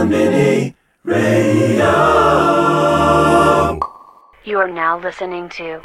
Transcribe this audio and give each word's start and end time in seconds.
Community 0.00 0.74
Radio. 1.04 1.84
You 4.44 4.56
are 4.56 4.66
now 4.66 4.98
listening 4.98 5.50
to. 5.50 5.78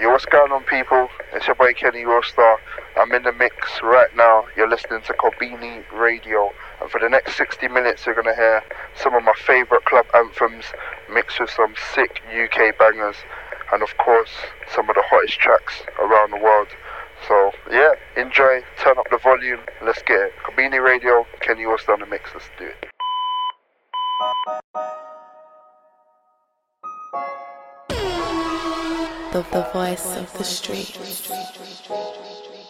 Yo, 0.00 0.10
what's 0.12 0.26
going 0.26 0.52
on, 0.52 0.62
people? 0.62 1.08
It's 1.32 1.48
your 1.48 1.56
boy 1.56 1.72
Kenny 1.72 2.04
Allstar. 2.04 2.58
I'm 2.96 3.10
in 3.10 3.24
the 3.24 3.32
mix 3.32 3.82
right 3.82 4.14
now. 4.14 4.44
You're 4.56 4.70
listening 4.70 5.02
to 5.02 5.12
Konbini 5.14 5.82
Radio. 5.92 6.52
And 6.80 6.88
for 6.88 7.00
the 7.00 7.08
next 7.08 7.36
60 7.36 7.66
minutes, 7.66 8.06
you're 8.06 8.14
going 8.14 8.32
to 8.32 8.34
hear 8.36 8.62
some 8.94 9.16
of 9.16 9.24
my 9.24 9.34
favorite 9.44 9.84
club 9.86 10.06
anthems 10.14 10.66
mixed 11.12 11.40
with 11.40 11.50
some 11.50 11.74
sick 11.92 12.22
UK 12.30 12.78
bangers. 12.78 13.16
And 13.72 13.82
of 13.82 13.96
course, 13.96 14.30
some 14.72 14.88
of 14.88 14.94
the 14.94 15.02
hottest 15.04 15.40
tracks 15.40 15.82
around 15.98 16.30
the 16.30 16.38
world. 16.38 16.68
So, 17.26 17.50
yeah, 17.72 17.94
enjoy, 18.16 18.62
turn 18.80 18.98
up 18.98 19.10
the 19.10 19.18
volume, 19.18 19.58
let's 19.84 20.02
get 20.02 20.20
it. 20.20 20.32
Konbini 20.46 20.80
Radio, 20.80 21.26
Kenny 21.40 21.64
Allstar 21.64 21.94
on 21.94 21.98
the 21.98 22.06
mix, 22.06 22.30
let's 22.32 22.48
do 22.56 22.66
it. 22.66 22.88
The, 29.30 29.42
the 29.52 29.68
voice 29.74 30.16
of 30.16 30.32
the 30.38 30.44
street. 30.44 30.98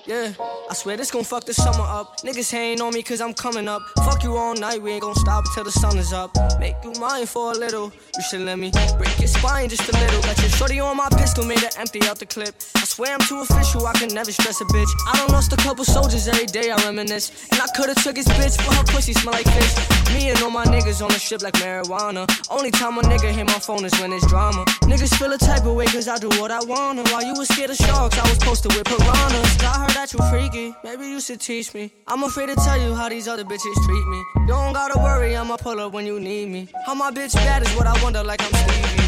Yeah, 0.08 0.32
I 0.70 0.72
swear 0.72 0.96
this 0.96 1.10
gon' 1.10 1.22
fuck 1.22 1.44
the 1.44 1.52
summer 1.52 1.84
up. 1.84 2.22
Niggas 2.22 2.50
hating 2.50 2.80
on 2.80 2.94
me 2.94 3.02
cause 3.02 3.20
I'm 3.20 3.34
coming 3.34 3.68
up. 3.68 3.82
Fuck 4.06 4.24
you 4.24 4.38
all 4.38 4.54
night, 4.54 4.80
we 4.80 4.92
ain't 4.92 5.02
gon' 5.02 5.14
stop 5.14 5.44
until 5.44 5.64
the 5.64 5.70
sun 5.70 5.98
is 5.98 6.14
up. 6.14 6.34
Make 6.58 6.76
you 6.82 6.92
mine 6.98 7.26
for 7.26 7.52
a 7.52 7.54
little. 7.54 7.92
You 8.16 8.22
should 8.22 8.40
let 8.40 8.58
me 8.58 8.72
break 8.96 9.18
your 9.18 9.28
spine 9.28 9.68
just 9.68 9.86
a 9.86 9.92
little. 9.92 10.22
Got 10.22 10.40
your 10.40 10.48
shorty 10.48 10.80
on 10.80 10.96
my 10.96 11.10
pistol, 11.10 11.44
made 11.44 11.60
her 11.60 11.68
empty 11.76 12.00
out 12.08 12.18
the 12.18 12.24
clip. 12.24 12.54
I 12.76 12.84
swear 12.84 13.12
I'm 13.12 13.20
too 13.20 13.40
official, 13.40 13.86
I 13.86 13.92
can 14.00 14.08
never 14.08 14.32
stress 14.32 14.62
a 14.62 14.64
bitch. 14.64 14.88
I 15.12 15.18
don't 15.18 15.30
lost 15.30 15.52
a 15.52 15.56
couple 15.56 15.84
soldiers 15.84 16.26
every 16.26 16.46
day, 16.46 16.70
I 16.70 16.76
reminisce. 16.86 17.46
And 17.52 17.60
I 17.60 17.66
could've 17.76 18.02
took 18.02 18.16
his 18.16 18.28
bitch, 18.28 18.56
but 18.64 18.76
her 18.76 18.84
pussy 18.84 19.12
smell 19.12 19.34
like 19.34 19.44
fish. 19.44 19.76
Me 20.14 20.30
and 20.30 20.42
all 20.42 20.50
my 20.50 20.64
niggas 20.64 21.02
on 21.02 21.08
the 21.08 21.18
ship 21.18 21.42
like 21.42 21.54
marijuana. 21.60 22.24
Only 22.50 22.70
time 22.70 22.96
a 22.96 23.02
nigga 23.02 23.30
hit 23.30 23.44
my 23.44 23.60
phone 23.60 23.84
is 23.84 23.92
when 24.00 24.14
it's 24.14 24.26
drama. 24.26 24.64
Niggas 24.88 25.18
feel 25.18 25.34
a 25.34 25.38
type 25.38 25.66
of 25.66 25.74
way 25.74 25.84
cause 25.84 26.08
I 26.08 26.16
do 26.16 26.28
what 26.40 26.50
I 26.50 26.64
wanna. 26.64 27.02
While 27.12 27.24
you 27.26 27.34
was 27.34 27.48
scared 27.48 27.68
of 27.68 27.76
sharks, 27.76 28.16
I 28.16 28.26
was 28.26 28.38
posted 28.38 28.72
with 28.72 28.86
piranhas. 28.86 29.58
I 29.60 29.84
heard 29.84 29.97
that 29.98 30.12
you 30.12 30.20
freaky, 30.30 30.72
maybe 30.84 31.08
you 31.08 31.20
should 31.20 31.40
teach 31.40 31.74
me. 31.74 31.90
I'm 32.06 32.22
afraid 32.22 32.46
to 32.50 32.54
tell 32.54 32.80
you 32.80 32.94
how 32.94 33.08
these 33.08 33.26
other 33.26 33.42
bitches 33.42 33.74
treat 33.84 34.06
me. 34.06 34.22
You 34.42 34.46
don't 34.46 34.72
gotta 34.72 34.96
worry, 34.96 35.36
I'ma 35.36 35.56
pull 35.56 35.80
up 35.80 35.92
when 35.92 36.06
you 36.06 36.20
need 36.20 36.48
me. 36.50 36.68
How 36.86 36.94
my 36.94 37.10
bitch 37.10 37.34
bad 37.34 37.62
is 37.62 37.74
what 37.74 37.88
I 37.88 38.00
wonder, 38.00 38.22
like 38.22 38.40
I'm 38.40 38.52
Stevie. 38.52 39.07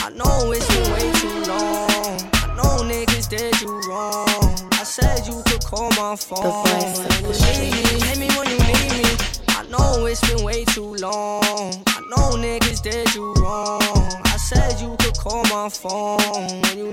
I 0.03 0.09
know 0.09 0.51
it's 0.51 0.67
been 0.67 0.91
way 0.93 1.11
too 1.21 1.51
long. 1.51 2.17
I 2.33 2.53
know 2.57 2.83
niggas 2.83 3.29
did 3.29 3.61
you 3.61 3.69
wrong. 3.87 4.27
I 4.73 4.83
said 4.83 5.27
you 5.27 5.43
could 5.45 5.63
call 5.63 5.89
my 5.91 6.15
phone. 6.15 6.43
The 6.43 6.51
voice 6.69 6.99
of 6.99 7.21
the 7.21 7.29
When 7.29 7.53
you 7.53 7.71
need 7.71 7.85
me, 7.85 8.01
hit 8.07 8.17
me 8.17 8.27
when 8.35 8.49
you 8.49 8.57
need 8.57 8.91
me. 9.03 9.09
I 9.49 9.63
know 9.69 10.05
it's 10.07 10.21
been 10.27 10.43
way 10.43 10.65
too 10.65 10.95
long. 10.95 11.43
I 11.87 11.99
know 12.09 12.35
niggas 12.35 12.81
did 12.81 13.13
you 13.13 13.31
wrong. 13.35 13.81
I 14.25 14.37
said 14.37 14.81
you 14.81 14.95
could 14.97 15.17
call 15.17 15.43
my 15.43 15.69
phone. 15.69 16.17
When 16.63 16.77
you 16.77 16.90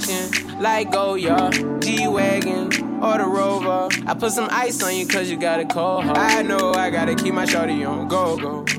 fashion, 0.00 0.60
like 0.60 0.90
Goyard, 0.90 1.82
G-Wagon, 1.82 2.66
or 3.02 3.18
the 3.18 3.26
Rover. 3.26 3.88
I 4.06 4.14
put 4.14 4.30
some 4.32 4.48
ice 4.50 4.82
on 4.82 4.96
you 4.96 5.06
cause 5.06 5.30
you 5.30 5.36
got 5.36 5.60
a 5.60 5.66
cold 5.66 6.04
heart. 6.04 6.16
I 6.18 6.42
know 6.42 6.72
I 6.74 6.90
gotta 6.90 7.14
keep 7.14 7.34
my 7.34 7.44
shawty 7.44 7.88
on 7.88 8.08
go, 8.08 8.36
go, 8.36 8.62
go. 8.62 8.74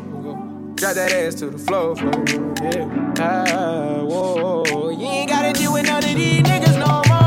Drop 0.75 0.96
that 0.96 1.12
ass 1.12 1.35
to 1.35 1.50
the 1.50 1.57
floor, 1.57 1.96
floor, 1.96 2.25
yeah. 2.63 3.13
Ah, 3.19 4.02
whoa, 4.03 4.90
you 4.90 5.06
ain't 5.06 5.30
gotta 5.30 5.53
deal 5.53 5.72
with 5.74 5.85
none 5.85 6.03
of 6.03 6.16
these 6.16 6.41
niggas 6.44 6.78
no 6.80 7.02
more. 7.09 7.19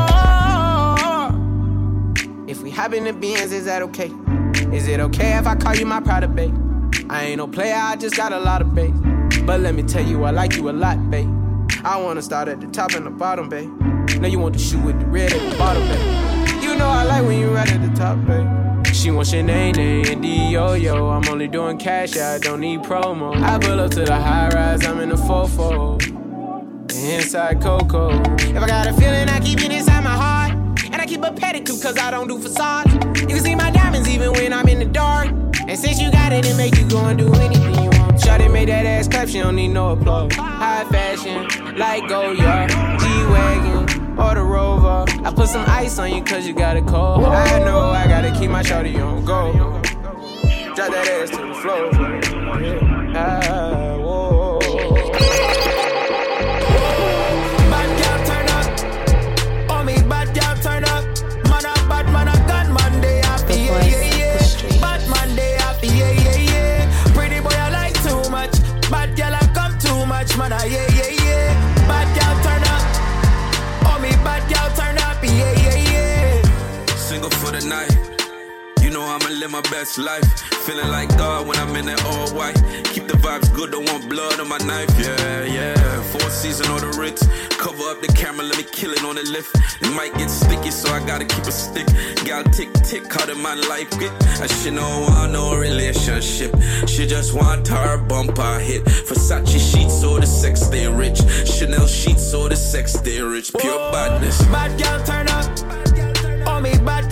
If 2.49 2.61
we 2.61 2.69
hop 2.71 2.93
in 2.93 3.03
the 3.03 3.13
Benz, 3.13 3.51
is 3.51 3.65
that 3.65 3.81
okay? 3.83 4.11
Is 4.75 4.87
it 4.87 4.99
okay 4.99 5.37
if 5.37 5.45
I 5.45 5.55
call 5.55 5.75
you 5.75 5.85
my 5.85 5.99
pride 5.99 6.35
babe? 6.35 6.55
I 7.09 7.25
ain't 7.25 7.37
no 7.37 7.47
player, 7.47 7.75
I 7.75 7.95
just 7.95 8.15
got 8.15 8.33
a 8.33 8.39
lot 8.39 8.61
of 8.61 8.73
bait. 8.73 8.93
But 9.45 9.59
let 9.59 9.75
me 9.75 9.83
tell 9.83 10.05
you, 10.05 10.23
I 10.23 10.31
like 10.31 10.55
you 10.55 10.69
a 10.69 10.71
lot, 10.71 11.11
babe. 11.11 11.29
I 11.83 12.01
wanna 12.01 12.21
start 12.21 12.47
at 12.47 12.61
the 12.61 12.67
top 12.67 12.93
and 12.93 13.05
the 13.05 13.09
bottom, 13.09 13.49
babe. 13.49 13.69
Now 14.19 14.27
you 14.27 14.39
want 14.39 14.53
the 14.53 14.59
shoe 14.59 14.79
with 14.79 14.99
the 14.99 15.05
red 15.05 15.33
at 15.33 15.51
the 15.51 15.57
bottom, 15.57 15.83
babe. 15.87 16.63
You 16.63 16.75
know 16.75 16.87
I 16.87 17.03
like 17.03 17.23
when 17.25 17.39
you 17.39 17.53
right 17.53 17.71
at 17.71 17.81
the 17.81 17.93
top, 17.95 18.17
babe. 18.25 18.47
She 18.93 19.11
wants 19.11 19.33
your 19.33 19.43
name, 19.43 19.75
and 19.77 20.21
D-Yo-Yo. 20.21 21.09
I'm 21.09 21.27
only 21.27 21.47
doing 21.47 21.77
cash, 21.77 22.15
I 22.17 22.37
don't 22.37 22.59
need 22.59 22.81
promo. 22.81 23.35
I 23.41 23.57
pull 23.57 23.79
up 23.79 23.91
to 23.91 24.05
the 24.05 24.15
high 24.15 24.49
rise, 24.49 24.85
I'm 24.85 24.99
in 24.99 25.09
the 25.09 25.17
4 25.17 25.97
Inside 26.93 27.61
Coco. 27.61 28.11
If 28.37 28.55
I 28.55 28.67
got 28.67 28.87
a 28.87 28.93
feeling, 28.93 29.27
I 29.29 29.39
keep 29.39 29.61
it 29.61 29.71
inside 29.71 30.03
my 30.03 30.11
heart. 30.11 30.51
And 30.85 31.01
I 31.01 31.05
keep 31.05 31.23
a 31.23 31.31
pedicure, 31.31 31.81
cause 31.81 31.97
I 31.97 32.11
don't 32.11 32.27
do 32.27 32.37
facades. 32.37 32.93
You 33.19 33.27
can 33.27 33.39
see 33.39 33.55
my 33.55 33.71
diamonds 33.71 34.07
even 34.07 34.31
when 34.33 34.53
I'm 34.53 34.67
in 34.67 34.79
the 34.79 34.85
dark. 34.85 35.27
And 35.67 35.79
since 35.79 35.99
you 35.99 36.11
got 36.11 36.31
it, 36.31 36.45
it 36.45 36.55
make 36.55 36.77
you 36.77 36.87
go 36.87 37.03
and 37.05 37.17
do 37.17 37.33
anything 37.33 37.73
you 37.83 37.89
want. 37.89 38.17
Shawty 38.21 38.51
made 38.51 38.69
that 38.69 38.85
ass 38.85 39.07
clap, 39.07 39.27
she 39.27 39.39
don't 39.39 39.55
need 39.55 39.69
no 39.69 39.93
applause. 39.93 40.33
High 40.35 40.85
fashion, 40.91 41.47
like 41.77 42.03
Goyard, 42.03 42.69
G-Wagon, 42.69 43.72
or 44.17 44.35
the 44.35 44.43
Rover. 44.43 45.05
I 45.23 45.33
put 45.33 45.49
some 45.49 45.65
ice 45.67 45.97
on 45.99 46.13
you 46.13 46.23
cause 46.23 46.47
you 46.47 46.53
got 46.53 46.77
a 46.77 46.81
cold. 46.81 47.25
I 47.25 47.59
know 47.59 47.79
I 47.89 48.07
gotta 48.07 48.31
keep 48.31 48.49
my 48.49 48.63
shawty 48.63 48.95
on 49.03 49.25
go. 49.25 49.53
Drop 50.75 50.91
that 50.91 51.07
ass 51.07 51.29
to 51.29 51.37
the 51.37 51.53
floor. 51.53 51.89
Ah, 53.15 53.82
my 79.53 79.61
best 79.69 79.99
life. 79.99 80.25
Feeling 80.65 80.87
like 80.87 81.09
God 81.09 81.45
when 81.47 81.55
I'm 81.57 81.75
in 81.75 81.85
that 81.85 82.03
all 82.05 82.27
white. 82.33 82.55
Keep 82.85 83.05
the 83.07 83.17
vibes 83.21 83.53
good, 83.53 83.71
don't 83.71 83.87
want 83.91 84.09
blood 84.09 84.39
on 84.39 84.49
my 84.49 84.57
knife. 84.57 84.89
Yeah, 84.97 85.43
yeah. 85.43 86.01
Four 86.11 86.27
season 86.31 86.65
on 86.71 86.81
the 86.81 86.97
Ritz. 86.97 87.21
Cover 87.57 87.83
up 87.91 88.01
the 88.01 88.07
camera, 88.07 88.43
let 88.43 88.57
me 88.57 88.63
kill 88.63 88.93
it 88.93 89.03
on 89.03 89.13
the 89.13 89.21
lift. 89.29 89.55
It 89.79 89.93
might 89.93 90.11
get 90.17 90.31
sticky, 90.31 90.71
so 90.71 90.91
I 90.91 91.05
gotta 91.05 91.25
keep 91.25 91.45
a 91.45 91.51
stick. 91.51 91.85
Gal 92.25 92.43
tick 92.45 92.73
tick, 92.81 93.03
how 93.13 93.27
did 93.27 93.37
my 93.37 93.53
life 93.53 93.91
get? 93.99 94.11
I 94.41 94.47
should 94.47 94.73
know 94.73 95.05
want 95.07 95.33
no 95.33 95.55
relationship. 95.55 96.51
She 96.87 97.05
just 97.05 97.35
want 97.35 97.67
her 97.67 97.97
bumper 97.97 98.57
hit. 98.57 98.83
Versace 98.85 99.59
sheets 99.71 100.03
or 100.03 100.19
the 100.19 100.25
sex 100.25 100.65
they 100.67 100.87
rich. 100.87 101.19
Chanel 101.45 101.85
sheets 101.85 102.33
or 102.33 102.49
the 102.49 102.55
sex 102.55 102.93
they 103.01 103.21
rich. 103.21 103.53
Pure 103.59 103.91
badness. 103.91 104.41
Bad 104.47 104.71
girl 104.81 104.99
turn 105.05 105.27
up. 105.29 105.45
Oh 106.47 106.59
me 106.59 106.71
bad 106.79 107.02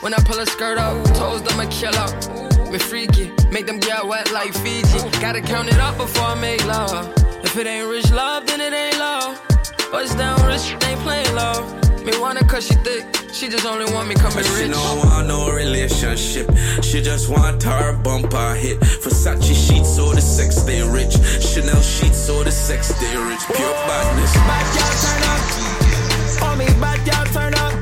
When 0.00 0.14
I 0.14 0.18
pull 0.18 0.38
a 0.38 0.46
skirt 0.46 0.78
up, 0.78 1.02
toes 1.14 1.42
them 1.42 1.58
a 1.58 1.66
kill 1.66 1.94
up. 1.96 2.12
Me 2.70 2.78
freaky, 2.78 3.32
make 3.50 3.66
them 3.66 3.80
get 3.80 4.06
wet 4.06 4.30
like 4.32 4.54
Fiji. 4.54 4.98
Gotta 5.20 5.40
count 5.40 5.68
it 5.68 5.78
up 5.80 5.96
before 5.96 6.26
I 6.26 6.34
make 6.40 6.64
love. 6.66 7.12
If 7.42 7.56
it 7.56 7.66
ain't 7.66 7.88
rich 7.88 8.10
love, 8.12 8.46
then 8.46 8.60
it 8.60 8.72
ain't 8.72 8.98
love. 8.98 9.40
Bust 9.90 10.16
down 10.16 10.40
rich, 10.46 10.76
they 10.80 10.92
ain't 10.92 11.00
playing 11.00 11.34
love. 11.34 11.64
Me 12.04 12.12
wanna 12.20 12.44
cause 12.44 12.66
she 12.66 12.74
thick. 12.86 13.04
She 13.32 13.48
just 13.48 13.66
only 13.66 13.92
want 13.92 14.08
me 14.08 14.14
coming 14.14 14.44
She 14.44 14.62
rich. 14.64 14.70
don't 14.72 14.98
want 14.98 15.26
no 15.26 15.50
relationship. 15.50 16.48
She 16.82 17.02
just 17.02 17.28
want 17.28 17.62
her 17.64 17.92
bumper 17.96 18.54
hit. 18.54 18.78
Versace 18.80 19.42
sheets, 19.54 19.96
so 19.96 20.12
the 20.14 20.20
sex 20.20 20.56
stay 20.56 20.80
rich. 20.88 21.14
Chanel 21.42 21.82
sheets, 21.82 22.18
so 22.18 22.44
the 22.44 22.52
sex 22.52 22.88
stay 22.94 23.16
rich. 23.16 23.40
Pure 23.46 23.74
badness. 23.88 24.32
Bad 24.34 24.66
girl 24.74 24.94
turn 25.02 25.22
up. 25.32 26.58
Me 26.58 26.66
bad 26.80 26.98
girl 27.06 27.24
turn 27.32 27.54
up, 27.54 27.72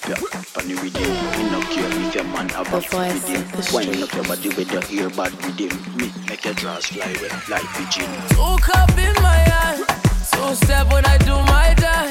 up 0.00 0.08
your 0.08 0.30
on 0.56 0.68
the 0.68 0.74
rhythm. 0.82 1.02
Me 1.36 1.50
no 1.50 1.60
care 1.62 2.06
if 2.06 2.14
your 2.14 2.24
man 2.24 2.48
have 2.50 2.72
a 2.72 2.76
rhythm. 2.76 3.42
of 3.42 3.52
the 3.52 3.70
Wind 3.74 3.94
street. 3.94 4.02
up 4.02 4.14
your 4.14 4.24
body 4.24 4.48
with 4.50 4.72
your 4.72 4.82
earbud 4.82 5.32
rhythm. 5.44 5.96
Me 5.96 6.12
make 6.28 6.44
your 6.44 6.54
drawers 6.54 6.86
fly 6.86 7.08
with 7.20 7.48
like 7.48 7.66
pigeon. 7.74 8.08
Two 8.30 8.56
cup 8.62 8.90
in 8.98 9.14
my 9.22 9.36
hand. 9.36 9.84
Two 10.32 10.54
step 10.54 10.92
when 10.92 11.04
I 11.04 11.18
do 11.18 11.34
my 11.34 11.74
dance. 11.74 12.09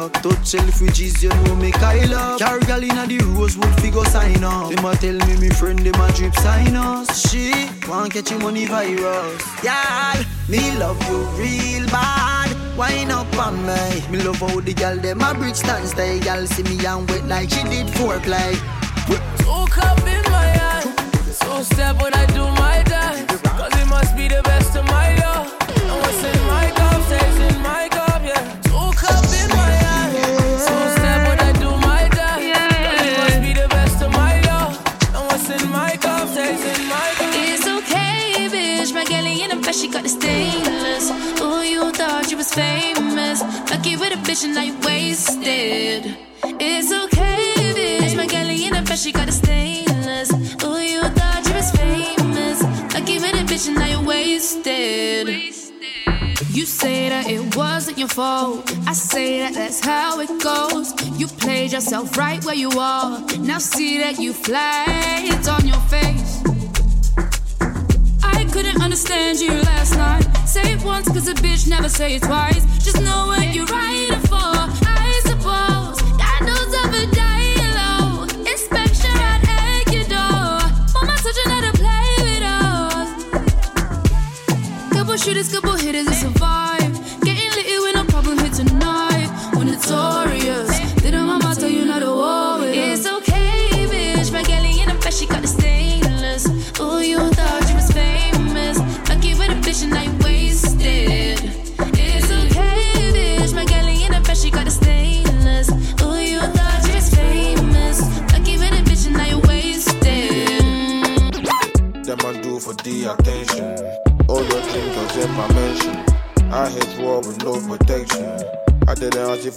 Luck. 0.00 0.12
Touch 0.22 0.52
Selfridges, 0.52 1.22
you 1.22 1.28
know 1.44 1.56
me 1.56 1.70
Kyle 1.70 2.14
up. 2.14 2.38
Carry 2.38 2.60
gal 2.60 2.82
inna 2.82 3.06
the 3.06 3.18
Rosewood, 3.36 3.80
figure 3.80 4.04
sign 4.04 4.42
up. 4.44 4.70
Them 4.70 4.84
a 4.84 4.94
tell 4.96 5.18
me 5.26 5.36
me 5.36 5.48
friend, 5.50 5.78
them 5.78 6.00
a 6.00 6.12
drip 6.12 6.34
sign 6.36 6.76
us. 6.76 7.28
She 7.28 7.52
want 7.88 8.12
catch 8.12 8.32
money 8.38 8.66
virus. 8.66 9.42
Yeah, 9.62 10.22
me 10.48 10.76
love 10.76 11.00
you 11.08 11.18
real 11.40 11.86
bad. 11.88 12.50
Wine 12.76 13.10
up 13.10 13.32
on 13.36 13.56
me. 13.66 14.02
Me 14.10 14.22
love 14.22 14.36
how 14.36 14.60
the 14.60 14.74
gal 14.74 14.96
them 14.96 15.20
a 15.20 15.34
bridge 15.34 15.56
stand 15.56 15.86
stay. 15.88 16.20
Gal 16.20 16.46
see 16.46 16.62
me 16.62 16.84
and 16.84 17.08
wet 17.10 17.24
like 17.26 17.50
she 17.50 17.62
did 17.64 17.86
foreplay. 17.88 18.54
Two 19.38 19.66
cup 19.70 19.98
in 20.00 20.22
my 20.32 20.46
hand. 20.60 20.88
Two 21.40 21.62
step 21.64 22.00
when 22.02 22.14
I 22.14 22.26
do 22.26 22.44
my 22.62 22.82
dance. 22.84 23.40
Cause 23.42 23.74
it 23.80 23.86
must 23.88 24.16
be 24.16 24.28
the 24.28 24.42
best 24.42 24.76
of 24.76 24.84
my 24.86 25.14
love. 25.14 25.19
Famous. 42.60 43.40
Lucky 43.70 43.96
with 43.96 44.12
a 44.12 44.20
bitch 44.26 44.44
and 44.44 44.54
now 44.54 44.62
you 44.62 44.76
wasted. 44.84 46.02
It's 46.42 46.90
okay, 47.04 47.52
bitch. 47.76 48.16
My 48.16 48.26
galley 48.26 48.66
in 48.66 48.72
the 48.74 48.82
best, 48.82 49.04
she 49.04 49.12
got 49.12 49.26
the 49.26 49.32
stainless. 49.32 50.30
Ooh, 50.64 50.80
you 50.92 51.02
thought 51.18 51.42
you 51.48 51.54
was 51.60 51.70
famous. 51.80 52.58
Lucky 52.94 53.16
with 53.22 53.42
a 53.42 53.44
bitch 53.50 53.66
and 53.68 53.76
now 53.80 53.90
you 53.94 54.00
wasted. 54.06 55.28
You 56.56 56.64
say 56.66 57.08
that 57.08 57.26
it 57.28 57.56
wasn't 57.56 57.96
your 57.98 58.08
fault. 58.08 58.70
I 58.86 58.92
say 58.92 59.40
that 59.40 59.54
that's 59.54 59.80
how 59.84 60.20
it 60.20 60.30
goes. 60.42 60.88
You 61.18 61.26
played 61.26 61.72
yourself 61.72 62.16
right 62.18 62.44
where 62.44 62.60
you 62.64 62.70
are. 62.78 63.20
Now 63.38 63.58
see 63.58 63.98
that 63.98 64.18
you 64.18 64.32
fly, 64.32 64.84
it's 65.32 65.48
on 65.48 65.66
your 65.66 65.82
face. 65.94 66.59
Couldn't 68.52 68.82
understand 68.82 69.38
you 69.38 69.52
last 69.52 69.96
night. 69.96 70.24
Say 70.46 70.72
it 70.72 70.82
once, 70.82 71.06
cause 71.08 71.28
a 71.28 71.34
bitch 71.34 71.68
never 71.68 71.88
say 71.88 72.16
it 72.16 72.22
twice. 72.22 72.62
Just 72.84 73.00
know 73.00 73.28
what 73.28 73.54
you're 73.54 73.64
writing 73.66 74.18
for, 74.26 74.34
I 74.36 75.20
suppose. 75.24 76.02
God 76.18 76.40
knows 76.48 76.74
of 76.82 76.92
a 76.92 77.06
dialogue. 77.14 78.32
Inspection 78.46 79.12
right 79.14 79.40
at 79.48 79.92
your 79.94 80.04
door. 80.04 80.60
Mama 80.94 81.16
how 81.46 81.60
to 81.60 81.72
play 81.78 82.16
with 82.26 82.42
us. 82.42 83.08
Couple 84.92 85.16
shooters, 85.16 85.52
couple 85.52 85.76
hitters, 85.76 86.08
it's 86.08 86.22
a 86.24 86.26
vibe. 86.26 86.79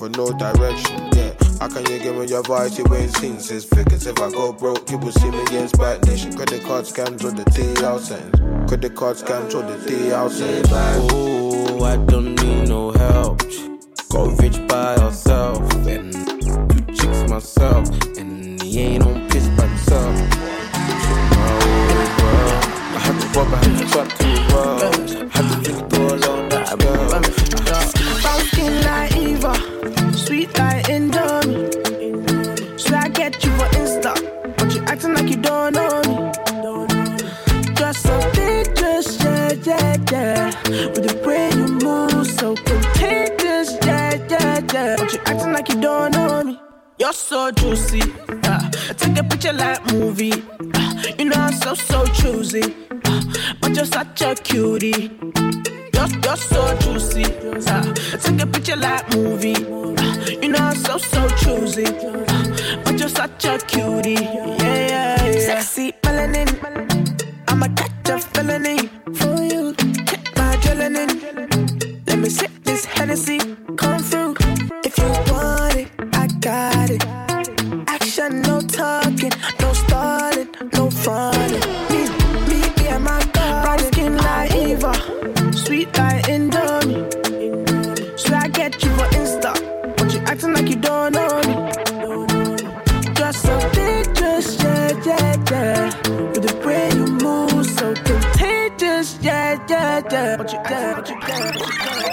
For 0.03 0.09
no 0.17 0.38
direction. 0.38 1.09
Yeah, 1.13 1.33
how 1.59 1.69
can 1.69 1.85
you 1.89 1.97
give 2.00 2.17
me 2.17 2.25
your 2.25 2.44
voice? 2.44 2.77
You 2.77 2.85
ain't 2.94 3.15
seen 3.15 3.39
six 3.39 3.63
figures. 3.63 4.05
If 4.05 4.19
I 4.19 4.29
go 4.31 4.51
broke, 4.51 4.89
you 4.91 4.97
will 4.97 5.13
see 5.13 5.29
me 5.29 5.41
against 5.44 5.77
bad 5.77 6.05
nation. 6.05 6.35
Credit 6.35 6.61
card 6.63 6.85
scams 6.85 7.23
with 7.23 7.38
the 7.38 7.45
T 7.51 7.85
out. 7.85 8.01
Credit 8.67 8.95
card 8.95 9.15
scams 9.15 9.55
with 9.55 9.67
the 9.71 9.77
T 9.88 10.11
out 10.11 10.31
sense. 10.31 10.67
Oh, 10.71 11.83
I 11.85 11.95
don't 11.95 12.35
need 12.44 12.67
no 12.67 12.91
help. 12.91 13.44
Got 14.09 14.41
rich 14.41 14.59
by 14.67 15.00
herself 15.00 15.73
and 15.88 16.11
two 16.69 16.85
chicks 16.94 17.29
myself, 17.29 17.89
and 18.17 18.61
he 18.61 18.79
ain't 18.81 19.05
on 19.05 19.29
piss 19.29 19.47
by 19.50 19.67
himself. 19.67 20.15
I 22.95 23.00
had 23.00 23.22
to 23.22 23.39
walk, 23.39 23.48
I 23.48 23.55
had 23.55 24.10
to 24.17 24.23
you, 100.53 100.60
yeah, 100.69 100.93
but 100.95 101.10
you, 101.10 101.15
yeah, 101.27 101.51
but 101.53 101.67
you, 101.67 101.74
yeah. 101.86 102.12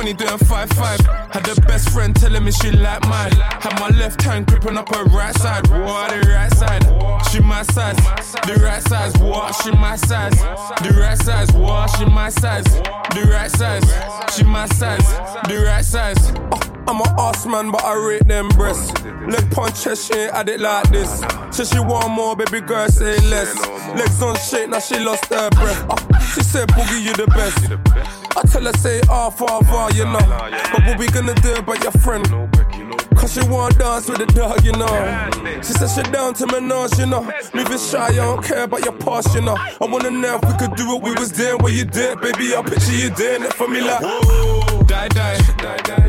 20 0.00 0.14
20 0.14 0.24
doing 0.24 0.38
5-5. 0.38 1.30
Had 1.30 1.44
the 1.44 1.60
best 1.62 1.90
friend 1.90 2.16
telling 2.16 2.42
me 2.42 2.50
she 2.50 2.70
like 2.70 3.02
mine. 3.06 3.32
Had 3.32 3.78
my 3.78 3.88
left 3.98 4.22
hand 4.22 4.46
gripping 4.46 4.78
up 4.78 4.88
her 4.94 5.04
right 5.04 5.34
side. 5.36 5.68
What 5.68 6.10
the 6.10 6.26
right 6.26 6.50
side? 6.54 6.82
She 7.30 7.40
my 7.40 7.62
size. 7.62 7.96
The 8.46 8.58
right 8.64 8.82
size. 8.82 9.14
What? 9.18 9.54
She 9.62 9.70
my 9.72 9.96
size. 9.96 10.38
The 10.82 10.96
right 10.98 11.18
size. 11.18 11.52
What? 11.52 11.88
She 11.98 12.06
my 12.06 12.30
size. 12.30 12.64
The 12.64 13.28
right 13.30 13.50
size. 13.50 13.84
She 14.34 14.44
my 14.44 14.66
size. 14.66 15.06
The 15.48 15.64
right 15.66 15.84
size. 15.84 16.32
Oh, 16.50 16.60
I'm 16.88 17.00
a 17.00 17.20
ass 17.20 17.44
man, 17.44 17.70
but 17.70 17.84
I 17.84 17.94
rate 17.94 18.26
them 18.26 18.48
breasts. 18.48 18.92
Leg 19.04 19.50
punch 19.50 19.84
chest, 19.84 20.10
she 20.10 20.18
ain't 20.18 20.32
had 20.32 20.48
it 20.48 20.60
like 20.60 20.88
this. 20.88 21.22
So 21.50 21.62
she 21.64 21.78
want 21.78 22.10
more, 22.10 22.34
baby 22.34 22.62
girl, 22.62 22.88
say 22.88 23.20
less. 23.28 23.54
Legs 23.94 24.22
on 24.22 24.34
shake, 24.36 24.70
now 24.70 24.80
she 24.80 24.98
lost 24.98 25.26
her 25.26 25.50
breath. 25.50 25.84
Oh, 25.90 26.30
she 26.34 26.42
said, 26.42 26.68
Boogie, 26.68 27.02
you 27.02 27.12
the 27.12 27.26
best. 27.26 28.19
I 28.36 28.42
tell 28.42 28.64
her, 28.64 28.72
say, 28.74 29.00
ah, 29.08 29.30
far, 29.30 29.62
far, 29.64 29.90
you 29.92 30.04
know. 30.04 30.18
But 30.20 30.86
what 30.86 30.98
we 30.98 31.06
gonna 31.08 31.34
do 31.34 31.54
about 31.54 31.82
your 31.82 31.92
friend? 31.92 32.24
Cause 33.16 33.34
she 33.34 33.48
wanna 33.48 33.74
dance 33.74 34.08
with 34.08 34.18
the 34.18 34.26
dog, 34.26 34.64
you 34.64 34.72
know. 34.72 34.88
She 35.62 35.72
said 35.72 35.88
she 35.88 36.02
down 36.10 36.34
to 36.34 36.46
menage, 36.46 36.98
you 36.98 37.06
know. 37.06 37.22
Moving 37.54 37.78
shy, 37.78 38.06
I 38.06 38.14
don't 38.14 38.42
care 38.42 38.64
about 38.64 38.84
your 38.84 38.94
past, 38.94 39.34
you 39.34 39.42
know. 39.42 39.56
I 39.56 39.84
wanna 39.86 40.10
know 40.10 40.38
if 40.42 40.48
we 40.48 40.56
could 40.58 40.76
do 40.76 40.86
what 40.88 41.02
we 41.02 41.12
was 41.12 41.30
doing, 41.30 41.58
what 41.58 41.72
you 41.72 41.84
did, 41.84 42.20
baby. 42.20 42.54
I 42.56 42.62
picture 42.62 42.92
you 42.92 43.10
doing 43.10 43.42
it 43.42 43.52
for 43.52 43.68
me 43.68 43.80
like. 43.80 44.00
Die, 44.86 45.08
die. 45.08 45.38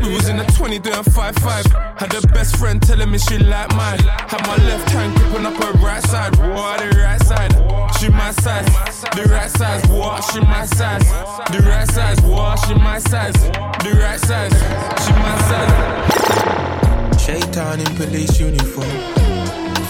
We 0.02 0.14
was 0.14 0.28
in 0.28 0.36
the 0.38 0.44
20 0.44 0.78
doing 0.80 1.04
5-5. 1.04 1.98
Had 1.98 2.10
the 2.10 2.26
best 2.28 2.56
friend 2.56 2.82
telling 2.82 3.10
me 3.10 3.18
she 3.18 3.38
like 3.38 3.70
mine. 3.76 4.00
Had 4.00 4.44
my 4.46 4.56
left 4.64 4.90
hand 4.90 5.14
gripping 5.16 5.46
up 5.46 5.54
her 5.62 5.72
right 5.78 6.02
side. 6.02 6.36
What 6.36 6.80
the 6.80 6.98
right 6.98 7.22
side? 7.22 7.52
She 8.00 8.08
my 8.08 8.32
size. 8.32 8.66
The 9.14 9.24
right 9.30 9.50
size. 9.50 9.86
What? 9.86 10.24
She 10.24 10.40
my 10.40 10.66
size. 10.66 11.06
The 11.52 11.62
right 11.68 11.88
size. 11.88 12.20
What? 12.22 12.56
She 12.66 12.74
my 12.74 12.98
size. 12.98 13.40
The 13.84 13.96
right 14.00 14.18
size. 14.18 14.52
She 15.04 15.12
my 15.12 15.38
size. 15.48 16.51
Shaitan 17.24 17.78
in 17.78 17.86
police 17.94 18.40
uniform. 18.40 18.98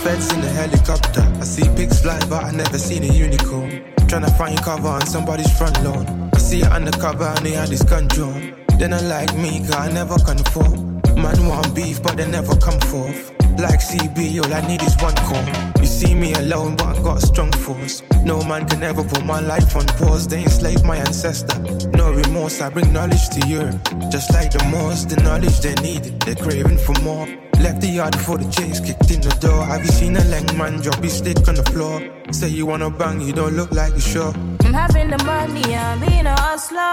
Feds 0.05 0.31
in 0.35 0.43
the 0.43 0.51
helicopter. 0.51 1.23
I 1.41 1.45
see 1.45 1.67
pigs 1.75 2.03
fly, 2.03 2.21
but 2.29 2.45
I 2.45 2.51
never 2.51 2.77
seen 2.77 3.05
a 3.05 3.07
unicorn. 3.07 3.71
Tryna 4.07 4.37
find 4.37 4.61
cover 4.63 4.89
on 4.89 5.07
somebody's 5.07 5.51
front 5.57 5.83
lawn. 5.83 6.31
I 6.35 6.39
see 6.39 6.61
it 6.61 6.71
undercover 6.71 7.25
and 7.25 7.39
they 7.39 7.53
had 7.53 7.71
this 7.71 7.83
gun 7.85 8.07
drawn. 8.09 8.55
They 8.79 8.87
not 8.87 9.05
like 9.05 9.35
me, 9.35 9.61
cause 9.61 9.75
I 9.75 9.91
never 9.91 10.19
conform. 10.19 11.01
Man 11.17 11.49
want 11.49 11.75
beef, 11.75 12.03
but 12.03 12.19
they 12.19 12.31
never 12.31 12.55
come 12.57 12.79
forth. 12.81 13.42
Like 13.59 13.81
CB, 13.81 14.43
all 14.45 14.53
I 14.53 14.67
need 14.67 14.83
is 14.83 14.97
one 15.01 15.15
call. 15.15 15.45
You 15.81 15.87
see 15.87 16.15
me 16.15 16.35
alone, 16.35 16.77
but 16.77 16.97
I 16.97 17.03
got 17.03 17.19
a 17.19 17.27
strong 17.27 17.53
force. 17.53 18.03
No 18.25 18.43
man 18.43 18.67
can 18.67 18.83
ever 18.83 19.05
put 19.05 19.25
my 19.25 19.41
life 19.41 19.77
on 19.77 19.87
pause. 19.87 20.27
They 20.27 20.43
enslaved 20.43 20.85
my 20.85 20.97
ancestor. 20.97 21.59
No 21.91 22.13
remorse, 22.13 22.61
I 22.61 22.71
bring 22.71 22.93
knowledge 22.93 23.29
to 23.31 23.47
Europe. 23.47 23.83
Just 24.11 24.33
like 24.33 24.51
the 24.51 24.65
Moors, 24.71 25.07
the 25.07 25.17
knowledge 25.23 25.61
they 25.61 25.75
needed. 25.83 26.21
They're 26.21 26.35
craving 26.35 26.79
for 26.79 26.99
more. 27.03 27.27
Left 27.63 27.81
the 27.81 27.87
yard 27.87 28.13
before 28.13 28.39
the 28.39 28.51
chase 28.51 28.81
kicked 28.81 29.09
in 29.13 29.21
the 29.21 29.31
door. 29.41 29.65
Have 29.65 29.85
you 29.85 29.93
seen 29.93 30.17
a 30.17 30.25
leg 30.25 30.53
man 30.59 30.81
drop 30.81 30.97
his 30.97 31.19
stick 31.19 31.47
on 31.47 31.55
the 31.55 31.63
floor? 31.63 32.03
Say 32.33 32.49
you 32.49 32.67
wanna 32.67 32.91
bang, 32.91 33.21
you 33.21 33.33
don't 33.33 33.55
look 33.55 33.71
like 33.71 33.95
you 33.95 34.01
sure. 34.01 34.35
I'm 34.65 34.75
having 34.75 35.11
the 35.11 35.23
money, 35.23 35.77
I'm 35.77 36.01
being 36.01 36.27
a 36.27 36.35
hustler. 36.41 36.93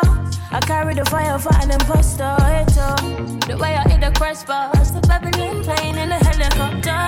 I 0.51 0.59
carry 0.61 0.93
the 0.93 1.05
fire 1.05 1.39
for 1.39 1.53
an 1.55 1.71
imposter. 1.71 2.35
Hater. 2.45 2.95
The 3.47 3.57
way 3.57 3.75
I 3.75 3.89
hit 3.89 4.01
the 4.01 4.11
crest 4.15 4.45
bars, 4.45 4.91
the 4.91 5.01
Babylon 5.01 5.63
plane 5.63 5.97
in 5.97 6.09
the 6.09 6.19
helicopter. 6.29 6.99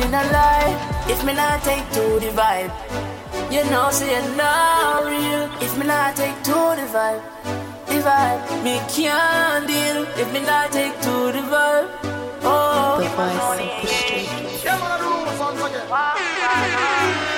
Did 0.00 0.14
I 0.14 0.32
lie? 0.32 1.04
If 1.08 1.24
me 1.26 1.34
not 1.34 1.62
take 1.62 1.86
to 1.90 2.20
the 2.20 2.30
vibe, 2.32 2.72
you 3.50 3.64
know, 3.70 3.90
say 3.90 4.14
it 4.14 4.36
not 4.36 5.04
real. 5.04 5.50
If 5.60 5.76
me 5.78 5.86
not 5.86 6.16
take 6.16 6.36
to 6.44 6.58
the 6.78 6.86
vibe, 6.94 7.22
the 7.86 7.98
vibe, 8.06 8.62
me 8.64 8.80
can't 8.88 9.66
deal. 9.66 10.06
If 10.16 10.32
me 10.32 10.40
not 10.40 10.72
take 10.72 10.94
to 11.00 11.32
the 11.34 11.42
vibe, 11.52 11.88
oh. 12.42 12.98
The 13.02 13.08
voice 13.16 13.40
of 13.42 13.82
the 13.82 13.88
street. 13.88 14.28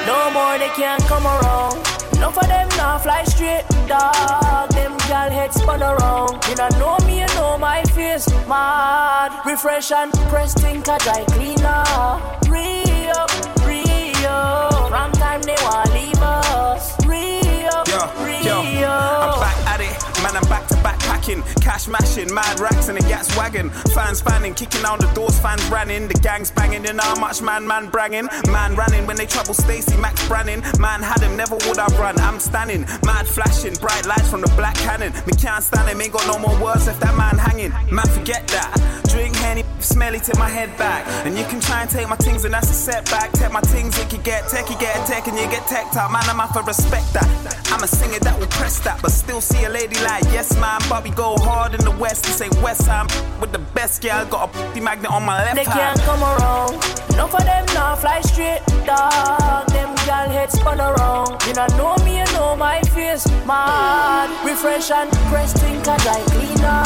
No 0.06 0.30
more 0.30 0.58
they 0.58 0.68
can't 0.70 1.02
come 1.04 1.26
around. 1.26 1.76
No 2.18 2.30
for 2.30 2.44
them 2.44 2.68
now 2.76 2.98
fly 2.98 3.24
straight, 3.24 3.64
dog. 3.88 4.70
Them 4.70 4.96
gal 5.08 5.30
head 5.30 5.52
spun 5.54 5.82
around. 5.82 6.44
You 6.48 6.54
don't 6.54 6.78
know 6.78 6.96
me, 7.06 7.20
you 7.20 7.26
know 7.34 7.56
my 7.58 7.82
face. 7.94 8.28
Mad, 8.46 9.32
refresh 9.46 9.90
and 9.92 10.12
press 10.30 10.54
think 10.54 10.86
a 10.88 10.98
dry 10.98 11.24
cleaner. 11.28 11.84
Re-up, 12.50 13.30
re-up. 13.66 14.88
From 14.88 15.12
time 15.12 15.42
they 15.42 15.56
want 15.62 15.92
us. 16.22 16.94
Re-up, 17.06 17.88
Yo, 17.88 18.62
yo, 18.62 18.90
I'm 18.90 19.40
back 19.40 19.58
at 19.66 19.80
it. 19.80 20.22
Man, 20.22 20.36
I'm 20.36 20.48
back 20.48 20.66
to 20.68 20.74
back 20.76 20.81
Cash 21.22 21.86
mashing, 21.86 22.34
mad 22.34 22.58
racks 22.58 22.88
in 22.88 22.96
a 22.96 23.00
gas 23.00 23.36
wagon. 23.36 23.70
Fans 23.94 24.20
fanning, 24.20 24.54
kicking 24.54 24.84
out 24.84 24.98
the 24.98 25.06
doors, 25.14 25.38
fans 25.38 25.64
running. 25.70 26.08
The 26.08 26.14
gang's 26.14 26.50
banging, 26.50 26.82
know 26.82 27.02
how 27.02 27.18
much 27.20 27.40
man, 27.40 27.64
man 27.64 27.90
bragging. 27.90 28.26
Man 28.50 28.74
running 28.74 29.06
when 29.06 29.16
they 29.16 29.26
trouble 29.26 29.54
Stacy, 29.54 29.96
Max 29.98 30.26
Branning. 30.26 30.62
Man 30.80 31.00
had 31.00 31.20
him, 31.20 31.36
never 31.36 31.54
would 31.54 31.78
I 31.78 31.86
run. 31.96 32.18
I'm 32.18 32.40
standing, 32.40 32.82
mad 33.06 33.28
flashing, 33.28 33.74
bright 33.74 34.04
lights 34.04 34.28
from 34.28 34.40
the 34.40 34.52
black 34.56 34.74
cannon. 34.74 35.12
Me 35.24 35.32
can't 35.38 35.62
stand 35.62 35.88
him, 35.88 36.00
ain't 36.00 36.12
got 36.12 36.26
no 36.26 36.40
more 36.40 36.58
words 36.60 36.88
left 36.88 37.00
that 37.00 37.16
man 37.16 37.38
hanging. 37.38 37.70
Man, 37.94 38.06
forget 38.08 38.48
that. 38.48 38.74
Drink 39.08 39.36
Henny, 39.36 39.62
smelly, 39.78 40.18
take 40.18 40.38
my 40.38 40.48
head 40.48 40.76
back. 40.76 41.06
And 41.24 41.38
you 41.38 41.44
can 41.44 41.60
try 41.60 41.82
and 41.82 41.90
take 41.90 42.08
my 42.08 42.16
things, 42.16 42.44
and 42.44 42.52
that's 42.52 42.70
a 42.70 42.74
setback. 42.74 43.30
Take 43.32 43.52
my 43.52 43.60
things, 43.60 43.96
it 43.98 44.10
can 44.10 44.22
get 44.22 44.48
tech, 44.48 44.68
you 44.68 44.78
get 44.78 44.96
a 44.96 45.06
tech, 45.06 45.28
and 45.28 45.38
you 45.38 45.44
get 45.46 45.66
teched 45.68 45.94
out. 45.96 46.10
Man, 46.10 46.24
I'm 46.26 46.40
out 46.40 46.52
for 46.52 46.62
respect 46.62 47.12
that. 47.12 47.28
I'm 47.70 47.82
a 47.82 47.86
singer 47.86 48.18
that 48.20 48.38
will 48.40 48.48
press 48.48 48.80
that, 48.80 49.00
but 49.00 49.12
still 49.12 49.40
see 49.40 49.64
a 49.64 49.70
lady 49.70 49.96
like, 50.02 50.24
yes, 50.32 50.58
man. 50.58 50.80
Bobby 50.88 51.11
go 51.14 51.36
hard 51.38 51.74
in 51.74 51.80
the 51.84 51.90
west, 51.90 52.26
and 52.26 52.34
say 52.34 52.48
West 52.62 52.86
Ham 52.86 53.06
with 53.40 53.52
the 53.52 53.58
best 53.58 54.02
girl. 54.02 54.24
Got 54.26 54.54
a 54.54 54.72
p 54.74 54.80
magnet 54.80 55.10
on 55.10 55.24
my 55.24 55.38
left 55.44 55.56
They 55.56 55.64
hand. 55.64 55.98
can't 55.98 56.00
come 56.00 56.22
around. 56.22 56.72
No 57.16 57.26
for 57.26 57.40
them 57.40 57.64
now 57.74 57.94
fly 57.96 58.20
straight, 58.22 58.60
dog. 58.86 59.68
Them 59.68 59.94
gal 60.06 60.28
head 60.28 60.50
spun 60.50 60.80
around. 60.80 61.42
You 61.46 61.52
don't 61.54 61.76
know 61.76 61.96
me, 62.04 62.18
you 62.18 62.24
know 62.32 62.56
my 62.56 62.80
face. 62.94 63.26
Mad, 63.46 64.30
refresh 64.44 64.90
and 64.90 65.10
press 65.30 65.52
think 65.52 65.82
a 65.86 65.96
dry 66.04 66.20
cleaner. 66.32 66.82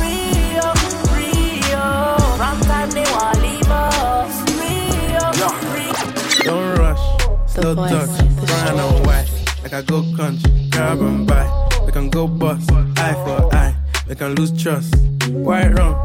Re-up, 0.00 0.76
re-up. 1.14 2.36
From 2.38 2.60
time 2.62 2.90
they 2.90 3.04
want 3.12 3.38
leave 3.42 3.70
us. 3.70 4.34
Re-up, 4.58 5.54
re 5.74 6.44
Don't 6.44 6.78
rush, 6.78 7.04
slow 7.46 7.74
touch, 7.74 8.20
of 8.20 8.36
the 8.40 8.46
brown 8.46 8.78
and 8.80 9.06
white. 9.06 9.28
Like 9.62 9.74
I 9.74 9.82
go 9.82 10.02
country, 10.16 10.68
grab 10.70 11.00
and 11.00 11.26
buy. 11.26 11.69
We 11.90 11.94
can 11.94 12.08
go 12.08 12.28
bust, 12.28 12.70
eye 12.70 13.14
for 13.14 13.52
eye. 13.52 13.74
We 14.08 14.14
can 14.14 14.36
lose 14.36 14.52
trust. 14.62 14.94
White 15.26 15.70
rum, 15.70 15.96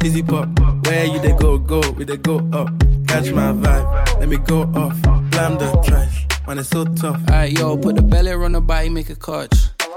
fizzy 0.00 0.24
pop. 0.24 0.48
Where 0.84 1.04
you 1.04 1.20
they 1.20 1.30
go, 1.30 1.56
go, 1.56 1.80
we 1.92 2.02
they 2.02 2.16
go 2.16 2.38
up. 2.52 2.68
Catch 3.06 3.30
my 3.30 3.52
vibe, 3.52 4.18
let 4.18 4.28
me 4.28 4.38
go 4.38 4.62
off. 4.62 5.00
Blam 5.30 5.56
the 5.56 5.82
trash, 5.86 6.26
man, 6.48 6.58
it's 6.58 6.70
so 6.70 6.84
tough. 6.84 7.20
Alright, 7.28 7.52
yo, 7.52 7.76
put 7.76 7.94
the 7.94 8.02
belly 8.02 8.32
on 8.32 8.50
the 8.50 8.60
body, 8.60 8.88
make 8.88 9.08
a 9.08 9.14
catch. 9.14 9.54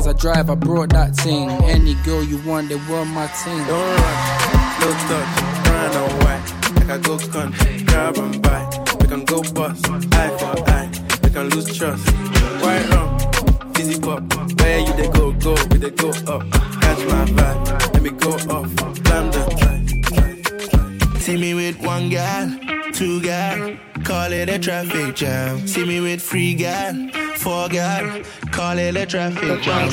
Benz, 0.00 0.06
I 0.06 0.18
drive, 0.18 0.50
I 0.50 0.54
brought 0.54 0.90
that 0.90 1.14
thing. 1.16 1.50
Any 1.64 1.94
girl 2.04 2.22
you 2.22 2.38
want, 2.48 2.68
they 2.68 2.76
were 2.76 3.04
my 3.04 3.26
team. 3.26 3.66
Don't 3.66 4.00
rush, 4.00 4.78
slow 4.78 4.92
touch, 5.08 5.64
brown 5.64 5.96
and 5.96 6.12
white. 6.24 6.76
Like 6.76 6.90
I 6.90 6.98
go 6.98 7.18
country, 7.18 7.82
grab 7.84 8.16
and 8.16 8.42
buy. 8.42 8.84
We 9.00 9.08
can 9.08 9.24
go 9.24 9.42
bust, 9.52 9.88
eye 9.90 10.36
for 10.38 10.70
eye. 10.70 10.90
We 11.22 11.30
can 11.30 11.48
lose 11.50 11.76
trust. 11.76 12.08
White 12.62 12.88
rum, 12.90 13.72
fizzy 13.74 14.00
pop. 14.00 14.22
Where 14.60 14.78
you 14.78 14.92
they 14.94 15.08
go, 15.08 15.32
go, 15.32 15.54
we 15.70 15.78
they 15.78 15.90
go 15.90 16.08
up. 16.08 16.50
Catch 16.80 17.04
my 17.06 17.24
vibe, 17.36 17.92
let 17.94 18.02
me 18.02 18.10
go 18.10 18.32
off. 18.32 18.74
Blam 19.04 19.30
the 19.30 19.40
track. 19.58 21.20
See 21.20 21.36
me 21.36 21.54
with 21.54 21.78
one 21.84 22.08
gal, 22.08 22.48
two 22.92 23.20
gal, 23.20 23.76
call 24.10 24.32
it 24.32 24.48
a 24.48 24.58
traffic 24.58 25.14
jam. 25.14 25.68
See 25.68 25.84
me 25.84 26.00
with 26.00 26.20
free 26.20 26.54
gal, 26.54 26.94
four 27.36 27.68
gal, 27.68 28.22
call 28.50 28.76
it 28.76 28.96
a 28.96 29.06
traffic 29.06 29.62
jam. 29.62 29.88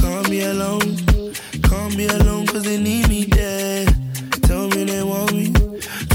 Call 0.00 0.22
me 0.24 0.40
alone, 0.42 0.96
call 1.62 1.88
me 1.90 2.06
alone, 2.08 2.46
cause 2.48 2.64
they 2.64 2.80
need 2.80 3.08
me 3.08 3.26
there. 3.26 3.86
Tell 4.48 4.66
me 4.70 4.82
they 4.82 5.04
want 5.04 5.32
me, 5.32 5.52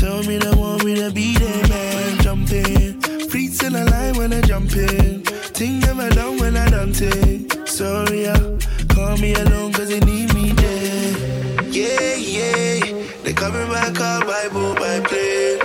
tell 0.02 0.22
me 0.24 0.38
they 0.38 0.54
want 0.54 0.84
me 0.84 0.96
to 0.96 1.10
be 1.12 1.34
there, 1.38 1.68
man. 1.70 2.22
Jump 2.24 2.52
in, 2.52 3.00
free 3.30 3.48
till 3.48 3.78
I 3.78 3.84
line 3.84 4.18
when 4.18 4.34
I 4.34 4.42
jump 4.42 4.76
in. 4.76 5.24
Thing 5.60 5.80
never 5.80 6.10
done 6.10 6.40
when 6.40 6.58
I 6.58 6.70
don't 6.70 6.94
take. 6.94 7.68
Sorry, 7.70 8.24
yeah. 8.24 8.58
call 8.94 9.16
me 9.16 9.34
alone, 9.34 9.72
cause 9.72 9.88
they 9.88 10.02
need 10.02 10.34
me 10.34 10.52
there. 10.52 11.64
Yeah, 11.72 12.16
yeah, 12.16 13.06
they 13.24 13.32
coming 13.32 13.70
back 13.70 13.98
up, 14.02 14.52
boat, 14.52 14.78
by 14.78 15.00
plane. 15.08 15.59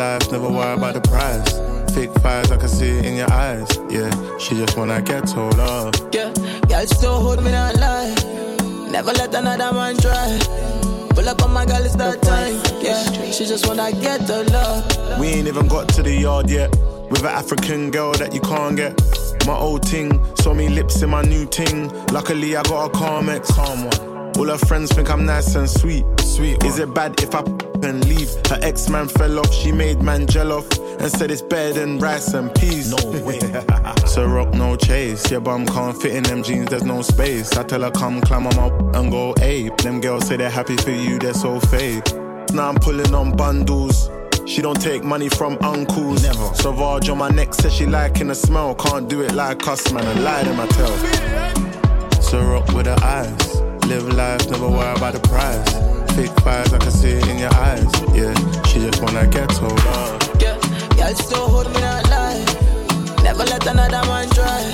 Life, 0.00 0.32
never 0.32 0.48
worry 0.48 0.72
about 0.72 0.94
the 0.94 1.02
price. 1.12 1.50
Fake 1.94 2.14
fires, 2.20 2.50
I 2.50 2.56
can 2.56 2.68
see 2.68 2.88
it 2.88 3.04
in 3.04 3.16
your 3.16 3.30
eyes. 3.30 3.68
Yeah, 3.90 4.10
she 4.38 4.54
just 4.54 4.74
wanna 4.78 5.02
get 5.02 5.26
told 5.28 5.60
off. 5.60 5.94
Yeah, 6.12 6.32
girl 6.70 6.86
still 6.86 7.20
hold 7.20 7.44
me 7.44 7.50
not 7.52 7.76
lie. 7.76 8.14
Never 8.90 9.12
let 9.12 9.34
another 9.34 9.72
man 9.78 9.96
try. 9.98 10.38
Pull 11.14 11.28
up 11.28 11.42
on 11.42 11.52
my 11.52 11.66
girl, 11.66 11.84
it's 11.84 11.96
that 11.96 12.22
time. 12.22 12.56
Yeah, 12.86 13.30
she 13.30 13.44
just 13.44 13.66
wanna 13.68 13.92
get 13.92 14.26
the 14.26 14.38
love. 14.56 15.20
We 15.20 15.26
ain't 15.36 15.48
even 15.48 15.68
got 15.68 15.88
to 15.96 16.02
the 16.02 16.14
yard 16.26 16.48
yet. 16.48 16.70
With 17.10 17.24
an 17.30 17.34
African 17.42 17.90
girl 17.90 18.12
that 18.12 18.32
you 18.32 18.40
can't 18.40 18.76
get. 18.76 18.94
My 19.46 19.56
old 19.56 19.82
ting, 19.82 20.10
saw 20.36 20.54
me 20.54 20.68
lips 20.68 21.02
in 21.02 21.10
my 21.10 21.22
new 21.22 21.44
ting. 21.44 21.78
Luckily, 22.06 22.56
I 22.56 22.62
got 22.62 22.86
a 22.86 22.90
calm 22.90 23.28
ex. 23.28 23.50
Calm 23.52 23.84
one. 23.84 24.09
All 24.40 24.46
her 24.46 24.56
friends 24.56 24.90
think 24.90 25.10
I'm 25.10 25.26
nice 25.26 25.54
and 25.54 25.68
sweet. 25.68 26.02
Sweet. 26.20 26.64
Is 26.64 26.78
it 26.78 26.94
bad 26.94 27.22
if 27.22 27.34
I 27.34 27.40
and 27.86 28.02
leave? 28.08 28.30
Her 28.48 28.58
ex 28.62 28.88
man 28.88 29.06
fell 29.06 29.38
off, 29.38 29.52
she 29.52 29.70
made 29.70 30.00
man 30.00 30.26
gel 30.26 30.50
off 30.50 30.66
and 30.98 31.12
said 31.12 31.30
it's 31.30 31.42
better 31.42 31.74
than 31.74 31.98
rice 31.98 32.32
and 32.32 32.54
peas. 32.54 32.90
No 32.90 33.10
way. 33.20 33.38
so 34.06 34.24
rock 34.24 34.54
no 34.54 34.76
chase. 34.76 35.30
Your 35.30 35.42
bum 35.42 35.66
can't 35.66 35.94
fit 36.00 36.14
in 36.14 36.22
them 36.22 36.42
jeans, 36.42 36.70
there's 36.70 36.84
no 36.84 37.02
space. 37.02 37.54
I 37.58 37.64
tell 37.64 37.82
her 37.82 37.90
come 37.90 38.22
climb 38.22 38.46
on 38.46 38.56
my 38.56 38.98
and 38.98 39.10
go 39.10 39.34
ape. 39.42 39.76
Them 39.76 40.00
girls 40.00 40.26
say 40.26 40.38
they're 40.38 40.48
happy 40.48 40.78
for 40.78 40.90
you, 40.90 41.18
they're 41.18 41.34
so 41.34 41.60
fake. 41.60 42.10
Now 42.54 42.70
I'm 42.70 42.76
pulling 42.76 43.14
on 43.14 43.36
bundles. 43.36 44.08
She 44.46 44.62
don't 44.62 44.80
take 44.80 45.04
money 45.04 45.28
from 45.28 45.58
uncles. 45.60 46.22
Never. 46.22 46.54
Sauvage 46.54 47.10
on 47.10 47.18
my 47.18 47.28
neck 47.28 47.52
says 47.52 47.74
she 47.74 47.84
liking 47.84 48.28
the 48.28 48.34
smell. 48.34 48.74
Can't 48.74 49.06
do 49.06 49.20
it 49.20 49.34
like 49.34 49.68
us, 49.68 49.92
man. 49.92 50.06
I 50.06 50.14
lie 50.18 50.44
to 50.44 50.54
my 50.54 50.66
tell. 50.68 52.22
So 52.22 52.42
rock 52.42 52.72
with 52.72 52.86
her 52.86 52.96
eyes. 53.02 53.69
Live 53.88 54.08
life, 54.14 54.48
never 54.50 54.68
worry 54.68 54.92
about 54.96 55.14
the 55.14 55.20
price. 55.28 55.72
Fake 56.14 56.34
fires, 56.40 56.72
I 56.72 56.78
can 56.78 56.90
see 56.90 57.10
it 57.10 57.26
in 57.28 57.38
your 57.38 57.54
eyes. 57.54 57.90
Yeah, 58.14 58.34
she 58.64 58.80
just 58.80 59.02
wanna 59.02 59.26
get 59.26 59.48
told 59.50 59.72
off. 59.80 60.30
Yeah, 60.40 60.56
girl 60.96 61.12
still 61.14 61.48
hold 61.48 61.66
me 61.74 61.80
not 61.80 62.08
lie. 62.08 62.44
Never 63.22 63.44
let 63.44 63.66
another 63.66 64.02
man 64.06 64.28
try. 64.30 64.72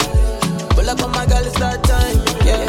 Pull 0.71 0.89
up 0.91 1.03
on 1.03 1.11
my 1.13 1.27
girl, 1.27 1.45
it's 1.45 1.59
that 1.59 1.83
time. 1.85 2.19
Yeah. 2.45 2.67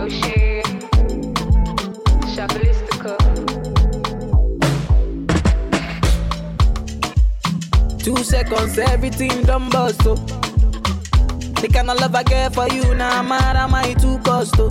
Oh, 0.00 0.08
Two 7.98 8.16
seconds, 8.24 8.78
everything 8.78 9.42
done 9.42 9.68
bust 9.70 10.06
up. 10.06 10.47
The 11.60 11.68
kind 11.72 11.90
of 11.90 12.00
love 12.00 12.14
I 12.14 12.22
get 12.22 12.54
for 12.54 12.68
you 12.68 12.94
now, 12.94 13.22
mad 13.22 13.56
am 13.56 13.74
I 13.74 13.92
too 13.94 14.18
cost 14.18 14.54
oh. 14.58 14.68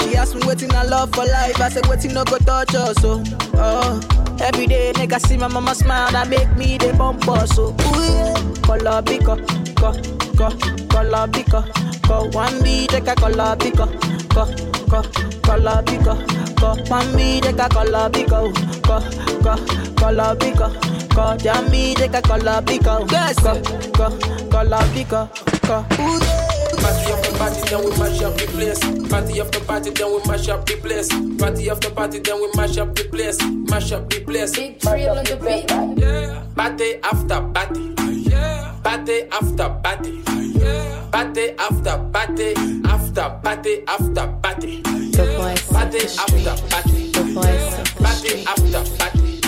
She 0.00 0.14
asked 0.16 0.34
me 0.34 0.42
waiting 0.46 0.72
I 0.74 0.84
love 0.84 1.10
for 1.14 1.24
life, 1.24 1.60
I 1.60 1.68
said 1.70 1.86
waiting 1.86 2.12
no 2.14 2.24
go 2.24 2.36
touch 2.38 2.74
us 2.74 2.96
oh. 3.04 3.22
oh. 3.54 4.00
Every 4.40 4.66
day 4.66 4.92
nigga 4.94 5.18
see 5.20 5.36
my 5.36 5.48
mama 5.48 5.74
smile, 5.74 6.10
that 6.12 6.28
make 6.28 6.54
me 6.56 6.78
the 6.78 6.92
bump 6.94 7.26
us 7.28 7.58
oh. 7.58 7.70
Ooh 7.72 8.02
yeah, 8.02 8.34
color 8.62 9.02
biko, 9.02 9.36
ko, 9.76 9.92
ko, 10.36 10.50
color 10.88 11.26
biko, 11.28 11.62
ko 12.06 12.28
one 12.36 12.62
B 12.62 12.86
take 12.86 13.06
a 13.08 13.14
color 13.14 13.56
biko, 13.56 13.86
ko, 14.34 14.44
ko, 14.90 15.02
color 15.40 15.82
biko, 15.82 16.14
ko 16.60 16.74
one 16.90 17.16
B 17.16 17.40
take 17.40 17.58
a 17.58 17.68
color 17.68 18.08
biko, 18.10 18.52
ko, 18.82 19.00
ko, 19.42 19.54
color 19.96 20.34
biko, 20.36 20.68
ko 21.14 21.36
jammy 21.36 21.94
take 21.94 22.14
a 22.14 22.22
color 22.22 22.60
biko, 22.62 23.06
ko, 23.08 23.52
ko, 23.92 24.48
color 24.50 24.84
biko, 24.94 25.28
ko. 25.66 25.84
Ooh 26.02 26.18
yeah. 26.20 26.44
Party 26.78 27.12
after 27.12 27.32
party, 27.38 27.60
then 27.68 27.84
we 27.84 27.90
mash 27.98 28.22
up 28.22 28.36
the 28.38 28.46
place. 28.46 28.78
Party 29.10 29.40
after 29.40 29.60
party, 29.64 29.90
then 29.90 30.12
we 30.12 30.18
mash 30.28 30.48
up 30.48 30.64
the 30.64 30.76
place. 30.76 31.08
Party 31.38 31.68
after 31.70 31.90
party, 31.90 32.18
then 32.20 32.40
we 32.40 32.48
mash 32.54 32.78
up 32.78 32.94
the 32.94 33.04
place. 33.04 33.38
Mash 33.42 33.90
up 33.92 34.08
the 34.08 34.20
place. 34.20 34.54
Big 34.54 34.78
Trill 34.80 35.10
on 35.10 35.24
the 35.24 35.36
beat. 35.36 35.98
Yeah. 36.00 36.44
Party 36.54 36.94
after 37.02 37.40
party. 37.52 37.94
Yeah. 38.30 38.76
Party 38.84 39.22
after 39.32 39.68
party. 39.82 40.22
Yeah. 40.54 41.08
Party 41.10 41.50
after 41.58 41.98
party. 42.12 42.54
After 42.84 43.40
party 43.42 43.82
after 43.88 44.26
party. 44.40 44.97
The 45.18 45.26
voice 45.34 45.66
Party 45.66 45.98
after 45.98 46.54
party. 46.70 47.10
The 47.10 47.22
voice 47.34 47.74
Party 47.98 48.46
after 48.46 48.82
party. 48.94 49.40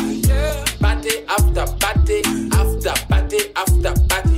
Party 0.80 1.14
after 1.28 1.64
party. 1.78 2.18
After 2.50 2.94
party 3.06 3.38
after 3.54 3.94
party. 4.10 4.34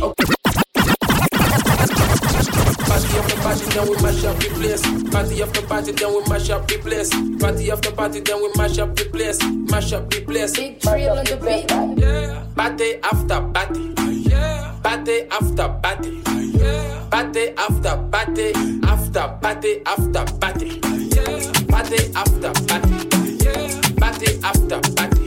Party 2.85 3.17
after 3.17 3.37
party, 3.41 3.65
then 3.65 3.89
we 3.89 3.95
mash 4.03 4.25
up 4.25 4.37
the 4.37 4.49
place. 4.53 4.83
Party 5.11 5.43
after 5.43 5.63
party, 5.63 5.93
then 5.93 6.13
we 6.13 6.21
mash 6.29 6.51
up 6.51 6.69
the 6.69 6.77
place. 6.77 7.11
Party 7.41 7.71
after 7.71 7.93
party, 7.93 8.21
then 8.21 8.37
we 8.37 8.51
mash 8.55 8.79
up 8.79 8.95
the 8.95 9.05
place. 9.07 9.43
Mash 9.43 9.95
up 9.95 10.11
the 10.11 10.21
place. 10.21 10.53
Big 10.55 10.81
Trill 10.81 11.17
on 11.17 11.25
the 11.25 11.37
beat. 11.39 12.55
Party 12.55 12.97
after 13.03 13.41
party. 13.55 14.12
Party 14.83 15.23
after 15.31 15.69
party. 15.83 16.23
Party 17.11 17.49
after 17.57 17.97
party. 18.11 18.53
After 18.85 19.29
party 19.41 19.83
after 19.87 20.25
party. 20.41 20.81
Party 21.71 21.99
after 22.15 22.53
party. 22.69 22.97
Party 24.01 24.29
after 24.43 24.81
party. 24.97 25.25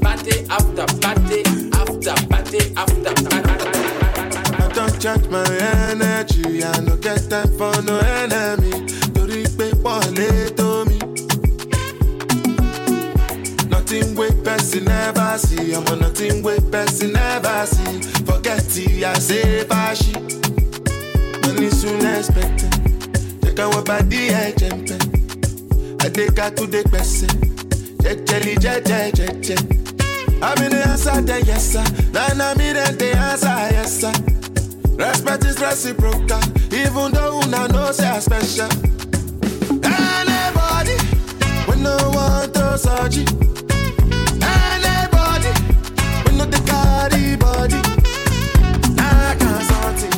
Party 0.00 0.34
after 0.50 0.86
party. 1.00 1.42
After 1.72 2.14
party 2.28 2.60
after 2.76 3.14
party. 3.14 3.68
I 4.54 4.68
don't 4.74 5.00
charge 5.00 5.28
my 5.28 5.44
energy. 5.90 6.64
I 6.64 6.80
no 6.80 6.96
get 6.96 7.28
time 7.30 7.48
for 7.58 7.74
no 7.82 7.98
enemy. 7.98 8.72
Torí 9.14 9.44
pé 9.56 9.70
wọlé 9.82 10.28
tó 10.56 10.67
Nothing 13.90 14.16
wey 14.16 14.30
person 14.44 14.84
never 14.84 15.38
see. 15.38 15.72
I'm 15.74 15.86
on 15.86 16.00
nothing 16.00 16.42
wey 16.42 16.58
person 16.70 17.10
never 17.14 17.64
see. 17.64 18.02
Forget 18.26 18.62
it, 18.76 19.02
I 19.02 19.14
say 19.14 19.64
fashi. 19.64 20.12
Money 21.46 21.70
soon 21.70 22.04
expected. 22.04 22.70
Check 23.42 23.58
out 23.60 23.74
what 23.74 23.86
body 23.86 24.28
I 24.34 24.52
jump 24.52 24.88
Adeka 26.04 26.54
to 26.56 26.66
the 26.66 26.86
person. 26.90 27.30
Jejeli 28.02 28.56
jeje 28.58 29.10
jeje. 29.12 29.56
I'm 30.42 30.62
in 30.64 30.70
the 30.72 30.86
answer, 30.86 31.22
then 31.22 31.46
yes 31.46 31.72
sir. 31.72 31.84
Then 32.12 32.42
I'm 32.42 32.60
in 32.60 32.74
the 32.76 33.16
answer, 33.16 33.46
yes 33.72 34.00
sir. 34.00 34.12
Respect 34.98 35.44
is 35.46 35.58
reciprocal, 35.62 36.42
even 36.74 37.12
though 37.12 37.40
una 37.40 37.66
know 37.68 37.90
say 37.92 38.06
I 38.06 38.18
special. 38.18 38.68
Anybody, 39.82 40.96
we 41.66 41.82
no 41.82 41.96
want 42.12 42.52
to 42.52 42.76
search 42.76 43.16
it. 43.16 43.57
No 46.38 46.44
the 46.44 46.58
carry 46.70 47.34
body. 47.36 47.80
I 48.96 49.34
can't 49.40 49.64
something, 49.64 50.17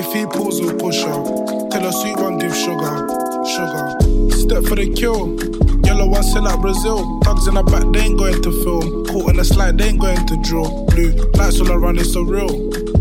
If 0.00 0.14
he 0.14 0.24
pulls, 0.24 0.62
we'll 0.62 0.78
push 0.78 0.96
her. 1.02 1.68
Tell 1.68 1.84
a 1.84 1.92
sweet 1.92 2.16
one, 2.16 2.38
give 2.38 2.56
sugar. 2.56 3.04
Sugar. 3.44 3.84
Step 4.32 4.64
for 4.64 4.74
the 4.74 4.90
kill. 4.96 5.36
Yellow 5.84 6.08
one 6.08 6.22
sent 6.22 6.46
out 6.48 6.62
Brazil. 6.62 7.20
Thugs 7.20 7.46
in 7.46 7.52
the 7.52 7.62
back, 7.62 7.84
they 7.92 8.08
ain't 8.08 8.16
going 8.18 8.40
to 8.40 8.50
film. 8.64 9.04
Caught 9.04 9.28
in 9.28 9.36
the 9.36 9.44
slide, 9.44 9.76
they 9.76 9.88
ain't 9.88 10.00
going 10.00 10.24
to 10.26 10.40
drill. 10.40 10.86
Blue 10.86 11.12
lights 11.36 11.60
all 11.60 11.70
around, 11.70 11.98
it's 11.98 12.14
so 12.14 12.22
real. 12.22 12.48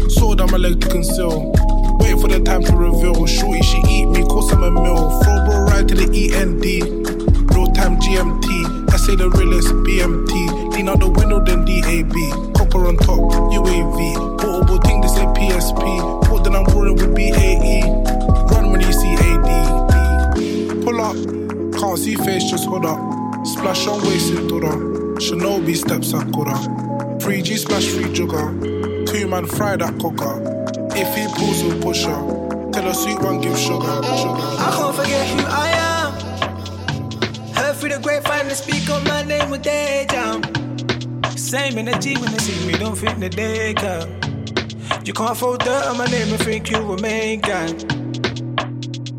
Sword 0.09 0.41
on 0.41 0.51
my 0.51 0.57
leg 0.57 0.81
to 0.81 0.89
conceal. 0.89 1.55
Wait 2.03 2.19
for 2.19 2.27
the 2.27 2.41
time 2.43 2.63
to 2.65 2.75
reveal. 2.75 3.25
Shorty, 3.25 3.62
she 3.62 3.79
eat 3.88 4.07
me, 4.07 4.21
course 4.23 4.51
I'm 4.51 4.63
a 4.63 4.69
meal. 4.69 5.23
Throw 5.23 5.45
bro 5.47 5.71
right 5.71 5.88
to 5.88 5.95
the 5.95 6.03
END. 6.03 6.67
Real 7.55 7.71
time 7.71 7.95
GMT. 7.95 8.91
I 8.91 8.97
say 8.97 9.15
the 9.15 9.29
realest 9.39 9.71
BMT. 9.88 10.73
Lean 10.75 10.89
out 10.89 10.99
the 10.99 11.07
window, 11.07 11.39
then 11.39 11.63
DAB. 11.63 12.12
Copper 12.59 12.88
on 12.88 12.97
top, 12.97 13.23
UAV. 13.55 14.38
Portable 14.38 14.79
thing, 14.83 14.99
this 14.99 15.15
ain't 15.15 15.31
PSP. 15.38 16.18
Then 16.49 16.65
I'm 16.65 16.73
rolling 16.73 16.95
with 16.95 17.13
BAE. 17.13 17.83
Run 18.51 18.71
when 18.71 18.81
you 18.81 18.91
see 18.91 19.13
AD. 19.13 20.83
Pull 20.83 20.99
up, 20.99 21.15
can't 21.79 21.99
see 21.99 22.15
face, 22.15 22.49
just 22.49 22.65
hold 22.65 22.85
up. 22.85 23.45
Splash 23.45 23.85
on 23.85 24.01
waist 24.01 24.33
in 24.33 24.47
Tora. 24.47 24.71
Shinobi 25.21 25.75
steps 25.77 26.09
Sakura. 26.09 26.55
3G 27.19 27.55
splash 27.55 27.85
free 27.89 28.05
jugger. 28.05 29.05
Two 29.05 29.27
man 29.27 29.45
fry 29.45 29.75
that 29.75 29.99
cooker. 29.99 30.41
If 30.95 31.15
he 31.15 31.27
pulls, 31.38 31.62
we'll 31.62 31.79
push 31.83 32.05
her. 32.05 32.71
Tell 32.71 32.83
her 32.83 32.93
sweet 32.95 33.21
one, 33.21 33.41
give 33.41 33.55
sugar, 33.55 33.85
sugar. 34.17 34.41
I 34.57 34.73
can't 34.75 34.95
forget 34.95 35.27
who 35.27 35.45
I 35.45 35.69
am. 35.93 37.53
Heard 37.53 37.75
through 37.75 37.89
the 37.89 37.99
grapevine 37.99 38.45
to 38.45 38.55
speak 38.55 38.89
on 38.89 39.03
my 39.03 39.21
name 39.21 39.51
with 39.51 39.62
day 39.62 40.07
jam. 40.09 40.41
Same 41.38 41.77
energy 41.77 42.17
when 42.17 42.31
they 42.31 42.39
see 42.39 42.65
me, 42.65 42.73
don't 42.73 42.95
think 42.95 43.19
the 43.19 43.29
day 43.29 43.75
come. 43.75 44.28
You 45.10 45.13
can't 45.13 45.36
throw 45.36 45.58
dirt 45.58 45.88
on 45.88 45.98
my 45.98 46.06
name 46.06 46.30
and 46.30 46.39
think 46.39 46.69
you 46.69 46.84
remain 46.84 47.39
gang. 47.41 47.76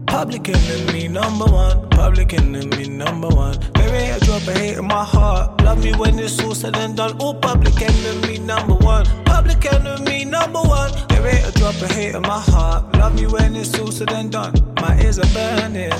Public 0.07 0.48
enemy 0.48 1.09
number 1.09 1.46
one, 1.46 1.88
public 1.90 2.33
enemy 2.33 2.88
number 2.88 3.26
one. 3.26 3.59
There 3.74 3.92
ain't 3.96 4.22
a 4.22 4.24
drop 4.24 4.46
of 4.46 4.57
hate 4.57 4.79
in 4.79 4.87
my 4.87 5.03
heart. 5.03 5.61
Love 5.62 5.83
me 5.83 5.92
when 5.94 6.16
it's 6.20 6.40
all 6.44 6.55
said 6.55 6.76
and 6.76 6.96
done. 6.96 7.16
Oh, 7.18 7.35
public 7.35 7.83
enemy 7.83 8.38
number 8.38 8.74
one, 8.74 9.05
public 9.24 9.66
enemy 9.66 10.24
number 10.24 10.61
one. 10.61 10.92
There 11.09 11.26
ain't 11.26 11.48
a 11.48 11.59
drop 11.59 11.74
of 11.83 11.90
hate 11.90 12.14
in 12.14 12.22
my 12.22 12.38
heart. 12.38 12.92
Love 12.96 13.16
me 13.16 13.26
when 13.26 13.57
it's 13.57 13.76
all 13.76 13.90
said 13.90 14.12
and 14.12 14.31
done. 14.31 14.55
My 14.76 14.96
ears 15.03 15.18
are 15.18 15.35
burning, 15.35 15.90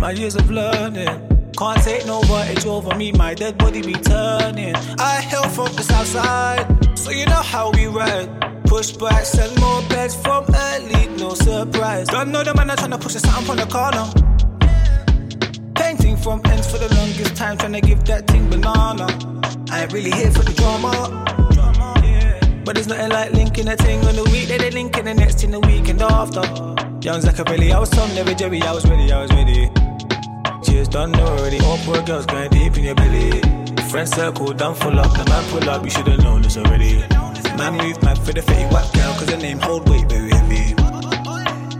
my 0.00 0.10
years 0.10 0.34
of 0.34 0.50
learning. 0.50 1.52
Can't 1.56 1.80
take 1.80 2.06
no 2.06 2.22
voltage 2.22 2.66
over 2.66 2.96
me, 2.96 3.12
my 3.12 3.34
dead 3.34 3.56
body 3.56 3.82
be 3.82 3.92
turning. 3.92 4.74
I 4.98 5.20
hail 5.20 5.44
from 5.44 5.72
the 5.76 5.84
south 5.84 6.08
side, 6.08 6.98
so 6.98 7.12
you 7.12 7.24
know 7.26 7.42
how 7.52 7.70
we 7.70 7.86
ride. 7.86 8.51
Push 8.72 8.92
back, 8.92 9.26
send 9.26 9.60
more 9.60 9.82
beds 9.82 10.14
from 10.14 10.46
early, 10.48 11.06
no 11.18 11.34
surprise. 11.34 12.08
Don't 12.08 12.32
know 12.32 12.42
the 12.42 12.54
man, 12.54 12.70
I'm 12.70 12.76
trying 12.78 12.92
to 12.92 12.96
push 12.96 13.14
a 13.16 13.20
something 13.20 13.50
on 13.50 13.56
the 13.58 13.66
corner. 13.66 14.08
Painting 15.74 16.16
from 16.16 16.40
ends 16.46 16.70
for 16.70 16.78
the 16.78 16.88
longest 16.94 17.36
time, 17.36 17.58
trying 17.58 17.74
to 17.74 17.82
give 17.82 18.02
that 18.06 18.26
thing 18.28 18.48
banana. 18.48 19.08
I 19.70 19.82
ain't 19.82 19.92
really 19.92 20.10
here 20.10 20.30
for 20.30 20.42
the 20.42 20.54
drama. 20.54 20.90
But 22.64 22.76
there's 22.76 22.86
nothing 22.86 23.10
like 23.10 23.32
linking 23.34 23.68
a 23.68 23.76
thing 23.76 24.02
on 24.06 24.16
the 24.16 24.24
week, 24.32 24.48
they 24.48 24.70
linking 24.70 25.04
the 25.04 25.12
next 25.12 25.44
in 25.44 25.50
the 25.50 25.60
weekend 25.60 26.00
after. 26.00 26.40
Young 27.06 27.20
Zaccarelli, 27.20 27.72
I 27.72 27.78
was 27.78 27.90
Tom, 27.90 28.08
never 28.14 28.32
Jerry, 28.32 28.62
I 28.62 28.72
was 28.72 28.88
ready, 28.88 29.12
I 29.12 29.20
was 29.20 29.30
ready. 29.32 29.70
Cheers 30.64 30.88
done 30.88 31.14
already, 31.14 31.60
all 31.60 31.76
poor 31.84 32.00
girls 32.04 32.24
going 32.24 32.48
deep 32.48 32.74
in 32.78 32.84
your 32.84 32.94
belly. 32.94 33.38
Friend 33.90 34.08
circle 34.08 34.54
done 34.54 34.74
full 34.74 34.98
up, 34.98 35.12
the 35.12 35.26
man 35.28 35.44
pull 35.50 35.68
up, 35.68 35.84
you 35.84 35.90
should've 35.90 36.22
known 36.24 36.40
this 36.40 36.56
already. 36.56 37.04
Man 37.56 37.76
move 37.76 38.02
mad 38.02 38.18
for 38.18 38.32
the 38.32 38.42
fake 38.42 38.70
white 38.70 38.90
girl, 38.92 39.12
cause 39.14 39.30
her 39.30 39.36
name 39.36 39.58
hold 39.58 39.88
weight 39.88 40.08
very 40.08 40.30
heavy. 40.30 40.74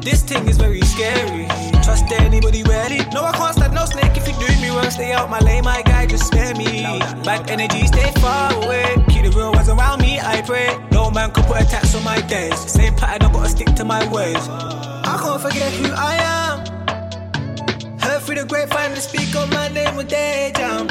This 0.01 0.23
thing 0.23 0.49
is 0.49 0.57
very 0.59 0.81
scary. 0.83 1.47
Trust 1.83 2.11
anybody 2.13 2.63
ready? 2.63 2.99
No, 3.13 3.25
I 3.25 3.33
can't 3.33 3.55
stand 3.55 3.75
no 3.75 3.85
snake 3.85 4.17
if 4.17 4.27
you 4.29 4.35
doing 4.35 4.61
me 4.61 4.69
wrong. 4.69 4.91
Stay 4.91 5.13
out 5.13 5.31
my 5.31 5.39
lane, 5.41 5.65
my 5.65 5.83
guy, 5.83 6.07
just 6.07 6.27
spare 6.27 6.55
me. 6.55 6.83
Bad 7.25 7.51
energy, 7.51 7.87
stay 7.87 8.11
far 8.21 8.53
away. 8.63 8.95
Keep 9.09 9.25
the 9.25 9.33
real 9.35 9.53
ones 9.53 9.69
around 9.69 10.01
me, 10.01 10.21
I 10.21 10.43
pray. 10.43 10.77
No 10.91 11.11
man 11.11 11.31
could 11.31 11.45
put 11.45 11.61
a 11.61 11.65
tax 11.65 11.95
on 11.95 12.05
my 12.05 12.21
days. 12.23 12.59
Same 12.71 12.95
pattern, 12.95 13.29
I 13.29 13.33
gotta 13.33 13.49
stick 13.49 13.75
to 13.77 13.85
my 13.85 14.07
ways. 14.13 14.49
I 14.49 15.19
can't 15.23 15.41
forget 15.41 15.73
who 15.73 15.93
I 15.93 16.15
am. 16.17 17.99
Heard 17.99 18.23
through 18.23 18.37
the 18.37 18.45
grapevine 18.45 18.95
to 18.95 19.01
speak 19.01 19.35
on 19.37 19.51
my 19.51 19.69
name 19.69 19.97
with 19.97 20.09
day 20.09 20.53
jam. 20.57 20.89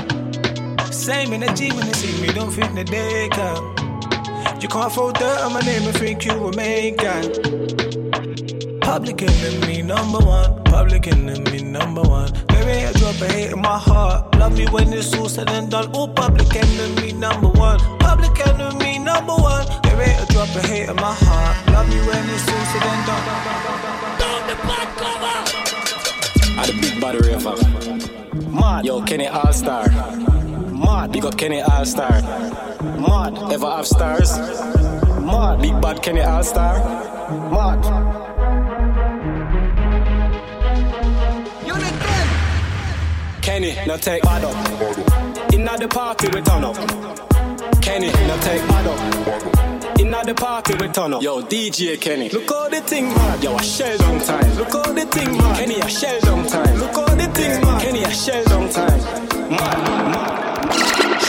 Same 0.91 1.34
energy 1.34 1.72
when 1.72 1.86
they 1.86 1.94
see 1.94 2.22
me, 2.22 2.34
don't 2.34 2.52
think 2.52 2.74
the 2.76 2.84
day 2.84 3.30
come. 3.32 3.81
You 4.62 4.67
can't 4.67 4.93
throw 4.93 5.12
dirt 5.12 5.39
on 5.39 5.54
my 5.54 5.62
name 5.62 5.82
and 5.88 5.97
think 5.97 6.24
you 6.24 6.34
remain 6.38 6.95
gang. 6.95 7.32
Public 8.80 9.24
enemy 9.24 9.82
number 9.82 10.19
one, 10.19 10.63
public 10.65 11.08
enemy 11.08 11.63
number 11.63 12.04
one. 12.04 12.32
There 12.50 12.69
ain't 12.69 12.95
a 12.95 13.00
drop 13.00 13.19
of 13.21 13.32
hate 13.32 13.52
in 13.52 13.60
my 13.60 13.80
heart. 13.80 14.36
Love 14.36 14.56
me 14.56 14.67
when 14.67 14.93
it's 14.93 15.15
all 15.15 15.28
said 15.28 15.50
and 15.50 15.71
done. 15.71 15.89
Oh, 15.95 16.08
public 16.08 16.56
enemy 16.56 17.12
number 17.13 17.47
one, 17.47 17.80
public 17.97 18.39
enemy 18.45 19.00
number 19.00 19.34
one. 19.34 19.65
There 19.82 20.00
ain't 20.00 20.30
a 20.30 20.32
drop 20.32 20.56
of 20.56 20.63
hate 20.65 20.89
in 20.89 20.95
my 20.95 21.12
heart. 21.12 21.67
Love 21.69 21.89
me 21.89 21.95
when 22.06 22.30
it's 22.30 22.47
all 22.47 22.65
said 22.71 22.84
and 22.84 23.06
done. 23.08 23.26
Down 24.19 24.47
the 24.47 24.56
back 24.67 24.95
cover. 25.02 25.38
At 26.60 26.67
the 26.67 26.74
big 26.80 27.02
body 27.02 27.17
river. 27.17 27.56
Mad. 28.52 28.86
Yo, 28.86 29.02
Kenny 29.02 29.26
Allstar. 29.26 30.40
Mad. 30.91 31.12
Big 31.13 31.25
up 31.25 31.38
Kenny 31.38 31.62
Allstar. 31.62 32.21
Mad. 33.08 33.54
Ever 33.54 33.71
have 33.77 33.88
stars? 33.88 34.38
Mad. 35.30 35.62
Big 35.62 35.82
bad 35.82 36.04
Kenny 36.04 36.19
Allstar. 36.19 36.75
Mad. 37.56 37.82
Kenny, 43.41 43.75
now 43.88 43.95
take 43.95 44.21
bad 44.23 44.43
up. 44.43 45.54
Inna 45.54 45.77
the 45.77 45.88
party 45.88 46.27
we 46.27 46.41
turn 46.41 46.63
up. 46.63 46.75
Kenny, 47.82 48.12
now 48.27 48.38
take 48.41 48.62
bad 48.67 48.88
up. 48.91 49.99
Inna 49.99 50.23
the 50.25 50.34
party 50.36 50.73
we 50.75 50.88
turn 50.89 51.13
up. 51.13 51.21
Yo, 51.21 51.41
DJ 51.41 51.99
Kenny, 51.99 52.30
look 52.30 52.49
how 52.49 52.69
the 52.69 52.82
thing 52.82 53.06
mad. 53.06 53.43
Yo, 53.43 53.56
a 53.56 53.63
shell 53.63 53.97
down 53.97 54.19
time. 54.19 54.58
Look 54.58 54.73
how 54.73 54.93
the 54.93 55.06
thing 55.06 55.32
mad. 55.38 55.58
Kenny, 55.58 55.80
a 55.80 55.89
shell 55.89 56.19
down 56.21 56.45
time. 56.47 56.75
Look 56.77 56.95
how 56.95 57.15
the 57.15 57.27
thing 57.34 57.62
mad. 57.62 57.82
Kenny, 57.82 58.04
a 58.04 58.12
shell 58.12 58.43
down 58.45 58.69
time. 58.69 58.99
Mad, 59.49 60.12
mad. 60.13 60.51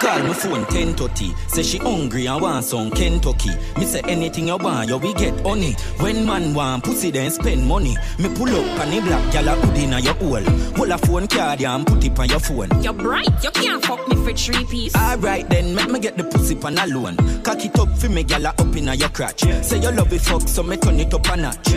Call 0.00 0.18
my 0.20 0.32
phone 0.32 0.62
1030. 0.62 1.34
Say 1.48 1.62
she 1.62 1.78
hungry 1.78 2.26
and 2.26 2.40
want 2.40 2.64
some 2.64 2.90
Kentucky. 2.90 3.50
Me 3.78 3.84
say 3.84 4.00
anything 4.08 4.48
you 4.48 4.56
want, 4.56 4.88
you 4.88 4.96
we 4.96 5.12
get 5.14 5.38
honey. 5.46 5.74
When 5.98 6.24
man 6.24 6.54
want 6.54 6.84
pussy, 6.84 7.10
then 7.10 7.30
spend 7.30 7.66
money. 7.66 7.96
Me 8.18 8.28
pull 8.34 8.48
up 8.48 8.80
on 8.80 8.90
the 8.90 9.00
black 9.02 9.32
gal 9.32 9.48
a 9.48 9.52
hood 9.52 9.76
inna 9.76 10.00
your 10.00 10.14
hole. 10.14 10.42
Pull 10.74 10.90
a 10.90 10.98
phone 10.98 11.26
card 11.26 11.62
and 11.62 11.86
put 11.86 12.02
it 12.02 12.18
on 12.18 12.28
your 12.28 12.40
phone. 12.40 12.82
You're 12.82 12.94
bright, 12.94 13.28
you 13.44 13.50
can't 13.50 13.84
fuck 13.84 14.08
me 14.08 14.16
for 14.16 14.32
three 14.32 14.64
piece. 14.64 14.96
Alright 14.96 15.48
then, 15.50 15.74
make 15.74 15.90
me 15.90 16.00
get 16.00 16.16
the 16.16 16.24
pussy 16.24 16.54
pan 16.54 16.78
alone. 16.78 17.16
Cock 17.42 17.64
it 17.64 17.78
up 17.78 17.96
for 17.98 18.08
me 18.08 18.22
gal 18.24 18.46
a 18.46 18.48
up 18.48 18.74
inna 18.74 18.94
your 18.94 19.10
crotch. 19.10 19.42
Say 19.62 19.80
you 19.80 19.90
love 19.90 20.12
it 20.12 20.22
fuck, 20.22 20.48
so 20.48 20.62
me 20.62 20.78
turn 20.78 20.98
it 20.98 21.12
up 21.12 21.26
a 21.26 21.36
notch. 21.36 21.68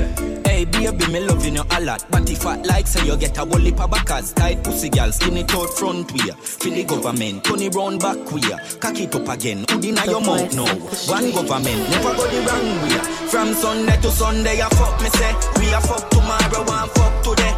Hey 0.46 0.66
baby, 0.66 1.08
me 1.12 1.20
loving 1.20 1.56
you 1.56 1.64
a 1.70 1.82
lot. 1.82 2.06
But 2.10 2.30
if 2.30 2.46
I 2.46 2.56
like, 2.62 2.88
say 2.88 3.06
you 3.06 3.18
get 3.18 3.38
a 3.38 3.42
whole 3.42 3.58
heap 3.58 3.80
of 3.82 3.92
backers. 3.92 4.32
Tight 4.34 4.64
pussy 4.64 4.90
gal, 4.90 5.12
skin 5.12 5.38
it 5.38 5.54
out 5.54 5.70
front 5.70 6.12
way. 6.14 6.32
Feel 6.42 6.74
the 6.74 6.84
government, 6.86 7.44
turn 7.44 7.62
it 7.62 7.76
round 7.76 8.00
back 8.16 8.32
way. 8.32 8.42
Cock 8.80 9.00
it 9.00 9.16
up 9.16 9.28
again, 9.28 9.66
hood 9.70 9.86
inna 9.86 10.06
your 10.06 10.22
mouth 10.22 10.54
now. 10.56 10.66
One 11.10 11.32
government, 11.32 11.90
never 11.90 12.14
go 12.16 12.28
the 12.28 12.40
wrong 12.46 12.82
way. 12.84 12.98
From 13.30 13.54
Sunday 13.54 13.98
to 14.02 14.12
Sunday, 14.12 14.62
I 14.62 14.70
fuck 14.70 15.02
me 15.02 15.10
say. 15.10 15.34
We 15.60 15.74
a 15.74 15.82
fuck 15.82 16.10
tomorrow, 16.10 16.62
and 16.62 16.92
fuck 16.92 17.14
today. 17.24 17.54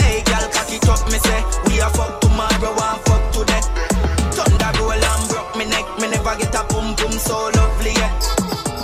Hey 0.00 0.22
gal, 0.24 0.48
cock 0.50 0.70
it 0.72 0.88
up, 0.88 1.04
me 1.10 1.18
say. 1.18 1.40
We 1.66 1.80
a 1.80 1.88
fuck 1.90 2.20
tomorrow, 2.20 2.72
and 2.72 3.00
fuck 3.04 3.24
today. 3.32 3.60
Thunder 4.32 4.72
roll 4.80 4.92
and 4.92 5.28
broke 5.28 5.56
me 5.56 5.64
neck, 5.66 5.86
me 6.00 6.08
never 6.08 6.36
get 6.36 6.54
a 6.54 6.64
boom 6.72 6.94
boom 6.96 7.12
so 7.12 7.50
lovely 7.54 7.92
yet. 7.92 8.12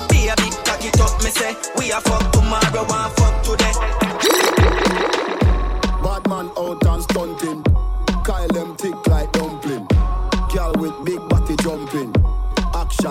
Baby, 0.08 0.48
cock 0.64 0.84
it 0.84 1.00
up, 1.00 1.16
me 1.22 1.30
say. 1.30 1.56
We 1.76 1.92
a 1.92 2.00
fuck 2.00 2.32
tomorrow, 2.32 2.84
and 2.84 3.12
fuck 3.16 3.42
today. 3.42 3.72
Bad 6.02 6.28
man 6.28 6.50
out 6.58 6.80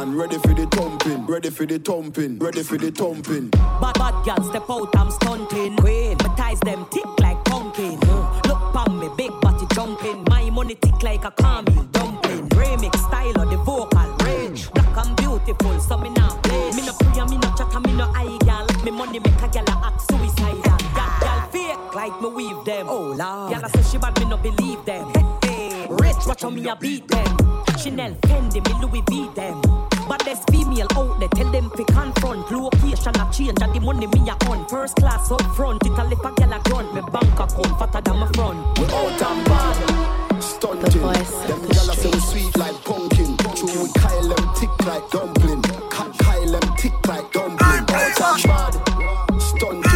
Action 0.02 0.18
ready 0.18 0.38
for 0.40 0.54
the 0.56 0.66
thumping. 0.66 1.28
Ready 1.28 1.50
for 1.52 1.66
the 1.68 1.78
thumping. 1.78 2.40
Ready 2.40 2.64
for 2.64 2.76
the 2.76 2.90
thumping. 2.90 3.50
Bad 3.50 3.94
bad 3.94 4.26
girl 4.26 4.50
step 4.50 4.68
out, 4.68 4.90
I'm 4.96 5.12
stunting. 5.12 5.76
Queen, 5.78 6.18
my 6.18 6.36
ties 6.36 6.60
them 6.62 6.88
tick 6.90 7.06
like 7.20 7.38
pumpkin. 7.46 8.00
Mm. 8.00 8.48
Look 8.48 8.58
pon 8.74 9.00
me, 9.00 9.10
big 9.16 9.32
body 9.42 9.68
jumping. 9.76 10.24
My 10.28 10.50
money 10.50 10.74
tick 10.74 11.04
like 11.04 11.24
a 11.24 11.30
caramel 11.30 11.84
dumpling. 11.92 12.50
Remix 12.50 12.98
style 12.98 13.42
of 13.42 13.50
the 13.52 13.58
vocal 13.58 14.10
range. 14.26 14.72
Black 14.72 15.06
and 15.06 15.16
beautiful, 15.18 15.80
so 15.80 15.98
me 15.98 16.10
now 16.10 16.36
play. 16.42 16.72
Me 16.72 16.84
no 16.84 16.94
pray, 16.94 17.26
me 17.26 17.38
no 17.38 17.54
chat, 17.56 17.72
me 17.86 17.94
no 17.94 18.12
eye 18.16 18.40
girl. 18.42 18.66
Me 18.84 18.90
money 18.90 19.20
make 19.20 19.42
a 19.42 19.48
girl 19.50 19.70
a 19.70 19.86
act 19.86 20.02
suicidal. 20.10 20.78
Girl, 20.98 21.12
girl 21.22 21.42
fake 21.52 21.94
like 21.94 22.20
me 22.20 22.30
weave 22.30 22.66
them. 22.66 22.88
Oh 22.90 23.14
lord. 23.14 23.54
Girl 23.54 23.62
I 23.64 23.70
say 23.70 23.84
she 23.84 23.98
bad, 24.00 24.18
me 24.20 24.26
no 24.26 24.38
believe 24.38 24.84
them. 24.84 25.12
Hey, 25.14 25.48
hey. 25.48 25.88
Rich, 25.92 26.26
watch 26.26 26.42
how 26.42 26.50
me 26.50 26.68
a 26.68 26.76
beat 26.76 27.08
them. 27.08 27.38
Chanel, 27.78 28.16
Fendi, 28.26 28.66
me 28.66 28.74
Louis 28.82 29.04
V 29.08 29.30
them. 29.36 29.91
But 30.08 30.24
there's 30.26 30.40
female 30.52 30.88
out 30.96 31.20
there, 31.20 31.30
tell 31.30 31.52
them 31.52 31.70
fi 31.72 31.84
confront. 31.84 32.52
Location 32.52 33.16
a 33.16 33.32
change, 33.32 33.62
and 33.62 33.74
the 33.74 33.80
money 33.80 34.08
me 34.08 34.30
a 34.30 34.36
on. 34.50 34.68
First 34.68 34.96
class 34.98 35.32
up 35.32 35.42
front, 35.56 35.86
it 35.86 35.98
a 35.98 36.04
lip 36.04 36.24
a 36.24 36.32
gal 36.34 36.54
a 36.54 36.60
grunt. 36.64 36.94
Me 36.94 37.02
bank 37.12 37.40
account 37.40 37.80
fatter 37.80 38.02
than 38.02 38.18
my 38.18 38.28
front. 38.34 38.80
We 38.80 38.86
out 38.86 39.22
and 39.22 39.46
bad. 39.46 40.42
Stunting. 40.42 41.02
Them 41.02 41.62
gyal 41.70 41.92
a 41.92 41.96
say 41.96 42.10
we 42.10 42.20
sweet 42.20 42.58
like 42.58 42.84
pumpkin. 42.84 43.38
True, 43.38 43.84
we 43.84 43.92
Kyle 43.94 44.28
them 44.28 44.54
thick 44.56 44.86
like 44.86 45.10
dumpling. 45.12 45.62
Kyle 45.92 46.52
them 46.52 46.76
thick 46.78 47.08
like 47.08 47.32
dumpling. 47.32 47.60
Out 47.62 48.22
and 48.22 48.44
bad. 48.44 49.42
Stunting. 49.42 49.91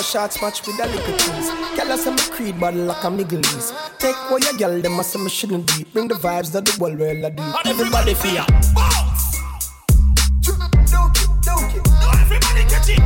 your 0.00 0.04
shots 0.04 0.40
match 0.40 0.66
with 0.66 0.80
a 0.80 0.86
little 0.86 1.16
cheese. 1.18 1.50
us 1.90 2.06
I'm 2.06 2.14
a 2.14 2.32
creed 2.32 2.58
but 2.58 2.74
like 2.74 3.04
a 3.04 3.08
Migglies. 3.08 3.98
Take 3.98 4.16
what 4.30 4.42
your 4.44 4.54
girl, 4.54 4.80
them 4.80 4.98
I 4.98 5.02
say 5.02 5.28
shouldn't 5.28 5.66
be. 5.66 5.84
Bring 5.92 6.08
the 6.08 6.14
vibes 6.14 6.50
that 6.52 6.64
the 6.64 6.74
world 6.80 6.98
will 6.98 7.30
do. 7.30 7.42
Everybody 7.66 8.14
fear. 8.14 8.46
Bounce. 8.74 9.36
do 10.40 10.52
everybody 12.22 12.62
get 12.72 12.88
it. 12.88 13.02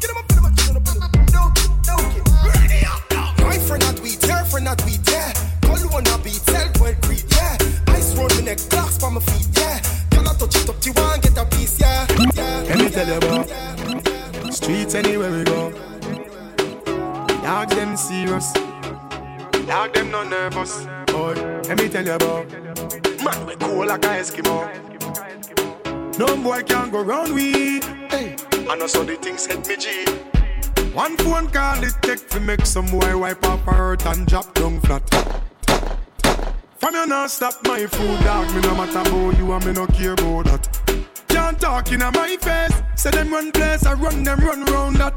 Get 0.00 0.10
him 0.10 0.16
Ready 2.48 2.86
up 2.86 3.02
now. 3.10 3.34
My 3.44 3.58
friend 3.58 4.00
weed, 4.00 4.18
friend 4.46 4.68
weed, 4.86 5.00
yeah. 5.10 5.32
Yeah. 7.36 7.58
Ice 7.88 8.16
roll 8.16 8.30
my 9.10 9.20
feet, 9.20 9.48
yeah. 9.58 9.82
Girl, 10.10 10.26
I 10.26 10.34
touch 10.38 10.56
it 10.56 10.68
up, 10.70 10.86
you 10.86 10.92
want 10.94 11.22
get 11.22 11.36
a 11.36 11.44
piece, 11.44 11.78
yeah. 11.78 12.06
yeah. 12.34 12.64
Let 12.66 12.78
me 12.78 12.88
tell 12.88 13.06
you 13.06 13.16
about. 13.16 13.48
Yeah. 13.48 13.61
Streets 14.62 14.94
anywhere 14.94 15.32
we 15.32 15.42
go. 15.42 15.72
Dog 17.42 17.68
them 17.70 17.96
serious. 17.96 18.52
Dog 19.66 19.92
them 19.92 20.12
not 20.12 20.28
nervous. 20.30 20.86
Boy, 21.06 21.34
let 21.66 21.78
me 21.78 21.88
tell 21.88 22.06
you 22.06 22.12
about. 22.12 22.48
Man, 23.24 23.46
we 23.46 23.56
cool 23.56 23.84
like 23.84 24.04
a 24.04 24.22
Eskimo. 24.22 24.70
No 26.16 26.36
boy 26.36 26.62
can 26.62 26.90
go 26.90 27.02
round 27.02 27.34
we. 27.34 27.80
Hey, 28.08 28.36
I 28.70 28.76
know 28.76 28.86
so 28.86 29.02
the 29.02 29.16
things 29.16 29.46
hit 29.46 29.66
me 29.66 29.76
G. 29.76 30.04
One 30.92 31.16
phone 31.16 31.48
call 31.48 31.82
it 31.82 31.94
take 32.02 32.28
to 32.28 32.38
make 32.38 32.64
some 32.64 32.86
boy 32.86 33.18
wipe 33.18 33.44
up 33.44 33.60
hurt 33.60 34.06
and 34.06 34.24
drop 34.28 34.54
down 34.54 34.80
flat. 34.82 35.02
From 36.76 36.94
you 36.94 37.06
not 37.08 37.32
stop 37.32 37.54
my 37.66 37.84
food, 37.86 38.20
dog. 38.20 38.48
Me 38.54 38.60
no 38.60 38.76
matter 38.76 39.00
about 39.00 39.36
you 39.38 39.52
and 39.52 39.66
me 39.66 39.72
no 39.72 39.88
care 39.88 40.12
about 40.12 40.44
that. 40.44 40.91
Can't 41.32 41.60
talk 41.60 41.90
in 41.90 42.00
my 42.00 42.36
face. 42.40 42.82
Say 42.94 43.10
them 43.10 43.32
run 43.32 43.50
place, 43.52 43.84
I 43.86 43.94
run 43.94 44.22
them 44.22 44.38
run 44.40 44.64
round 44.66 44.96
that. 44.96 45.16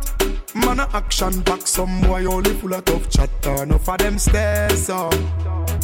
Man 0.55 0.79
a 0.79 0.87
action 0.93 1.41
back, 1.41 1.67
some 1.67 2.01
boy 2.01 2.25
only 2.25 2.53
full 2.55 2.73
of 2.73 2.85
tough 2.85 3.09
chatter. 3.09 3.63
Enough 3.63 3.89
of 3.89 3.97
them 3.97 4.17
stairs 4.17 4.89
up, 4.89 5.13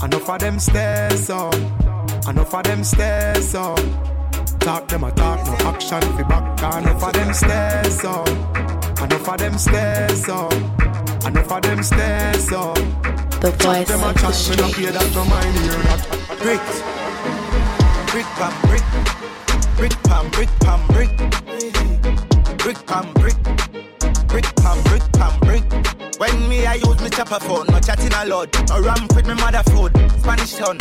enough 0.01 0.29
of 0.29 0.39
them 0.39 0.57
stairs 0.59 1.29
up, 1.29 1.53
enough 2.27 2.53
of 2.53 2.63
them 2.63 2.83
stairs 2.83 3.53
up. 3.53 3.79
Talk 4.61 4.87
them 4.87 5.03
a 5.03 5.11
talk, 5.11 5.45
no 5.45 5.53
action 5.69 6.01
fi 6.01 6.23
back. 6.23 6.81
Enough 6.81 7.03
of 7.03 7.13
them 7.13 7.33
stairs 7.33 8.05
up, 8.05 8.27
enough 9.01 9.27
of 9.27 9.37
them 9.37 9.57
stairs 9.57 10.29
up, 10.29 10.53
enough 11.25 11.51
of 11.51 11.61
them 11.61 11.83
stairs 11.83 12.51
up. 12.53 12.75
The 13.41 13.51
voice 13.51 13.89
of 13.89 14.21
the 14.21 14.31
street. 14.31 14.73
pay 14.73 14.91
that, 14.91 15.15
no 15.15 15.25
mind 15.25 15.55
that. 15.85 16.01
Brick, 16.41 16.61
brick 18.11 18.25
pam 18.37 18.53
brick, 18.69 18.85
brick 19.77 20.03
pam 20.03 20.29
brick 20.31 20.49
pam 20.59 20.87
brick, 20.87 21.09
brick 22.57 22.85
pam 22.85 23.13
brick, 23.13 23.35
brick 24.27 24.55
pam 24.55 24.83
brick 24.83 25.03
pam 25.13 25.39
brick. 25.41 25.63
When 26.19 26.49
me 26.49 26.65
I 26.65 26.75
use 26.75 27.01
me 27.01 27.09
chopper 27.09 27.39
phone, 27.39 27.67
no 27.67 27.79
chatting 27.79 28.13
a 28.13 28.25
lot. 28.25 28.49
No 28.69 28.81
ramp 28.81 29.15
with 29.15 29.27
me 29.27 29.33
mother 29.35 29.63
food, 29.71 29.91
Spanish 30.19 30.53
town, 30.53 30.77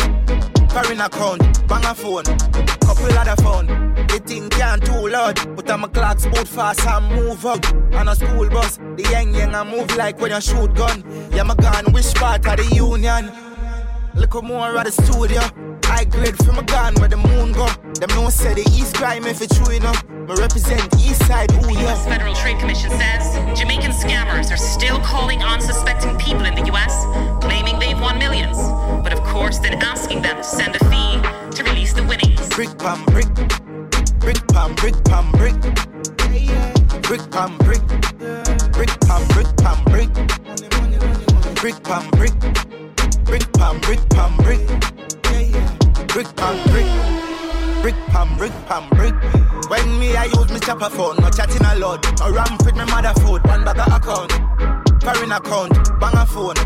foreign 0.69 1.01
account, 1.01 1.69
bang 1.69 1.85
a 1.85 1.95
phone, 1.95 2.25
couple 2.25 3.19
other 3.19 3.43
phone. 3.43 3.67
The 4.09 4.21
thing 4.25 4.51
can't 4.51 4.85
too 4.85 5.09
loud, 5.09 5.57
but 5.57 5.71
I'm 5.71 5.85
a 5.85 5.89
clocks 5.89 6.27
boot 6.27 6.49
fast 6.49 6.87
and 6.87 7.15
move 7.15 7.47
up. 7.47 7.65
On 7.95 8.09
a 8.09 8.15
school 8.15 8.49
bus, 8.49 8.77
the 8.77 9.09
young 9.11 9.35
young 9.35 9.55
I 9.55 9.65
move 9.65 9.97
like 9.97 10.21
when 10.21 10.33
you 10.33 10.41
shoot 10.41 10.75
gun. 10.75 11.05
Yeah, 11.33 11.45
my 11.45 11.55
gun, 11.55 11.93
which 11.93 12.13
part 12.15 12.47
of 12.47 12.57
the 12.57 12.75
union? 12.75 13.31
Look 14.15 14.43
more 14.43 14.77
at 14.77 14.87
the 14.87 14.93
studio. 14.93 15.70
I 15.91 16.05
grade 16.05 16.37
from 16.45 16.59
a 16.59 16.63
gun 16.63 16.95
where 16.95 17.09
the 17.09 17.17
moon 17.17 17.53
go. 17.53 17.67
Them 17.99 18.11
no 18.15 18.31
say 18.31 18.55
the 18.55 18.63
East 18.71 18.95
crime 18.95 19.27
if 19.27 19.43
it's 19.43 19.59
true 19.59 19.75
enough. 19.75 20.09
Me 20.09 20.35
represent 20.39 20.83
East 20.97 21.27
Side, 21.27 21.53
ooh 21.53 21.67
The. 21.67 21.81
U.S. 21.83 22.07
Federal 22.07 22.35
Trade 22.35 22.61
Commission 22.61 22.91
says 22.91 23.35
Jamaican 23.59 23.91
scammers 23.91 24.53
are 24.53 24.57
still 24.57 25.01
calling 25.01 25.43
on 25.43 25.59
unsuspecting 25.59 26.17
people 26.19 26.45
in 26.45 26.55
the 26.55 26.65
U.S., 26.67 26.95
claiming 27.45 27.79
they've 27.81 28.01
won 28.01 28.19
millions, 28.19 28.57
but 29.03 29.13
of 29.13 29.21
course 29.25 29.59
then 29.59 29.75
asking 29.83 30.23
them 30.23 30.37
to 30.37 30.45
send 30.45 30.77
a 30.77 30.79
fee 30.91 31.21
to 31.57 31.65
release 31.65 31.93
the 31.93 32.05
winnings. 32.05 32.49
Brick 32.55 32.79
pam 32.79 33.05
brick, 33.07 33.29
brick 34.21 34.41
pam 34.49 34.75
brick 34.77 34.95
pam 35.05 35.31
brick, 35.33 35.59
brick 37.03 37.25
pam 37.35 37.59
brick, 37.59 37.83
brick 38.73 38.93
pam 39.07 39.23
brick 39.35 39.51
pam 39.59 39.79
brick, 39.91 40.13
brick 41.61 41.83
pam 41.83 42.09
brick, 42.11 42.35
brick 43.27 43.53
pam 43.53 43.53
brick 43.53 43.53
pam 43.53 43.81
brick, 43.83 44.01
brick 44.01 44.09
pam 44.11 44.37
brick, 44.39 44.61
brick 44.71 45.80
pam 46.37 46.57
brick 46.71 46.87
Brick 47.83 47.95
pam 48.09 48.37
brick. 48.37 48.53
Pam 48.67 48.89
brick. 48.91 49.15
When 49.71 49.99
me 49.99 50.15
I 50.15 50.25
use 50.25 50.51
me 50.51 50.61
chopper 50.61 50.91
phone, 50.91 51.17
no 51.17 51.31
chatting 51.31 51.65
a 51.65 51.77
lot. 51.79 52.05
No 52.21 52.31
ramp 52.31 52.63
with 52.65 52.77
me 52.77 52.85
mother 52.85 53.15
food, 53.21 53.43
one 53.47 53.65
bag 53.65 53.79
of 53.79 53.87
account, 53.89 54.33
foreign 55.03 55.33
account, 55.33 55.73
bang 55.99 56.17
a 56.17 56.27
phone, 56.27 56.57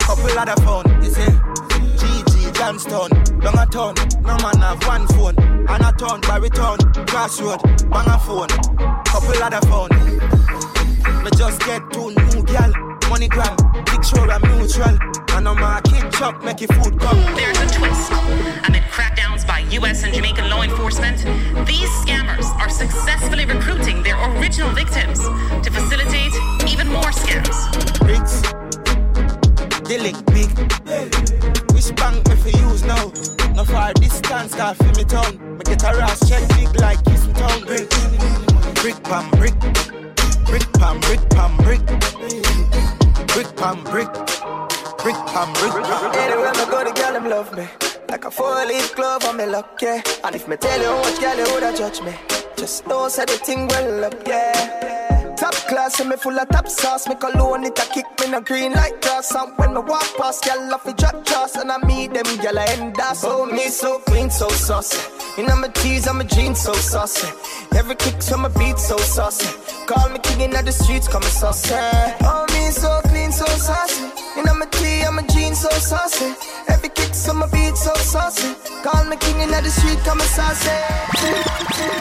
couple 0.00 0.38
other 0.38 0.60
phone. 0.62 1.02
You 1.02 1.10
see. 1.10 1.58
GG 1.98 2.54
Johnston, 2.54 3.10
long 3.40 3.58
a 3.58 3.66
ton, 3.66 3.94
no 4.22 4.36
man 4.38 4.60
have 4.60 4.84
one 4.86 5.06
phone, 5.08 5.38
and 5.38 5.84
a 5.84 5.92
ton 5.92 6.20
by 6.22 6.36
return, 6.36 6.78
crossroad, 7.06 7.62
bang 7.90 8.08
a 8.08 8.18
phone, 8.18 8.48
couple 9.04 9.42
other 9.42 9.64
phone. 9.68 9.90
Me 11.24 11.30
just 11.36 11.60
get 11.60 11.82
two 11.92 12.10
new 12.10 12.42
gal, 12.44 12.72
money 13.08 13.28
gram, 13.28 13.56
picture 13.86 14.30
and 14.30 14.42
mutual, 14.56 14.98
and 15.32 15.48
I'm 15.48 15.62
a 15.62 15.80
kid 15.82 16.12
chop, 16.12 16.42
make 16.44 16.60
your 16.60 16.68
food 16.68 16.98
come. 17.00 17.18
There's 17.34 17.58
a 17.58 17.66
twist. 17.66 18.12
Amid 18.66 18.82
crackdowns 18.92 19.46
by 19.46 19.60
U.S. 19.80 20.04
and 20.04 20.12
Jamaican 20.12 20.50
law 20.50 20.62
enforcement, 20.62 21.18
these 21.66 21.88
scammers 22.04 22.46
are 22.60 22.68
successfully 22.68 23.46
recruiting 23.46 24.02
their 24.02 24.16
original 24.36 24.70
victims 24.70 25.20
to 25.64 25.70
facilitate 25.70 26.34
even 26.68 26.88
more 26.88 27.10
scams. 27.10 27.56
Bricks, 28.00 28.42
they 29.88 29.98
link 29.98 30.24
big. 30.26 30.50
Which 31.72 31.94
bank 31.96 32.28
me 32.28 32.36
for 32.36 32.50
use 32.50 32.84
now? 32.84 33.12
No 33.54 33.64
far 33.64 33.92
distance, 33.94 34.54
car 34.54 34.74
for 34.74 34.92
me 34.96 35.04
town. 35.04 35.56
Me 35.56 35.62
get 35.64 35.82
a 35.82 35.96
rash 35.96 36.20
check 36.28 36.46
big 36.50 36.80
like 36.80 37.02
kissing 37.04 37.32
town. 37.34 37.60
Brick, 37.64 37.88
brick 38.82 39.02
pam 39.04 39.30
brick, 39.30 39.58
brick 40.46 40.72
pam 40.74 41.00
brick 41.00 41.30
pam 41.30 41.56
brick, 41.58 41.80
brick 43.48 43.56
pam 43.56 43.84
brick, 43.84 44.12
brick 44.98 45.16
pam 45.26 45.52
brick. 45.54 45.74
Anywhere 46.16 46.52
me 46.52 46.64
go, 46.70 46.84
the 46.84 46.92
girl 46.94 47.12
them 47.12 47.28
love 47.28 47.56
me. 47.56 47.66
Like 48.08 48.24
a 48.24 48.30
four-leaf 48.30 48.94
glove 48.94 49.24
on 49.24 49.36
me 49.36 49.46
luck, 49.46 49.78
yeah. 49.80 50.02
And 50.24 50.34
if 50.34 50.48
me 50.48 50.56
tell 50.56 50.80
you 50.80 50.88
what, 50.88 51.20
girl, 51.20 51.36
you 51.36 51.52
woulda 51.52 51.76
judge 51.76 52.00
me. 52.02 52.14
Just 52.56 52.86
know 52.86 53.08
say 53.08 53.24
the 53.24 53.32
thing 53.32 53.68
well 53.68 54.04
up, 54.04 54.26
yeah. 54.26 54.77
Class, 55.68 56.00
and 56.00 56.08
me 56.08 56.16
full 56.16 56.38
of 56.38 56.48
top 56.48 56.66
sauce. 56.66 57.06
Me 57.06 57.14
cologne 57.14 57.64
it 57.64 57.78
a 57.78 57.82
kick 57.92 58.06
me 58.20 58.30
no 58.30 58.40
green 58.40 58.72
like 58.72 59.02
grass. 59.02 59.34
And 59.34 59.52
when 59.58 59.74
me 59.74 59.80
walk 59.80 60.16
past, 60.16 60.42
girl, 60.44 60.72
off 60.72 60.86
a 60.86 60.94
drop 60.94 61.24
trust. 61.26 61.56
And 61.56 61.70
I 61.70 61.76
meet 61.84 62.14
them, 62.14 62.24
girl, 62.38 62.58
I 62.58 62.64
end 62.70 62.98
us. 62.98 63.22
Oh, 63.24 63.44
me 63.44 63.68
so 63.68 63.98
clean, 64.00 64.30
so 64.30 64.48
saucy. 64.48 64.98
You 65.36 65.46
know 65.46 65.56
my 65.56 65.68
tees, 65.68 66.08
I'm 66.08 66.20
a 66.20 66.24
jeans, 66.24 66.62
so 66.62 66.72
saucy. 66.72 67.28
Every 67.76 67.96
kick 67.96 68.22
from 68.22 68.42
my 68.42 68.48
beat, 68.48 68.78
so 68.78 68.96
saucy. 68.96 69.46
Call 69.86 70.08
me 70.08 70.18
king 70.20 70.40
in 70.40 70.50
the 70.50 70.72
streets, 70.72 71.06
call 71.06 71.20
me 71.20 71.26
saucy. 71.26 71.74
Oh, 71.74 72.46
me 72.52 72.70
so 72.70 73.00
clean, 73.04 73.30
so 73.30 73.44
saucy. 73.44 74.17
You 74.38 74.44
know 74.44 74.54
my 74.54 74.66
tee, 74.66 75.02
I'm 75.02 75.18
a 75.18 75.22
jeans, 75.26 75.62
so 75.62 75.68
saucy. 75.70 76.32
Every 76.68 76.90
kick 76.90 77.12
from 77.12 77.38
my 77.38 77.48
beat, 77.50 77.76
so 77.76 77.92
saucy. 77.94 78.54
Call 78.84 79.04
me 79.06 79.16
king 79.16 79.40
in 79.40 79.50
the 79.50 79.68
street, 79.68 79.98
come 80.04 80.20
saucy. 80.20 80.70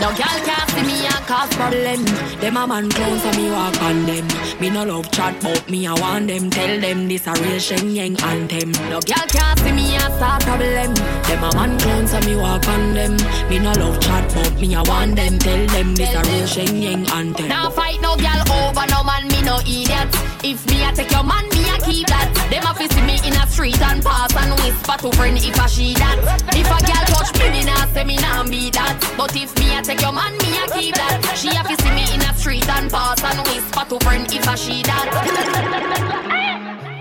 No 0.02 0.10
girl 0.13 0.38
can't 0.45 0.69
see 0.69 0.84
me 0.86 1.08
and 1.08 1.26
cause 1.26 1.50
problem. 1.56 2.06
Them 2.39 2.58
a 2.58 2.67
man 2.67 2.91
clowns 2.91 3.23
so 3.23 3.32
me 3.32 3.50
walk 3.50 3.82
on 3.82 4.06
them. 4.06 4.28
Me 4.62 4.69
no 4.69 4.84
love 4.84 5.10
chat 5.12 5.41
but 5.41 5.67
me 5.67 5.88
I 5.88 5.93
want 5.93 6.28
them. 6.28 6.52
Tell 6.52 6.80
them 6.80 7.08
this 7.08 7.26
a 7.26 7.34
real 7.34 7.60
Shen 7.60 7.89
Yeng 7.89 8.21
anthem. 8.21 8.71
No 8.91 9.02
girl 9.02 9.28
can't 9.34 9.60
see 9.60 9.71
me 9.71 9.95
and 9.95 10.13
start 10.13 10.43
problem. 10.43 10.93
Them 10.93 11.43
a 11.43 11.50
man 11.56 11.80
clowns 11.80 12.12
so 12.12 12.19
me 12.21 12.36
walk 12.36 12.67
on 12.67 12.93
them. 12.93 13.17
Me 13.50 13.58
no 13.58 13.71
love 13.71 14.00
chat 14.00 14.32
but 14.36 14.54
me 14.62 14.76
I 14.76 14.84
want 14.84 15.15
them. 15.15 15.39
Tell 15.39 15.65
them 15.65 15.95
this 15.95 16.13
a 16.13 16.21
real 16.30 16.45
Shen 16.45 16.82
Yeng 16.84 17.10
anthem. 17.10 17.47
Now 17.47 17.71
fight 17.71 18.00
no 18.02 18.15
girl 18.15 18.41
over 18.54 18.86
no 18.93 19.04
man 19.04 19.28
me 19.28 19.41
no 19.41 19.58
idiot. 19.62 20.10
If 20.43 20.63
me 20.69 20.86
I 20.86 20.91
take 20.93 21.10
your 21.10 21.23
man 21.23 21.50
me 21.50 21.65
I 21.65 21.80
keep 21.84 22.06
that. 22.08 22.26
Them 22.49 22.63
a 22.63 22.71
see 22.75 23.01
me 23.01 23.19
in 23.27 23.35
a 23.35 23.47
street 23.47 23.81
and 23.81 24.03
pass 24.03 24.35
and 24.35 24.53
whisper 24.61 24.97
to 25.01 25.11
friend 25.17 25.37
if 25.37 25.59
I 25.59 25.67
she 25.67 25.93
that. 25.95 26.17
If 26.55 26.67
a 26.67 26.79
girl 26.85 27.05
touch 27.11 27.31
me 27.39 27.49
me 27.51 27.65
nah 27.65 27.85
say 27.93 28.03
me 28.03 28.17
nah 28.17 28.43
be 28.43 28.69
that. 28.71 28.95
But 29.17 29.35
if 29.35 29.57
me 29.59 29.75
I 29.75 29.81
take 29.81 30.01
your 30.01 30.13
man, 30.13 30.33
me 30.37 30.57
I 30.57 30.67
keep 30.73 30.95
that. 30.95 31.35
She 31.35 31.49
to 31.49 31.75
see 31.83 31.91
me 31.91 32.05
in 32.13 32.21
a 32.21 32.33
street 32.35 32.67
and 32.69 32.89
pass 32.89 33.23
and 33.23 33.39
whisper 33.47 33.85
to 33.89 33.99
friend 34.05 34.27
if 34.31 34.47
I 34.47 34.55
she 34.55 34.83
that. 34.83 35.07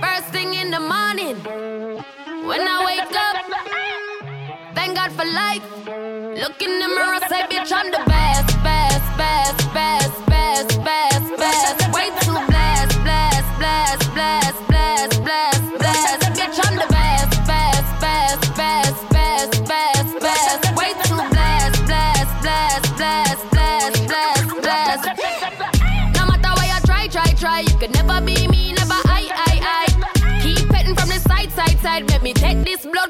First 0.02 0.28
thing 0.32 0.54
in 0.54 0.70
the 0.70 0.80
morning, 0.80 1.36
when 2.48 2.60
I 2.60 2.84
wake 2.84 3.16
up, 3.26 3.36
thank 4.74 4.96
God 4.96 5.12
for 5.12 5.24
life. 5.24 5.64
Look 5.86 6.60
in 6.60 6.80
the 6.80 6.88
mirror, 6.88 7.20
say 7.28 7.42
bitch 7.48 7.72
I'm 7.72 7.90
the 7.90 8.02
best, 8.06 8.62
best, 8.62 9.16
best, 9.16 9.72
best, 9.72 10.05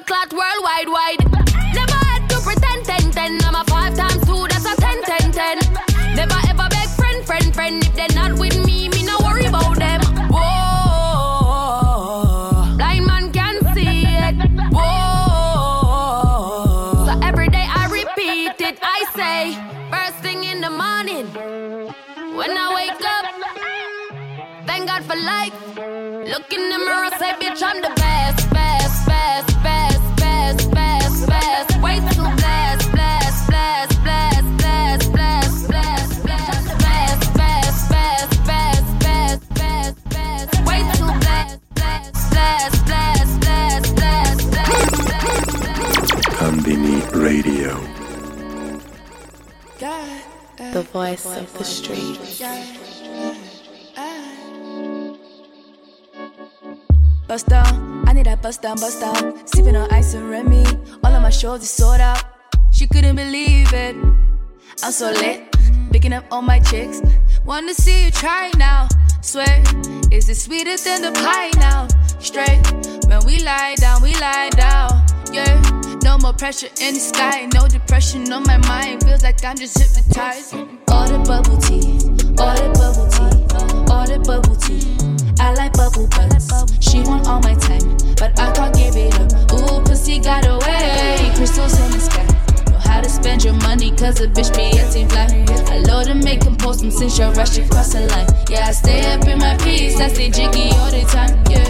clot 0.07 0.33
worldwide, 0.33 0.89
wide. 0.89 1.19
Never 1.75 1.99
had 2.07 2.29
to 2.31 2.41
pretend, 2.41 2.85
ten, 2.87 3.11
ten. 3.11 3.39
I'm 3.45 3.57
a 3.57 3.65
five 3.65 3.95
times 3.97 4.25
two, 4.25 4.47
that's 4.49 4.65
a 4.65 4.77
ten, 4.77 5.03
ten, 5.03 5.33
ten. 5.33 5.59
Never 6.15 6.39
ever 6.49 6.69
beg 6.71 6.89
friend, 6.91 7.25
friend, 7.27 7.53
friend. 7.55 7.85
If 7.85 7.95
they're 7.97 8.15
not 8.15 8.39
with 8.39 8.57
me, 8.65 8.89
me 8.89 9.03
no 9.05 9.19
worry 9.25 9.47
about 9.47 9.77
them. 9.79 10.01
Whoa, 10.31 11.57
blind 12.77 13.07
man 13.07 13.33
can 13.33 13.61
see 13.75 14.07
it. 14.07 14.37
Whoa, 14.73 15.97
so 17.07 17.13
every 17.23 17.49
day 17.49 17.67
I 17.69 17.89
repeat 17.91 18.61
it. 18.61 18.79
I 18.83 19.05
say, 19.19 19.57
first 19.91 20.19
thing 20.23 20.45
in 20.45 20.61
the 20.61 20.71
morning. 20.71 21.27
When 22.37 22.57
I 22.57 22.75
wake 22.79 23.05
up, 23.17 23.27
thank 24.67 24.87
God 24.87 25.03
for 25.05 25.17
life. 25.17 25.55
Look 26.33 26.53
in 26.53 26.71
the 26.71 26.79
mirror, 26.79 27.11
say, 27.19 27.33
bitch, 27.41 27.63
I'm 27.63 27.81
the 27.83 27.91
best, 27.97 28.07
best, 28.37 28.46
The 50.77 50.83
voice 50.83 51.25
of 51.25 51.51
the 51.57 51.65
street. 51.65 52.19
Bust 57.27 57.47
down, 57.49 58.05
I 58.07 58.13
need 58.13 58.27
that 58.27 58.43
bust 58.43 58.61
down, 58.61 58.77
bust 58.77 59.01
down. 59.01 59.47
Sipping 59.47 59.75
on 59.75 59.91
ice 59.91 60.13
and 60.13 60.29
Remy, 60.29 60.67
all 61.03 61.15
of 61.15 61.23
my 61.23 61.31
shoulders 61.31 61.71
sold 61.71 62.03
out. 62.03 62.23
She 62.73 62.87
couldn't 62.87 63.17
believe 63.17 63.73
it. 63.73 63.97
I'm 64.83 64.93
so 64.93 65.13
lit, 65.13 65.51
picking 65.93 66.13
up 66.13 66.27
all 66.31 66.43
my 66.43 66.61
chicks. 66.61 67.01
Wanna 67.47 67.73
see 67.73 68.05
you 68.05 68.11
try 68.11 68.51
now. 68.59 68.87
Swear, 69.23 69.63
is 70.13 70.29
it 70.29 70.35
sweeter 70.35 70.77
than 70.77 71.01
the 71.01 71.13
pie 71.13 71.53
now? 71.57 71.89
Straight, 72.19 72.61
when 73.09 73.25
we 73.25 73.43
lie 73.43 73.77
down, 73.77 74.03
we 74.03 74.13
lie 74.17 74.51
down. 74.51 75.07
Yeah, 75.33 75.57
no 76.07 76.17
more 76.19 76.33
pressure 76.33 76.69
in 76.81 76.95
the 76.95 77.01
sky, 77.01 77.49
no 77.53 77.67
depression 77.67 78.33
on 78.33 78.45
my 78.45 78.59
mind. 78.69 79.03
Feels 79.03 79.25
like 79.25 79.45
I'm 79.45 79.57
just 79.57 79.77
hypnotized. 79.77 80.55
All 80.89 81.07
the 81.11 81.19
bubble 81.27 81.59
tea, 81.59 81.99
all 82.39 82.55
the 82.55 82.71
bubble 82.79 83.09
tea, 83.11 83.35
all 83.93 84.07
the 84.07 84.19
bubble 84.23 84.55
tea. 84.55 84.87
I 85.41 85.53
like 85.55 85.73
bubble 85.73 86.07
butts. 86.07 86.47
She 86.79 87.03
want 87.03 87.27
all 87.27 87.41
my 87.41 87.55
time, 87.55 87.91
but 88.21 88.39
I 88.39 88.53
can't 88.53 88.73
give 88.77 88.95
it 88.95 89.19
up. 89.19 89.53
Ooh, 89.53 89.83
pussy 89.83 90.21
got 90.21 90.47
away. 90.47 91.33
Crystals 91.35 91.75
in 91.81 91.91
the 91.91 91.99
sky. 91.99 92.27
Know 92.71 92.79
how 92.79 93.01
to 93.01 93.09
spend 93.09 93.43
your 93.43 93.55
money, 93.67 93.91
cause 93.91 94.21
a 94.21 94.29
bitch 94.29 94.55
be 94.55 94.79
acting 94.79 95.09
fly. 95.09 95.27
I 95.75 95.79
love 95.91 96.07
to 96.07 96.15
make 96.15 96.41
them 96.41 96.57
post 96.57 96.83
them 96.83 96.93
since 96.93 97.19
you 97.19 97.27
rush 97.35 97.59
across 97.59 97.93
the 97.93 98.07
line. 98.07 98.29
Yeah, 98.49 98.69
I 98.69 98.73
stay 98.73 99.01
up 99.13 99.27
in 99.27 99.39
my 99.41 99.57
piece, 99.57 99.99
I 99.99 100.07
stay 100.09 100.31
jiggy 100.31 100.71
all 100.71 100.91
the 100.91 101.03
time. 101.11 101.35
Yeah, 101.51 101.67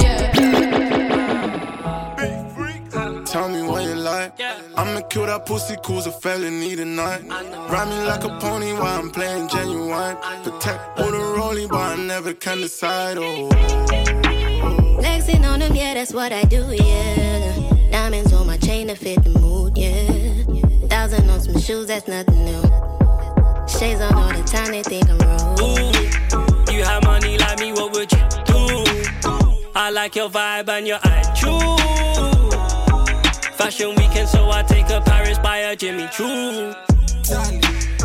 yeah. 0.00 0.79
Tell 3.30 3.48
me 3.48 3.62
what 3.62 3.84
you 3.84 3.94
like. 3.94 4.32
I'ma 4.76 5.02
kill 5.02 5.26
that 5.26 5.46
pussy, 5.46 5.76
cause 5.76 6.08
a 6.08 6.10
felony 6.10 6.74
tonight. 6.74 7.22
Ride 7.70 7.88
me 7.88 8.04
like 8.04 8.24
a 8.24 8.38
pony 8.40 8.72
while 8.72 8.98
I'm 8.98 9.08
playing 9.08 9.46
genuine. 9.46 10.16
Protect 10.42 10.98
with 10.98 11.14
a 11.14 11.34
rolling, 11.36 11.68
but 11.68 11.78
I 11.78 11.94
never 11.94 12.34
can 12.34 12.58
decide. 12.58 13.18
Oh, 13.20 13.48
Flexing 14.98 15.44
on 15.44 15.60
them, 15.60 15.76
yeah, 15.76 15.94
that's 15.94 16.12
what 16.12 16.32
I 16.32 16.42
do, 16.42 16.74
yeah. 16.74 17.90
Diamonds 17.92 18.32
on 18.32 18.48
my 18.48 18.56
chain 18.56 18.88
to 18.88 18.96
fit 18.96 19.22
the 19.22 19.30
mood, 19.38 19.78
yeah. 19.78 20.88
Thousand 20.88 21.30
on 21.30 21.40
some 21.40 21.60
shoes, 21.60 21.86
that's 21.86 22.08
nothing 22.08 22.44
new. 22.44 22.62
Shades 23.68 24.00
on 24.00 24.12
all 24.12 24.32
the 24.32 24.42
time, 24.44 24.72
they 24.72 24.82
think 24.82 25.08
I'm 25.08 25.18
rude. 25.18 25.60
Ooh, 25.60 26.74
you 26.74 26.82
have 26.82 27.04
money 27.04 27.38
like 27.38 27.60
me, 27.60 27.72
what 27.74 27.92
would 27.92 28.10
you 28.10 28.18
do? 28.44 29.70
I 29.76 29.90
like 29.92 30.16
your 30.16 30.28
vibe 30.28 30.68
and 30.68 30.88
your 30.88 30.98
attitude. 31.04 32.19
Fashion 33.60 33.94
weekend, 33.96 34.26
so 34.26 34.50
I 34.50 34.62
take 34.62 34.88
a 34.88 35.02
Paris 35.02 35.38
by 35.38 35.58
a 35.58 35.76
Jimmy 35.76 36.08
Choo. 36.10 36.74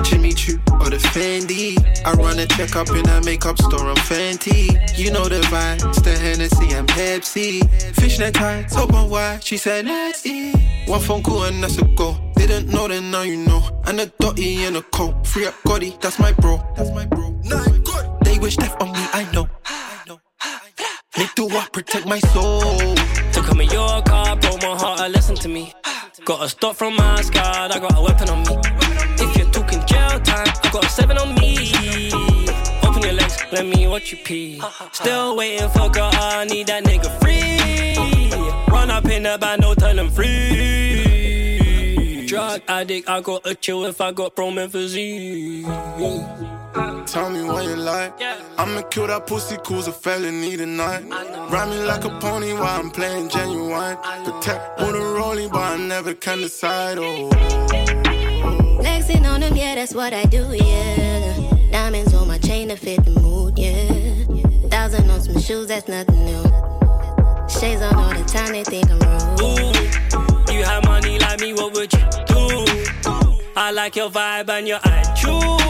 Jimmy 0.03 0.33
Choo 0.33 0.59
or 0.81 0.89
the 0.89 0.99
Fendi. 1.13 1.79
I 2.05 2.11
run 2.11 2.39
a 2.39 2.45
check 2.45 2.75
up 2.75 2.89
in 2.89 3.07
a 3.07 3.21
makeup 3.23 3.57
store 3.61 3.87
I'm 3.87 3.95
Fenty. 3.95 4.67
You 4.97 5.11
know 5.11 5.29
the 5.29 5.39
vibe, 5.47 5.87
it's 5.87 6.01
the 6.01 6.11
Hennessy 6.11 6.73
and 6.73 6.85
Pepsi. 6.89 7.63
Fishnet 7.95 8.33
tights, 8.33 8.75
open 8.75 9.09
wide, 9.09 9.41
she 9.41 9.55
said 9.55 9.85
nasty. 9.85 10.51
One 10.87 10.99
phone 10.99 11.23
call 11.23 11.45
and 11.45 11.63
that's 11.63 11.77
a 11.77 11.85
go. 11.85 12.17
Didn't 12.35 12.67
know 12.67 12.89
then 12.89 13.09
now 13.09 13.21
you 13.21 13.37
know. 13.37 13.81
And 13.85 14.01
a 14.01 14.07
dotty 14.19 14.65
and 14.65 14.75
a 14.75 14.81
coat. 14.81 15.25
Free 15.25 15.47
up 15.47 15.53
Gotti, 15.65 15.99
that's 16.01 16.19
my 16.19 16.33
bro. 16.33 16.61
That's 16.75 16.91
my 16.91 17.05
bro. 17.05 17.31
They 18.25 18.39
wish 18.39 18.57
death 18.57 18.75
on 18.81 18.91
me, 18.91 19.07
I 19.13 19.25
know. 19.31 19.47
Need 21.17 21.29
to 21.37 21.45
what 21.45 21.71
protect 21.71 22.05
my 22.05 22.19
soul. 22.19 22.93
Come 23.45 23.61
in 23.61 23.69
your 23.69 24.01
car, 24.01 24.35
broke 24.35 24.61
my 24.61 24.75
heart, 24.75 24.99
uh, 25.01 25.07
listen 25.07 25.35
to 25.35 25.47
me. 25.47 25.73
Got 26.25 26.43
a 26.43 26.49
stop 26.49 26.75
from 26.75 26.95
my 26.95 27.21
squad, 27.21 27.71
I 27.71 27.79
got 27.79 27.95
a 27.95 28.01
weapon 28.01 28.29
on 28.29 28.41
me. 28.43 28.57
If 29.23 29.37
you're 29.37 29.51
talking 29.51 29.85
jail 29.85 30.19
time, 30.21 30.47
I 30.63 30.69
got 30.71 30.83
a 30.85 30.89
seven 30.89 31.17
on 31.17 31.35
me. 31.35 32.11
Open 32.83 33.03
your 33.03 33.13
legs, 33.13 33.37
let 33.51 33.65
me 33.65 33.87
watch 33.87 34.11
you 34.11 34.17
pee. 34.23 34.61
Still 34.91 35.35
waiting 35.37 35.69
for 35.69 35.89
God, 35.89 36.15
I 36.15 36.45
need 36.45 36.67
that 36.67 36.83
nigga 36.83 37.09
free. 37.21 37.59
Run 38.73 38.89
up 38.89 39.05
in 39.05 39.23
the 39.23 39.37
band, 39.39 39.61
no 39.61 39.75
tell 39.75 39.97
him 39.97 40.09
free. 40.09 41.05
Drug 42.25 42.61
addict, 42.67 43.07
I 43.07 43.21
got 43.21 43.45
a 43.45 43.53
chill 43.53 43.85
if 43.85 44.01
I 44.01 44.11
got 44.11 44.35
promethazine. 44.35 45.65
Tell 46.75 47.29
me 47.29 47.41
what 47.43 47.63
you 47.63 47.77
like. 47.77 48.13
I'ma 48.57 48.81
kill 48.89 49.07
that 49.07 49.27
pussy, 49.27 49.55
cause 49.57 49.87
a 49.87 49.93
felony 49.93 50.57
tonight. 50.57 51.05
Ride 51.49 51.69
me 51.69 51.83
like 51.85 52.03
a 52.03 52.09
pony 52.19 52.51
while 52.51 52.79
I'm 52.81 52.91
playing 52.91 53.29
genuine. 53.29 53.95
Protect 54.25 54.79
with 54.81 54.95
a 54.95 55.13
rolling, 55.15 55.49
but 55.49 55.61
I 55.61 55.77
never 55.77 56.13
can 56.13 56.39
decide. 56.39 56.97
Oh, 56.99 57.29
Flexing 58.81 59.25
on 59.25 59.39
them, 59.39 59.55
yeah, 59.55 59.75
that's 59.75 59.93
what 59.93 60.13
I 60.13 60.25
do, 60.25 60.53
yeah. 60.53 61.71
Diamonds 61.71 62.13
on 62.13 62.27
my 62.27 62.39
chain 62.39 62.67
to 62.67 62.75
fit 62.75 63.05
the 63.05 63.11
mood, 63.21 63.57
yeah. 63.57 64.69
Thousand 64.69 65.09
on 65.09 65.21
some 65.21 65.39
shoes, 65.39 65.67
that's 65.67 65.87
nothing 65.87 66.25
new. 66.25 66.43
Shades 67.47 67.81
on 67.83 67.95
all 67.95 68.13
the 68.13 68.25
time, 68.27 68.51
they 68.51 68.65
think 68.65 68.91
I'm 68.91 68.99
rude. 68.99 69.39
Ooh, 69.41 70.53
you 70.53 70.63
have 70.65 70.83
money 70.83 71.19
like 71.19 71.39
me, 71.39 71.53
what 71.53 71.73
would 71.73 71.93
you 71.93 71.99
do? 72.27 72.65
I 73.55 73.71
like 73.71 73.95
your 73.95 74.09
vibe 74.09 74.49
and 74.49 74.67
your 74.67 74.79
attitude. 74.83 75.64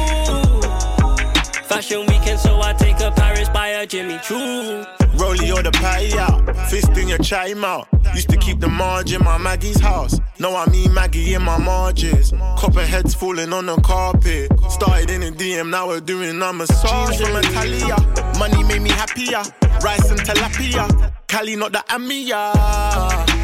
Fashion 1.76 2.06
weekend, 2.06 2.40
so 2.40 2.62
I 2.62 2.72
take 2.72 3.02
a 3.02 3.12
Paris 3.12 3.50
by 3.50 3.68
a 3.68 3.86
Jimmy 3.86 4.18
Choo. 4.24 4.86
Rollie 5.18 5.54
or 5.54 5.62
the 5.62 5.72
patty 5.74 6.18
out, 6.18 6.56
fist 6.70 6.98
in 6.98 7.10
your 7.10 7.18
chime 7.18 7.66
out. 7.66 7.90
Used 8.14 8.30
to 8.30 8.38
keep 8.38 8.62
the 8.62 8.70
margin 8.70 9.22
my 9.22 9.38
Maggie's 9.38 9.82
house. 9.82 10.18
Now 10.40 10.56
I 10.56 10.70
mean 10.70 10.94
Maggie 10.94 11.34
in 11.34 11.42
my 11.42 11.58
margins. 11.58 12.32
Copperheads 12.58 13.14
falling 13.14 13.52
on 13.52 13.66
the 13.66 13.76
carpet. 13.82 14.58
Started 14.70 15.10
in 15.10 15.24
a 15.24 15.32
DM, 15.32 15.70
now 15.70 15.90
we're 15.90 16.00
doing 16.00 16.42
a 16.42 16.54
massage 16.54 17.20
from 17.20 17.36
Italia. 17.36 17.98
Money 18.40 18.64
made 18.64 18.82
me 18.82 18.92
happier. 18.92 19.44
Rice 19.82 20.10
and 20.12 20.22
tilapia. 20.22 21.12
Cali, 21.28 21.58
not 21.58 21.74
the 21.74 21.84
Amia. 21.90 22.54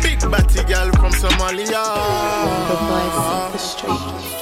Big 0.01 0.21
batty 0.31 0.63
girl 0.71 0.89
from 0.93 1.11
Somalia. 1.11 1.83
The 2.69 2.75
voice 2.87 3.17
of 3.27 3.51
the 3.51 3.57
street. 3.57 4.40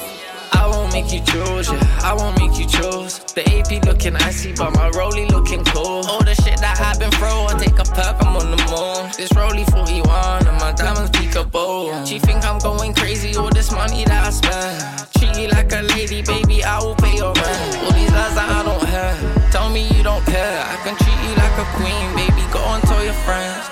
Won't 0.90 1.04
make 1.04 1.12
you 1.12 1.24
choose, 1.24 1.70
yeah. 1.70 2.00
I 2.02 2.14
won't 2.14 2.36
make 2.40 2.58
you 2.58 2.66
choose. 2.66 3.22
The 3.30 3.46
AP 3.46 3.86
looking 3.86 4.16
icy, 4.16 4.52
but 4.52 4.74
my 4.74 4.90
rollie 4.90 5.30
looking 5.30 5.62
cool. 5.66 6.02
All 6.10 6.18
the 6.18 6.34
shit 6.34 6.58
that 6.58 6.82
I've 6.82 6.98
been 6.98 7.12
through, 7.12 7.46
I 7.46 7.54
take 7.62 7.78
a 7.78 7.86
perk, 7.94 8.18
I'm 8.18 8.34
on 8.34 8.50
the 8.50 8.58
moon. 8.66 9.06
This 9.14 9.30
rollie 9.38 9.62
41, 9.70 10.48
and 10.48 10.58
my 10.58 10.72
diamonds 10.72 11.12
peekaboo. 11.12 12.04
She 12.04 12.18
think 12.18 12.44
I'm 12.44 12.58
going 12.58 12.92
crazy, 12.94 13.36
all 13.36 13.50
this 13.50 13.70
money 13.70 14.02
that 14.06 14.26
I 14.26 14.30
spend. 14.30 14.82
Treat 15.14 15.38
you 15.38 15.48
like 15.54 15.70
a 15.70 15.82
lady, 15.94 16.22
baby, 16.22 16.64
I 16.64 16.82
will 16.82 16.96
pay 16.96 17.14
your 17.14 17.34
rent. 17.38 17.76
All 17.86 17.92
these 17.94 18.10
lies 18.10 18.34
that 18.34 18.50
I 18.50 18.64
don't 18.66 18.82
have, 18.90 19.52
tell 19.52 19.70
me 19.70 19.86
you 19.94 20.02
don't 20.02 20.26
care. 20.26 20.58
I 20.58 20.74
can 20.82 20.98
treat 20.98 21.20
you 21.22 21.34
like 21.38 21.54
a 21.54 21.66
queen, 21.78 22.06
baby, 22.18 22.42
go 22.50 22.58
and 22.66 22.82
tell 22.82 23.04
your 23.06 23.14
friends. 23.22 23.62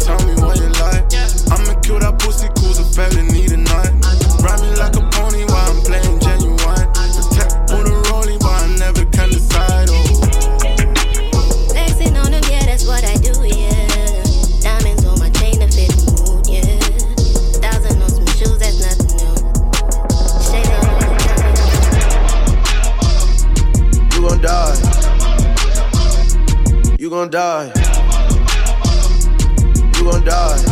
tell 0.00 0.16
me 0.24 0.32
what 0.40 0.56
you 0.56 0.72
like. 0.80 1.04
I'ma 1.52 1.76
kill 1.84 2.00
that 2.00 2.16
pussy, 2.24 2.48
cause 2.56 2.80
a 2.80 2.88
felony 2.88 3.48
tonight. 3.48 3.71
Gon' 27.12 27.28
die. 27.28 27.66
You 29.96 30.10
gon' 30.10 30.24
die. 30.24 30.62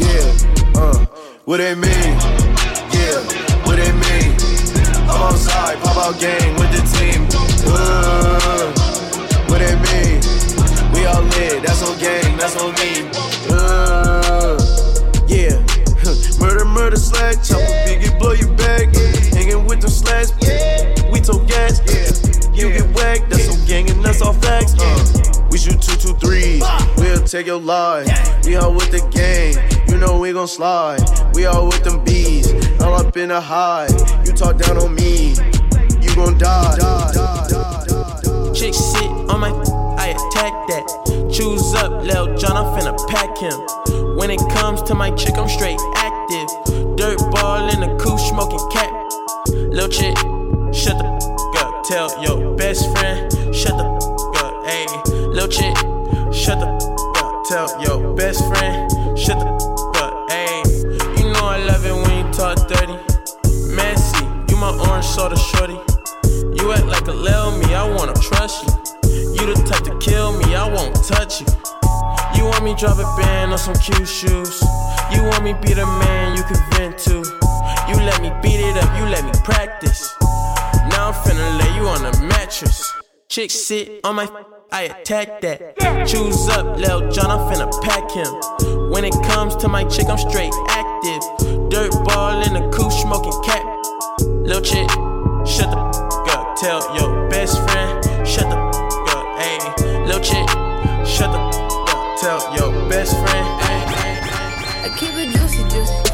Yeah, 0.00 0.34
uh, 0.74 1.06
what 1.44 1.58
they 1.58 1.76
mean? 1.76 2.18
Yeah, 2.90 3.22
what 3.62 3.76
they 3.76 3.92
mean? 3.92 4.34
I'm 5.06 5.22
outside, 5.30 5.78
pop 5.78 5.96
out 5.96 6.18
game 6.18 6.56
with 6.56 6.72
the 6.74 6.82
team. 6.90 7.28
Uh, 7.70 8.72
what 9.46 9.60
they 9.60 9.76
mean? 9.86 10.18
We 10.92 11.06
all 11.06 11.22
lit, 11.22 11.62
that's 11.62 11.84
on 11.84 11.96
game, 12.00 12.36
that's 12.36 12.56
on 12.60 12.72
me. 12.74 13.08
Uh, 13.48 14.58
yeah, 15.28 15.54
murder, 16.40 16.64
murder, 16.64 16.96
slack, 16.96 17.44
chopper, 17.44 17.62
biggie, 17.86 18.18
blow 18.18 18.32
you 18.32 18.48
back. 18.56 18.92
Hanging 19.32 19.66
with 19.66 19.82
them 19.82 19.88
you 22.58 22.70
get 22.72 22.86
whacked. 22.94 23.30
That's 23.30 23.44
some 23.44 23.64
gangin'. 23.66 24.02
that's 24.02 24.20
all 24.20 24.32
facts. 24.32 24.74
Uh, 24.78 25.46
we 25.50 25.58
shoot 25.58 25.80
two, 25.80 25.96
two, 25.96 26.14
threes. 26.14 26.62
Uh. 26.64 26.94
We'll 26.98 27.22
take 27.22 27.46
your 27.46 27.60
life. 27.60 28.06
We 28.44 28.56
all 28.56 28.74
with 28.74 28.90
the 28.90 29.00
game. 29.10 29.54
You 29.88 29.98
know 29.98 30.18
we 30.18 30.32
gon' 30.32 30.48
slide. 30.48 31.00
We 31.34 31.46
all 31.46 31.66
with 31.66 31.84
them 31.84 32.04
bees. 32.04 32.52
All 32.80 32.94
up 32.94 33.16
in 33.16 33.28
the 33.28 33.40
high. 33.40 33.88
You 34.24 34.32
talk 34.32 34.58
down 34.58 34.76
on 34.76 34.94
me. 34.94 35.34
You 36.02 36.14
gon' 36.14 36.36
die. 36.38 36.76
die, 36.76 37.12
die 37.48 38.52
Chick 38.54 38.74
sit 38.74 39.10
on 39.30 39.40
my. 39.40 39.50
I 39.98 40.08
attack 40.08 40.52
that. 40.68 41.30
Choose 41.32 41.74
up, 41.74 42.02
Lil 42.02 42.36
John. 42.36 42.56
I'm 42.56 42.68
finna 42.76 42.96
pack 43.08 43.38
him. 43.38 44.16
When 44.16 44.30
it 44.30 44.40
comes 44.50 44.82
to 44.82 44.94
my 44.94 45.10
chick, 45.12 45.36
I'm 45.36 45.48
straight 45.48 45.78
active. 45.94 46.48
Dirt 46.96 47.18
ball 47.30 47.68
in 47.70 47.80
the 47.80 47.96
coupe, 48.02 48.18
smoking 48.18 48.58
cat. 48.72 48.90
Lil 49.72 49.88
chick, 49.88 50.16
shut 50.74 50.98
the 50.98 51.07
Tell 51.88 52.22
your 52.22 52.54
best 52.54 52.84
friend, 52.92 53.32
shut 53.54 53.72
the 53.78 53.84
up. 54.44 54.66
Hey, 54.66 54.84
lil 55.32 55.48
chick, 55.48 55.74
shut 56.36 56.60
the 56.60 56.68
up. 57.16 57.44
Tell 57.48 57.82
your 57.82 58.14
best 58.14 58.46
friend, 58.46 58.92
shut 59.18 59.38
the 59.38 59.48
up. 59.96 60.30
Hey, 60.30 60.60
you 61.16 61.32
know 61.32 61.48
I 61.48 61.64
love 61.64 61.86
it 61.86 61.94
when 61.94 62.26
you 62.26 62.30
talk 62.30 62.58
dirty. 62.68 62.92
Messy, 63.72 64.22
you 64.50 64.56
my 64.60 64.68
orange 64.86 65.06
soda 65.06 65.34
shorty. 65.38 65.80
You 66.60 66.72
act 66.72 66.84
like 66.84 67.08
a 67.08 67.12
lil 67.12 67.56
me, 67.56 67.74
I 67.74 67.88
wanna 67.88 68.12
trust 68.20 68.66
you. 68.66 68.72
You 69.08 69.54
the 69.54 69.64
type 69.64 69.84
to 69.84 69.96
kill 69.98 70.36
me, 70.36 70.54
I 70.54 70.68
won't 70.68 70.94
touch 71.02 71.40
you. 71.40 71.46
You 72.36 72.44
want 72.44 72.64
me 72.64 72.74
drop 72.74 72.98
a 72.98 73.08
band 73.16 73.52
on 73.52 73.58
some 73.58 73.76
cute 73.76 74.06
shoes. 74.06 74.60
You 75.10 75.22
want 75.24 75.42
me 75.42 75.54
be 75.54 75.72
the 75.72 75.86
man 75.86 76.36
you 76.36 76.42
can 76.42 76.60
vent 76.72 76.98
to. 77.08 77.24
You 77.88 77.96
let 78.04 78.20
me 78.20 78.28
beat 78.42 78.60
it 78.60 78.76
up, 78.76 78.92
you 79.00 79.06
let 79.08 79.24
me 79.24 79.32
practice. 79.42 80.17
Now 80.90 81.08
I'm 81.08 81.14
finna 81.14 81.58
lay 81.58 81.76
you 81.76 81.86
on 81.86 82.04
a 82.04 82.22
mattress. 82.22 82.92
Chick 83.28 83.50
sit 83.50 84.00
on 84.04 84.16
my, 84.16 84.28
I 84.72 84.82
attack 84.84 85.40
that. 85.42 85.76
Choose 86.06 86.48
up, 86.48 86.78
Lil 86.78 87.10
John, 87.10 87.30
I'm 87.30 87.40
finna 87.50 87.70
pack 87.82 88.10
him. 88.10 88.90
When 88.90 89.04
it 89.04 89.12
comes 89.24 89.54
to 89.56 89.68
my 89.68 89.84
chick, 89.84 90.08
I'm 90.08 90.18
straight 90.18 90.52
active. 90.68 91.22
Dirt 91.68 91.92
ball 92.04 92.42
in 92.42 92.54
the 92.54 92.68
coupe, 92.74 92.92
smoking 92.92 93.38
cat. 93.44 93.64
Lil 94.48 94.62
chick, 94.62 94.88
shut 95.46 95.70
the 95.70 95.78
up. 96.32 96.56
Tell 96.56 96.80
your 96.96 97.28
best 97.28 97.56
friend, 97.68 98.04
shut 98.26 98.48
the 98.48 98.56
up. 98.56 99.26
Ayy, 99.38 100.06
lil 100.06 100.20
chick, 100.20 100.48
shut 101.06 101.30
the 101.30 101.38
up. 101.38 102.18
Tell 102.18 102.40
your 102.56 102.88
best 102.88 103.12
friend. 103.12 103.46
I 104.84 104.94
keep 104.96 105.10
it 105.14 105.36
juicy, 105.36 105.62
juicy. 105.68 106.07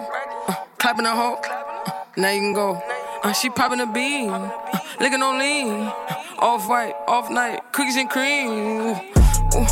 Uh, 0.00 0.54
clapping 0.78 1.04
the 1.04 1.10
hoe. 1.10 1.34
Uh, 1.36 2.04
now 2.16 2.30
you 2.30 2.40
can 2.40 2.52
go. 2.52 2.80
Uh, 3.22 3.32
she 3.32 3.50
popping 3.50 3.80
a 3.80 3.86
bean. 3.86 4.30
Uh, 4.30 4.50
licking 5.00 5.22
on 5.22 5.38
lean. 5.38 5.68
Off 6.38 6.68
white, 6.68 6.94
off 7.08 7.30
night. 7.30 7.60
Cookies 7.72 7.96
and 7.96 8.10
cream. 8.10 8.48
Ooh, 8.48 8.94
ooh, 9.56 9.66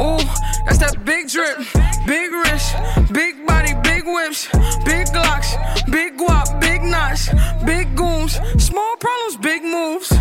ooh, 0.00 0.18
that's 0.64 0.78
that 0.78 1.02
big 1.04 1.28
drip. 1.28 1.58
Big 2.06 2.32
wrist. 2.32 2.74
Big 3.12 3.46
body, 3.46 3.74
big 3.82 4.04
whips. 4.06 4.48
Big 4.84 5.06
glocks. 5.08 5.50
Big 5.90 6.16
guap, 6.16 6.60
big 6.60 6.82
knots. 6.82 7.28
Big 7.64 7.94
goons. 7.96 8.38
Small 8.58 8.96
problems, 8.96 9.36
big 9.36 9.62
moves. 9.62 10.12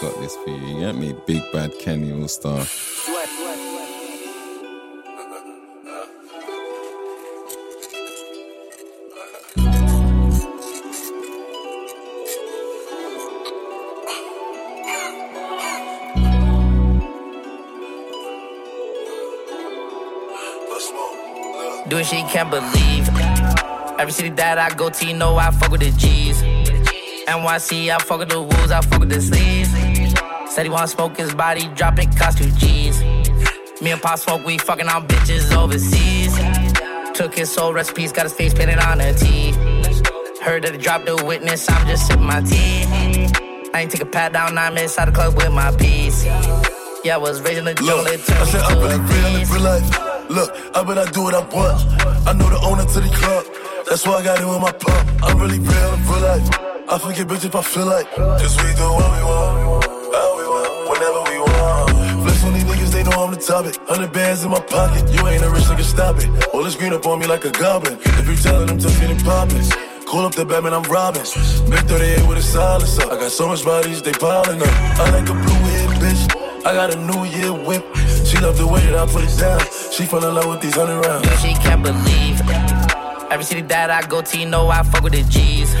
Got 0.00 0.18
this 0.18 0.34
for 0.36 0.48
you. 0.48 0.56
You 0.56 0.80
get 0.80 0.94
me? 0.94 1.14
Big 1.26 1.42
Bad 1.52 1.78
Kenny 1.78 2.10
Allstar. 2.10 2.64
Doing 3.02 3.16
shit 22.04 22.28
can't 22.28 22.50
believe. 22.50 23.08
Every 23.98 24.12
city 24.12 24.28
that 24.30 24.58
I 24.58 24.74
go 24.74 24.90
to, 24.90 25.06
you 25.06 25.14
know 25.14 25.36
I 25.36 25.50
fuck 25.52 25.70
with 25.70 25.80
the 25.80 25.90
G's. 25.92 26.42
NYC, 26.42 27.88
I 27.88 27.98
fuck 27.98 28.18
with 28.18 28.28
the 28.28 28.42
wolves, 28.42 28.70
I 28.70 28.82
fuck 28.82 29.00
with 29.00 29.08
the 29.08 29.22
sleeves. 29.22 29.89
Said 30.50 30.64
he 30.64 30.68
wanna 30.68 30.88
smoke 30.88 31.16
his 31.16 31.32
body, 31.32 31.68
drop 31.76 31.96
it, 32.00 32.08
cost 32.16 32.38
two 32.38 32.50
G's. 32.50 33.00
Me 33.80 33.92
and 33.92 34.02
Pop 34.02 34.18
smoke, 34.18 34.44
we 34.44 34.58
fucking 34.58 34.88
on 34.88 35.06
bitches 35.06 35.56
overseas. 35.56 36.34
Took 37.14 37.36
his 37.36 37.52
soul 37.52 37.72
recipes, 37.72 38.10
got 38.10 38.24
his 38.24 38.32
face 38.32 38.52
painted 38.52 38.80
on 38.80 39.00
a 39.00 39.14
T. 39.14 39.52
Heard 40.42 40.64
that 40.64 40.72
he 40.72 40.78
dropped 40.78 41.06
the 41.06 41.24
witness, 41.24 41.70
I'm 41.70 41.86
just 41.86 42.08
sipping 42.08 42.24
my 42.24 42.40
tea. 42.40 42.82
I 43.72 43.82
ain't 43.82 43.92
take 43.92 44.02
a 44.02 44.06
pat 44.06 44.32
down, 44.32 44.58
I'm 44.58 44.76
inside 44.76 45.06
the 45.06 45.12
club 45.12 45.36
with 45.36 45.52
my 45.52 45.70
piece. 45.76 46.24
Yeah, 47.04 47.14
I 47.14 47.18
was 47.18 47.40
raising 47.42 47.64
the 47.64 47.74
jungle, 47.74 48.06
it 48.08 48.20
I 48.20 48.34
turned 48.34 48.48
said 48.50 48.60
I'm 48.62 48.74
to 48.74 48.80
really 48.80 48.94
a 48.94 48.98
real 48.98 49.42
in 49.42 49.48
real 49.48 49.62
life. 49.62 50.30
Look, 50.30 50.50
I 50.74 50.82
bet 50.82 50.98
I 50.98 51.10
do 51.12 51.22
what 51.22 51.34
I 51.34 51.40
want. 51.54 52.26
I 52.26 52.32
know 52.32 52.50
the 52.50 52.60
owner 52.64 52.84
to 52.84 53.00
the 53.00 53.08
club. 53.08 53.44
That's 53.88 54.04
why 54.04 54.14
I 54.14 54.24
got 54.24 54.40
it 54.40 54.46
with 54.46 54.60
my 54.60 54.72
pump. 54.72 55.22
I'm 55.22 55.38
really 55.38 55.60
real 55.60 55.94
in 55.94 56.02
real 56.06 56.20
life. 56.20 56.48
I 56.90 56.98
forget 56.98 57.28
bitch 57.28 57.44
if 57.44 57.54
I 57.54 57.62
feel 57.62 57.86
like. 57.86 58.10
Cause 58.10 58.56
we 58.56 58.74
do 58.74 58.82
what 58.82 59.16
we 59.16 59.24
want. 59.24 59.79
The 63.40 63.46
topic. 63.46 63.76
Hundred 63.88 64.12
bands 64.12 64.44
in 64.44 64.50
my 64.50 64.60
pocket. 64.60 65.08
You 65.12 65.26
ain't 65.28 65.42
a 65.42 65.50
rich 65.50 65.64
nigga, 65.64 65.82
stop 65.82 66.16
it. 66.18 66.28
All 66.54 66.62
this 66.62 66.76
green 66.76 66.92
up 66.92 67.06
on 67.06 67.18
me 67.18 67.26
like 67.26 67.44
a 67.44 67.50
goblin. 67.50 67.98
If 68.00 68.28
you 68.28 68.36
telling 68.36 68.66
them 68.66 68.78
to 68.78 68.88
feed 68.88 69.10
and 69.10 69.24
poppin'. 69.24 69.64
Call 70.06 70.26
up 70.26 70.34
the 70.34 70.44
Batman, 70.44 70.74
I'm 70.74 70.82
robbing. 70.84 71.22
Big 71.70 71.84
38 71.86 72.26
with 72.26 72.38
a 72.38 72.42
silencer. 72.42 73.04
I 73.04 73.16
got 73.16 73.30
so 73.30 73.46
much 73.48 73.64
bodies, 73.64 74.02
they 74.02 74.12
piling 74.12 74.60
up. 74.60 74.68
I 74.98 75.10
like 75.10 75.28
a 75.28 75.34
blue 75.34 75.62
head 75.70 75.90
bitch. 76.02 76.66
I 76.66 76.74
got 76.74 76.92
a 76.92 76.98
new 76.98 77.24
year 77.24 77.52
whip. 77.52 77.84
She 78.26 78.38
love 78.38 78.58
the 78.58 78.66
way 78.66 78.80
that 78.86 78.96
I 78.96 79.06
put 79.06 79.24
it 79.24 79.38
down. 79.38 79.60
She 79.92 80.04
fell 80.06 80.24
in 80.26 80.34
love 80.34 80.48
with 80.48 80.60
these 80.60 80.74
hundred 80.74 81.00
rounds. 81.06 81.26
Yeah, 81.26 81.36
she 81.38 81.54
can't 81.54 81.82
believe. 81.82 82.40
Every 83.30 83.44
city 83.44 83.62
that 83.62 83.90
I 83.90 84.06
go 84.06 84.20
to, 84.22 84.38
you 84.38 84.46
know 84.46 84.68
I 84.68 84.82
fuck 84.82 85.02
with 85.02 85.12
the 85.12 85.22
G's. 85.22 85.72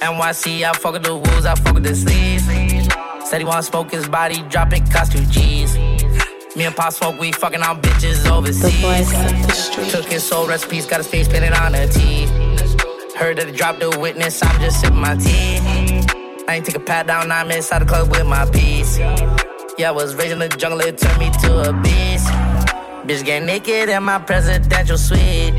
NYC, 0.00 0.64
I 0.64 0.72
fuck 0.72 0.94
with 0.94 1.04
the 1.04 1.14
wolves, 1.14 1.44
I 1.44 1.54
fuck 1.54 1.74
with 1.74 1.84
the 1.84 1.94
sleeves. 1.94 2.46
Said 3.28 3.38
he 3.38 3.44
wanna 3.44 3.62
smoke 3.62 3.92
his 3.92 4.08
body, 4.08 4.42
dropping 4.48 4.84
cost 4.86 5.12
two 5.12 5.24
G's. 5.26 5.51
Me 6.54 6.66
and 6.66 6.76
Pop 6.76 6.92
smoke, 6.92 7.18
we 7.18 7.32
fucking 7.32 7.62
on 7.62 7.80
bitches 7.80 8.30
overseas. 8.30 9.90
Took 9.90 10.04
his 10.04 10.22
soul 10.22 10.46
recipes, 10.46 10.84
got 10.84 10.98
his 10.98 11.06
face 11.06 11.26
painted 11.26 11.54
on 11.54 11.72
her 11.72 11.86
teeth. 11.86 12.30
Heard 13.14 13.38
that 13.38 13.46
he 13.46 13.52
dropped 13.52 13.80
the 13.80 13.98
witness, 13.98 14.42
I'm 14.42 14.60
just 14.60 14.80
sipping 14.82 15.00
my 15.00 15.16
tea. 15.16 15.58
I 16.46 16.56
ain't 16.56 16.66
take 16.66 16.74
a 16.74 16.80
pat 16.80 17.06
down, 17.06 17.32
I'm 17.32 17.50
inside 17.50 17.78
the 17.80 17.86
club 17.86 18.10
with 18.10 18.26
my 18.26 18.44
piece. 18.50 18.98
Yeah, 18.98 19.88
I 19.88 19.92
was 19.92 20.14
raised 20.14 20.32
in 20.32 20.40
the 20.40 20.48
jungle, 20.48 20.80
it 20.80 20.98
turned 20.98 21.18
me 21.18 21.30
to 21.30 21.70
a 21.70 21.72
beast. 21.72 22.26
Bitch 23.06 23.24
get 23.24 23.42
naked 23.44 23.88
in 23.88 24.02
my 24.02 24.18
presidential 24.18 24.98
suite. 24.98 25.54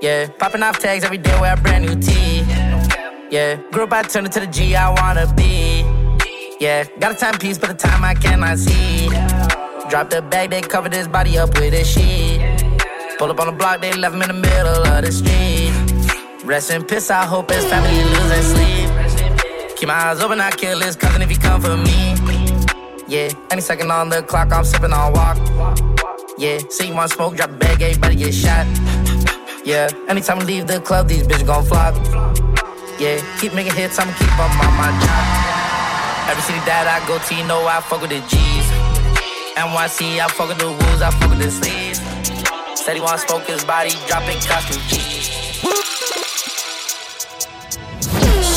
Yeah, 0.00 0.28
popping 0.38 0.62
off 0.62 0.78
tags 0.78 1.04
every 1.04 1.18
day, 1.18 1.38
wear 1.38 1.52
a 1.52 1.56
brand 1.58 1.84
new 1.84 2.00
tee. 2.00 2.40
Yeah, 3.30 3.56
grew 3.70 3.84
up, 3.84 3.92
I 3.92 4.02
turned 4.04 4.26
into 4.26 4.40
the 4.40 4.46
G 4.46 4.74
I 4.74 4.88
wanna 4.88 5.30
be. 5.34 5.84
Yeah, 6.58 6.84
got 7.00 7.12
a 7.12 7.14
timepiece, 7.14 7.58
but 7.58 7.68
the 7.68 7.74
time 7.74 8.02
I 8.02 8.14
cannot 8.14 8.56
see. 8.56 9.10
Drop 9.88 10.10
the 10.10 10.20
bag, 10.20 10.50
they 10.50 10.60
covered 10.62 10.92
his 10.92 11.06
body 11.06 11.38
up 11.38 11.54
with 11.54 11.72
a 11.72 11.84
sheet. 11.84 12.40
Pull 13.18 13.30
up 13.30 13.38
on 13.38 13.46
the 13.46 13.52
block, 13.52 13.80
they 13.80 13.92
left 13.92 14.16
him 14.16 14.22
in 14.22 14.28
the 14.28 14.34
middle 14.34 14.82
of 14.84 15.04
the 15.04 15.12
street. 15.12 15.72
Rest 16.44 16.70
in 16.72 16.84
peace, 16.84 17.08
I 17.08 17.24
hope 17.24 17.50
his 17.50 17.64
family 17.66 18.02
losing 18.02 18.42
sleep. 18.42 19.76
Keep 19.76 19.88
my 19.88 19.94
eyes 19.94 20.20
open, 20.20 20.40
I 20.40 20.50
kill 20.50 20.80
his 20.80 20.96
cousin 20.96 21.22
if 21.22 21.30
he 21.30 21.36
come 21.36 21.60
for 21.60 21.76
me. 21.76 22.16
Yeah, 23.06 23.30
any 23.50 23.60
second 23.60 23.92
on 23.92 24.08
the 24.08 24.22
clock, 24.22 24.52
I'm 24.52 24.64
sipping 24.64 24.92
on 24.92 25.12
walk. 25.12 25.38
Yeah, 26.36 26.58
see 26.68 26.92
one 26.92 27.08
smoke, 27.08 27.36
drop 27.36 27.50
the 27.50 27.56
bag, 27.56 27.80
everybody 27.80 28.16
get 28.16 28.34
shot. 28.34 28.66
Yeah, 29.64 29.88
anytime 30.08 30.40
I 30.40 30.44
leave 30.44 30.66
the 30.66 30.80
club, 30.80 31.06
these 31.06 31.26
bitches 31.26 31.46
gon' 31.46 31.64
flock. 31.64 31.94
Yeah, 32.98 33.22
keep 33.40 33.54
making 33.54 33.74
hits, 33.74 33.98
I'ma 34.00 34.12
keep 34.18 34.38
on 34.38 34.50
my, 34.58 34.66
my 34.76 34.90
job. 34.98 36.30
Every 36.30 36.42
city 36.42 36.58
that 36.66 36.88
I 36.90 37.06
go 37.06 37.18
to, 37.18 37.34
you 37.34 37.44
know 37.46 37.66
I 37.66 37.80
fuck 37.80 38.00
with 38.00 38.10
the 38.10 38.20
G's. 38.26 38.85
NYC, 39.56 40.20
I 40.20 40.28
fuck 40.28 40.48
with 40.48 40.58
the 40.58 40.66
wolves, 40.68 41.00
I 41.00 41.10
fuck 41.12 41.30
with 41.30 41.38
the 41.38 41.50
sleeves. 41.50 41.98
Said 42.78 42.94
he 42.94 43.00
wanna 43.00 43.16
smoke 43.16 43.44
his 43.44 43.64
body, 43.64 43.88
dropping 44.06 44.38
costume 44.40 44.82
G's. 44.86 45.30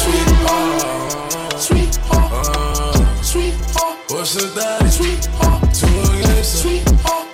Sweetheart, 0.01 1.53
sweetheart, 1.57 3.25
sweetheart. 3.25 3.97
What's 4.11 4.33
the 4.33 4.51
daddy? 4.53 4.89
Sweetheart, 4.89 5.73
two 5.73 5.87
against 6.19 6.63
Sweetheart, 6.63 7.27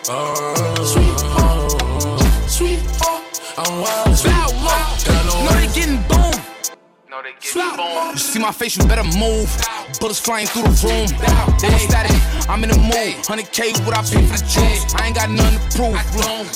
sweetheart, 0.86 1.82
uh, 1.82 2.47
sweetheart. 2.47 3.24
I'm 3.57 3.82
wild. 3.82 4.24
Bow 4.24 4.47
low. 4.61 5.45
Know 5.45 5.53
they 5.59 5.68
getting 5.74 6.03
boom. 6.07 6.34
You 8.11 8.18
see 8.18 8.39
my 8.39 8.51
face, 8.51 8.78
you 8.78 8.86
better 8.86 9.03
move. 9.18 9.49
Bullets 10.00 10.20
flying 10.20 10.48
through 10.48 10.64
the 10.64 10.76
room. 10.88 11.08
They 11.60 11.70
static, 11.78 12.16
I'm 12.50 12.64
in 12.64 12.70
the 12.70 12.78
mood. 12.78 13.16
100K, 13.24 13.86
what 13.86 13.98
I 13.98 14.02
pay 14.02 14.26
for 14.26 14.38
the 14.38 14.46
juice. 14.46 14.93
I 14.96 15.08
ain't 15.08 15.16
got 15.16 15.30
nothing 15.30 15.60
to 15.60 15.78
prove. 15.78 15.96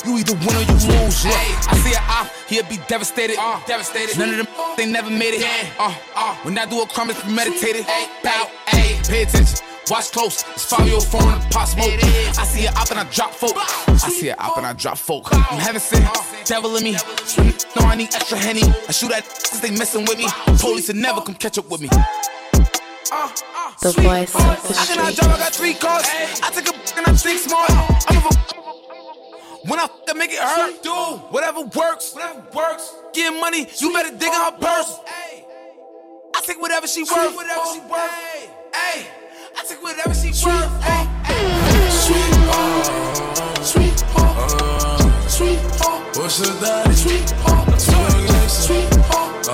You 0.05 0.17
either 0.19 0.35
win 0.45 0.55
or 0.55 0.65
you 0.65 0.77
lose. 0.87 1.25
Look, 1.25 1.35
I 1.35 1.75
see 1.77 1.93
an 1.93 2.03
op, 2.09 2.27
he'll 2.47 2.67
be 2.67 2.77
devastated. 2.87 3.37
devastated. 3.67 4.17
None 4.17 4.29
of 4.29 4.37
them, 4.37 4.47
they 4.77 4.85
never 4.85 5.09
made 5.09 5.35
it. 5.35 5.45
Uh, 5.79 5.93
uh, 6.15 6.35
when 6.43 6.57
I 6.57 6.65
do 6.65 6.81
a 6.81 6.87
crime, 6.87 7.09
it's 7.09 7.21
premeditated. 7.21 7.85
Bow, 8.23 8.49
pay 8.67 9.23
attention. 9.23 9.65
Watch 9.89 10.11
close, 10.11 10.43
it's 10.53 10.65
follow 10.65 10.85
your 10.85 11.01
phone 11.01 11.33
and 11.33 11.51
pop 11.51 11.67
smoke. 11.67 11.89
I 11.89 12.45
see 12.45 12.65
it 12.65 12.77
up 12.77 12.91
and 12.91 12.99
I 12.99 13.05
drop 13.05 13.31
folk. 13.31 13.53
I 13.57 13.97
see 13.97 14.29
it 14.29 14.39
up 14.39 14.55
and 14.57 14.65
I 14.65 14.73
drop 14.73 14.99
folk. 14.99 15.27
I'm 15.33 15.57
heaven 15.57 15.81
sent, 15.81 16.05
devil 16.45 16.75
in 16.77 16.83
me. 16.83 16.91
No, 17.75 17.87
I 17.87 17.95
need 17.95 18.13
extra 18.13 18.37
henny. 18.37 18.61
I 18.87 18.91
shoot 18.91 19.11
at 19.11 19.23
cause 19.25 19.61
they 19.63 19.71
messing 19.71 20.05
with 20.05 20.19
me. 20.19 20.27
Police 20.59 20.89
will 20.89 20.95
never 20.95 21.21
come 21.21 21.33
catch 21.33 21.57
up 21.57 21.69
with 21.71 21.81
me. 21.81 21.89
Uh, 23.11 23.27
uh, 23.55 23.71
the 23.81 23.91
voice 24.01 24.35
of 24.35 24.41
the 24.41 24.75
I 24.77 25.11
street. 25.11 25.23
I 25.23 25.37
got 25.37 25.53
three 25.53 25.73
cars. 25.73 26.05
I 26.43 26.51
take 26.53 26.67
a 26.69 26.73
and 26.97 27.07
I 27.07 27.13
think 27.13 27.39
smart. 27.39 27.69
I'm 27.71 28.17
a 28.17 28.29
when 29.67 29.79
I 29.79 29.83
f- 29.83 29.91
I 30.09 30.13
make 30.13 30.31
it 30.31 30.39
hurt, 30.39 30.81
do 30.83 30.91
whatever 31.33 31.61
works, 31.61 32.13
whatever 32.13 32.43
works. 32.55 32.93
Get 33.13 33.31
money, 33.39 33.67
you 33.79 33.91
better 33.93 34.11
dig 34.15 34.27
in 34.29 34.33
her 34.33 34.51
purse. 34.51 34.99
I 36.35 36.41
take 36.45 36.61
whatever 36.61 36.87
she 36.87 37.03
worth, 37.03 37.35
whatever 37.35 37.65
she 37.73 37.79
worth. 37.81 38.11
Hey, 38.75 39.07
I 39.57 39.63
take 39.67 39.81
whatever 39.83 40.13
she 40.13 40.29
worth. 40.45 40.83
Hey, 40.83 41.07
Sweetheart, 41.89 43.65
sweetheart, 43.65 45.29
sweetheart. 45.29 46.17
What's 46.17 46.37
the 46.39 46.53
daddy? 46.61 46.93
Sweetheart, 46.93 47.79
two 47.79 48.23
against 48.23 48.67
Sweetheart, 48.67 49.45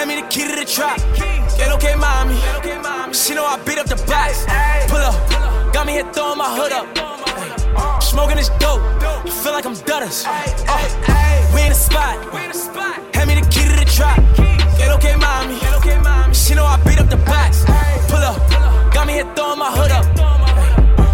Hand 0.00 0.08
me 0.08 0.16
the 0.18 0.26
key 0.28 0.48
to 0.48 0.56
the 0.56 0.64
trap. 0.64 0.96
Get 1.58 1.70
okay, 1.72 1.94
mommy. 1.94 2.32
She 3.12 3.34
know 3.34 3.44
I 3.44 3.60
beat 3.66 3.76
up 3.76 3.84
the 3.84 4.00
box. 4.08 4.46
Pull 4.88 4.96
up. 4.96 5.12
Got 5.74 5.84
me 5.86 5.92
here 5.92 6.10
throwing 6.14 6.38
my 6.38 6.48
hood 6.48 6.72
up. 6.72 6.88
Smoking 8.02 8.38
this 8.38 8.48
dope. 8.56 8.80
Feel 9.28 9.52
like 9.52 9.66
I'm 9.66 9.74
Dutters. 9.84 10.24
Uh, 10.24 11.52
We 11.54 11.60
in 11.64 11.68
the 11.68 11.74
spot. 11.74 12.16
Hand 13.14 13.28
me 13.28 13.34
the 13.34 13.46
key 13.52 13.68
to 13.68 13.76
the 13.76 13.84
trap. 13.84 14.16
Get 14.78 14.88
okay, 14.96 15.16
mommy. 15.16 15.60
She 16.32 16.54
know 16.54 16.64
I 16.64 16.80
beat 16.82 16.98
up 16.98 17.10
the 17.10 17.20
box. 17.28 17.66
Pull 18.08 18.24
up. 18.24 18.40
Got 18.94 19.06
me 19.06 19.12
here 19.12 19.28
throwing 19.36 19.58
my 19.58 19.70
hood 19.70 19.92
up. 19.92 20.06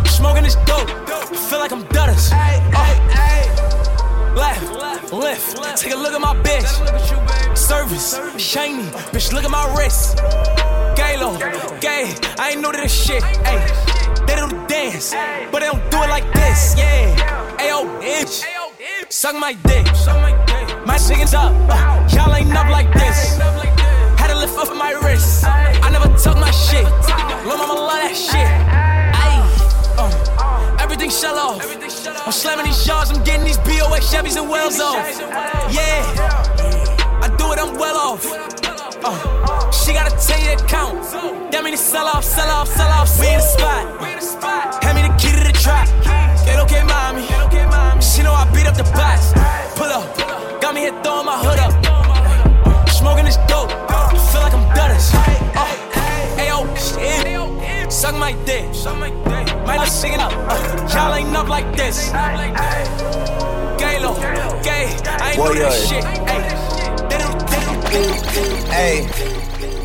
Smoking 0.07 0.45
this 0.45 0.55
dope. 0.65 0.89
Feel 1.51 1.59
like 1.59 1.73
I'm 1.73 1.83
Dutters. 1.91 2.31
Left, 2.31 3.03
lift, 5.13 5.57
take 5.77 5.93
a 5.93 5.97
look 5.97 6.13
at 6.13 6.21
my 6.21 6.35
bitch. 6.43 7.57
Service, 7.57 8.21
shiny, 8.39 8.83
bitch, 9.13 9.33
look 9.33 9.45
at 9.45 9.51
my 9.51 9.65
wrist. 9.77 10.17
Gay 10.97 11.17
low, 11.19 11.37
gay, 11.81 12.15
I 12.39 12.51
ain't 12.53 12.61
new 12.61 12.73
to 12.73 12.79
this 12.79 12.93
shit. 12.93 13.23
Ay, 13.45 13.59
they 14.27 14.37
do 14.37 14.49
the 14.49 14.67
dance, 14.67 15.13
but 15.51 15.61
they 15.61 15.67
don't 15.67 15.91
do 15.91 16.03
it 16.03 16.09
like 16.09 16.25
this. 16.33 16.75
Yeah, 16.77 17.57
ayo, 17.59 17.85
bitch, 18.01 18.45
suck 19.09 19.37
my 19.37 19.53
dick. 19.53 19.87
My 20.87 20.99
chicken's 20.99 21.35
up, 21.35 21.53
uh, 21.69 22.09
y'all 22.13 22.35
ain't 22.35 22.53
up 22.55 22.69
like 22.69 22.93
this. 22.93 23.37
Had 24.19 24.29
to 24.29 24.39
lift 24.39 24.59
up 24.59 24.77
my 24.77 24.93
wrist. 24.93 25.45
I 25.47 25.91
never 25.91 26.09
tuck 26.19 26.39
my 26.39 26.51
shit. 26.51 26.85
Lil' 27.47 27.59
mama 27.59 27.75
love 27.75 28.01
that 28.03 28.17
shit. 28.17 28.86
Everything 31.07 31.23
shell 31.23 31.39
off. 31.39 32.27
I'm 32.27 32.33
slamming 32.33 32.67
these 32.67 32.85
yards, 32.85 33.13
I'm 33.13 33.23
getting 33.23 33.45
these 33.45 33.59
BOX 33.59 34.13
Chevys 34.13 34.37
and 34.37 34.51
Wells 34.51 34.81
off. 34.81 35.07
Yeah, 35.71 36.03
I 37.23 37.33
do 37.39 37.53
it, 37.53 37.59
I'm 37.61 37.79
well 37.79 37.97
off. 37.97 38.27
Uh, 39.05 39.71
she 39.71 39.93
got 39.93 40.11
a 40.11 40.17
10 40.27 40.43
year 40.43 40.55
account. 40.55 41.01
That 41.53 41.63
mean 41.63 41.75
to 41.75 41.79
sell 41.79 42.07
off, 42.07 42.25
sell 42.25 42.51
off, 42.51 42.67
sell 42.67 42.89
off. 42.89 43.21
We 43.21 43.29
in 43.29 43.39
the 43.39 43.41
spot. 43.41 44.83
Hand 44.83 44.97
me 44.97 45.07
the 45.07 45.15
key 45.15 45.31
to 45.31 45.47
the 45.47 45.57
trap. 45.57 45.87
Get 46.45 46.59
okay, 46.67 46.83
mommy. 46.83 47.23
She 48.03 48.23
know 48.23 48.33
I 48.33 48.51
beat 48.53 48.67
up 48.67 48.75
the 48.75 48.83
box. 48.99 49.31
Pull 49.79 49.87
up. 49.87 50.61
Got 50.61 50.75
me 50.75 50.81
here 50.81 51.03
throwing 51.05 51.27
my 51.27 51.39
hood 51.39 51.61
up. 51.61 52.89
Smoking 52.89 53.27
this 53.27 53.37
dope. 53.47 53.71
Feel 53.71 54.43
like 54.43 54.55
I'm 54.55 54.67
Dutters. 54.75 55.46
Uh, 57.87 57.91
Ayo, 57.91 57.93
shit. 57.93 57.93
Suck 57.93 58.17
my 58.17 58.33
dick. 58.45 59.67
Might 59.67 59.77
not 59.77 59.89
sing 59.89 60.13
it 60.13 60.21
up. 60.21 60.33
Uh, 60.33 60.89
y'all 60.93 61.15
ain't 61.15 61.37
up 61.37 61.49
like 61.49 61.77
this. 61.77 62.11
Gay 63.79 64.01
low, 64.01 64.15
gay. 64.63 64.97
I 65.07 65.31
ain't 65.31 65.37
Boy, 65.37 65.45
know 65.45 65.55
this 65.55 65.89
shit. 65.89 66.05
Ay, 66.05 66.41
they 67.09 67.19
don't, 67.19 67.39
they 67.49 67.61
don't, 67.65 68.69
Hey, 68.69 69.07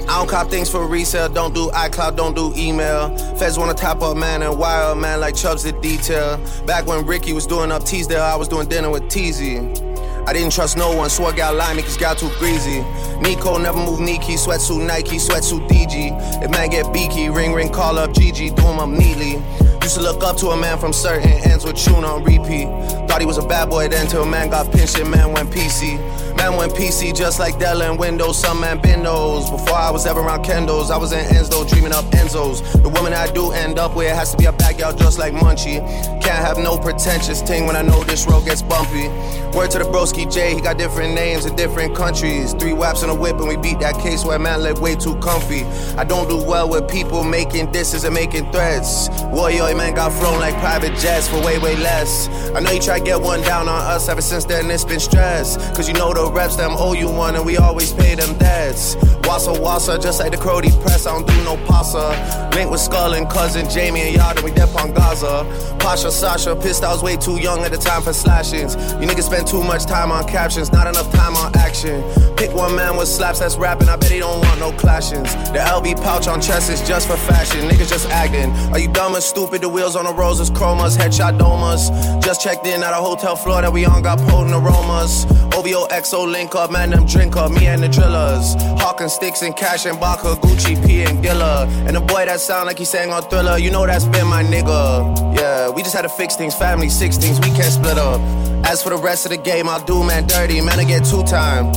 I 0.07 0.17
don't 0.17 0.27
cop 0.29 0.49
things 0.49 0.69
for 0.69 0.87
resale, 0.87 1.29
don't 1.29 1.53
do 1.53 1.69
iCloud, 1.69 2.15
don't 2.15 2.35
do 2.35 2.53
email. 2.55 3.15
Feds 3.37 3.57
wanna 3.57 3.73
top 3.73 4.01
up 4.01 4.17
man 4.17 4.41
and 4.41 4.57
wire 4.57 4.91
up 4.91 4.97
man 4.97 5.19
like 5.19 5.35
Chubbs 5.35 5.63
did 5.63 5.79
detail. 5.81 6.39
Back 6.65 6.85
when 6.87 7.05
Ricky 7.05 7.33
was 7.33 7.45
doing 7.47 7.71
up 7.71 7.83
Teasdale, 7.83 8.21
I 8.21 8.35
was 8.35 8.47
doing 8.47 8.67
dinner 8.67 8.89
with 8.89 9.03
Teasy. 9.03 9.90
I 10.27 10.33
didn't 10.33 10.51
trust 10.51 10.77
no 10.77 10.95
one, 10.95 11.09
swore 11.09 11.33
got 11.33 11.55
lie 11.55 11.73
me 11.73 11.81
cause 11.81 11.97
got 11.97 12.17
too 12.17 12.29
greasy. 12.37 12.81
Nico 13.21 13.57
never 13.57 13.77
move 13.77 13.99
Nike, 13.99 14.35
sweatsuit 14.35 14.85
Nike, 14.85 15.17
sweatsuit 15.17 15.67
DG. 15.67 16.43
If 16.43 16.51
man 16.51 16.69
get 16.69 16.93
beaky, 16.93 17.29
ring 17.29 17.53
ring, 17.53 17.69
call 17.69 17.97
up 17.97 18.11
GG, 18.11 18.55
do 18.55 18.61
him 18.61 18.79
up 18.79 18.89
neatly. 18.89 19.41
Used 19.81 19.95
to 19.95 20.01
look 20.01 20.23
up 20.23 20.37
to 20.37 20.47
a 20.49 20.57
man 20.57 20.77
from 20.77 20.93
certain 20.93 21.29
ends 21.49 21.65
with 21.65 21.75
tune 21.75 22.05
on 22.05 22.23
repeat. 22.23 22.67
Thought 23.07 23.19
he 23.19 23.25
was 23.25 23.37
a 23.37 23.47
bad 23.47 23.69
boy 23.69 23.87
then 23.87 24.07
till 24.07 24.23
a 24.23 24.25
man 24.25 24.49
got 24.49 24.71
pinched 24.71 24.99
and 24.99 25.09
man 25.09 25.31
went 25.33 25.49
PC. 25.49 25.97
Man 26.37 26.55
went 26.55 26.73
PC 26.73 27.15
just 27.15 27.39
like 27.39 27.59
Dell 27.59 27.81
and 27.81 27.99
Windows, 27.99 28.39
some 28.39 28.61
man 28.61 28.79
those. 29.11 29.49
Before 29.49 29.77
I 29.77 29.91
was 29.91 30.05
ever 30.05 30.19
around 30.19 30.43
Kendall's, 30.43 30.91
I 30.91 30.97
was 30.97 31.11
in 31.11 31.23
Enzo 31.35 31.67
dreaming 31.67 31.91
up 31.91 32.05
Enzo's. 32.05 32.61
The 32.81 32.89
woman 32.89 33.13
I 33.13 33.31
do 33.31 33.51
end 33.51 33.77
up 33.77 33.95
with 33.95 34.13
has 34.13 34.31
to 34.31 34.37
be 34.37 34.45
a 34.45 34.51
out 34.51 34.97
just 34.97 35.19
like 35.19 35.33
Munchie. 35.33 35.79
Can't 36.21 36.43
have 36.45 36.57
no 36.57 36.77
pretentious 36.77 37.41
ting 37.41 37.65
when 37.65 37.75
I 37.75 37.81
know 37.81 38.03
this 38.03 38.25
road 38.25 38.45
gets 38.45 38.61
bumpy. 38.61 39.07
Word 39.55 39.69
to 39.71 39.79
the 39.79 39.85
broski 39.85 40.31
J, 40.31 40.55
he 40.55 40.61
got 40.61 40.77
different 40.77 41.13
names 41.13 41.45
in 41.45 41.55
different 41.55 41.95
countries. 41.95 42.53
Three 42.53 42.73
waps 42.73 43.03
in 43.03 43.09
a 43.09 43.15
whip 43.15 43.35
and 43.37 43.47
we 43.47 43.57
beat 43.57 43.79
that 43.79 43.95
case 44.01 44.23
where 44.23 44.39
man 44.39 44.63
live 44.63 44.79
way 44.79 44.95
too 44.95 45.15
comfy. 45.19 45.63
I 45.97 46.03
don't 46.03 46.29
do 46.29 46.37
well 46.37 46.69
with 46.69 46.89
people 46.89 47.23
making 47.23 47.71
disses 47.71 48.03
and 48.05 48.13
making 48.13 48.51
threats. 48.51 49.09
Warrior 49.25 49.69
man 49.81 49.95
got 49.95 50.11
flown 50.11 50.39
like 50.39 50.55
private 50.59 50.95
jets 50.99 51.27
for 51.27 51.41
way, 51.43 51.57
way 51.57 51.75
less. 51.75 52.29
I 52.55 52.59
know 52.59 52.71
you 52.71 52.79
try 52.79 52.99
to 52.99 53.05
get 53.05 53.19
one 53.19 53.41
down 53.41 53.67
on 53.67 53.81
us 53.81 54.09
ever 54.09 54.21
since 54.21 54.45
then 54.45 54.69
it's 54.69 54.85
been 54.85 54.99
stress. 54.99 55.57
Cause 55.75 55.87
you 55.87 55.95
know 55.95 56.13
the 56.13 56.31
reps 56.31 56.55
them 56.55 56.73
owe 56.75 56.93
you 56.93 57.09
one 57.09 57.35
and 57.35 57.45
we 57.45 57.57
always 57.57 57.91
pay 57.91 58.13
them 58.15 58.37
debts. 58.37 58.95
Wassa 59.25 59.53
wassa, 59.55 60.01
just 60.01 60.19
like 60.19 60.31
the 60.31 60.37
Crody 60.37 60.69
press, 60.83 61.07
I 61.07 61.11
don't 61.13 61.25
do 61.25 61.43
no 61.43 61.55
pasta. 61.65 62.05
Link 62.53 62.69
with 62.69 62.81
Skull 62.81 63.13
and 63.13 63.29
cousin 63.29 63.69
Jamie 63.69 64.01
and 64.01 64.15
y'all, 64.15 64.33
then 64.35 64.43
we 64.43 64.51
dep 64.51 64.75
on 64.75 64.93
Gaza. 64.93 65.45
Pasha, 65.79 66.11
Sasha, 66.11 66.55
pissed 66.55 66.83
I 66.83 66.91
was 66.91 67.01
way 67.01 67.15
too 67.15 67.39
young 67.39 67.61
at 67.61 67.71
the 67.71 67.77
time 67.77 68.01
for 68.01 68.13
slashings. 68.13 68.75
You 68.75 69.07
niggas 69.07 69.23
spend 69.23 69.47
too 69.47 69.63
much 69.63 69.85
time 69.85 70.11
on 70.11 70.27
captions, 70.27 70.71
not 70.71 70.87
enough 70.87 71.11
time 71.11 71.35
on 71.35 71.55
action. 71.55 72.03
Pick 72.35 72.53
one 72.53 72.75
man 72.75 72.97
with 72.97 73.07
slaps 73.07 73.39
that's 73.39 73.55
rapping, 73.57 73.87
I 73.89 73.95
bet 73.95 74.11
he 74.11 74.19
don't 74.19 74.41
want 74.45 74.59
no 74.59 74.71
clashings. 74.73 75.31
The 75.53 75.59
LB 75.59 76.03
pouch 76.03 76.27
on 76.27 76.41
chest 76.41 76.69
is 76.69 76.85
just 76.87 77.07
for 77.07 77.17
fashion, 77.17 77.69
niggas 77.69 77.89
just 77.89 78.09
acting. 78.09 78.51
Are 78.73 78.79
you 78.79 78.91
dumb 78.91 79.15
or 79.15 79.21
stupid? 79.21 79.60
The 79.61 79.69
wheels 79.69 79.95
on 79.95 80.05
the 80.05 80.13
roses, 80.13 80.49
chromas, 80.49 80.97
headshot 80.97 81.37
domas. 81.37 81.91
Just 82.23 82.41
checked 82.41 82.65
in 82.65 82.81
at 82.81 82.93
a 82.93 82.95
hotel 82.95 83.35
floor 83.35 83.61
that 83.61 83.71
we 83.71 83.85
on, 83.85 84.01
got 84.01 84.17
potent 84.27 84.55
aromas. 84.55 85.25
OVO 85.53 85.87
XO 85.89 86.25
link 86.25 86.55
up, 86.55 86.71
man, 86.71 86.89
them 86.89 87.05
drink 87.05 87.35
up, 87.35 87.51
me 87.51 87.67
and 87.67 87.83
the 87.83 87.87
drillers. 87.87 88.55
Hawking 88.81 89.07
sticks 89.07 89.43
and 89.43 89.55
cash 89.55 89.85
and 89.85 89.99
Baka, 89.99 90.35
Gucci, 90.41 90.83
P 90.83 91.03
and 91.03 91.21
Gilla. 91.21 91.67
And 91.85 91.95
the 91.95 92.01
boy 92.01 92.25
that 92.25 92.39
sound 92.39 92.65
like 92.65 92.79
he 92.79 92.85
sang 92.85 93.11
on 93.11 93.21
Thriller, 93.29 93.59
you 93.59 93.69
know 93.69 93.85
that's 93.85 94.05
been 94.05 94.25
my 94.25 94.43
nigga. 94.43 95.37
Yeah, 95.37 95.69
we 95.69 95.83
just 95.83 95.93
had 95.95 96.01
to 96.03 96.09
fix 96.09 96.35
things, 96.35 96.55
family, 96.55 96.89
six 96.89 97.17
things, 97.17 97.39
we 97.39 97.49
can't 97.49 97.71
split 97.71 97.99
up. 97.99 98.19
As 98.65 98.81
for 98.81 98.89
the 98.89 98.97
rest 98.97 99.25
of 99.27 99.31
the 99.31 99.37
game, 99.37 99.69
I'll 99.69 99.85
do 99.85 100.03
man 100.03 100.25
dirty, 100.25 100.59
man, 100.61 100.79
I 100.79 100.85
get 100.85 101.05
two 101.05 101.21
time. 101.23 101.71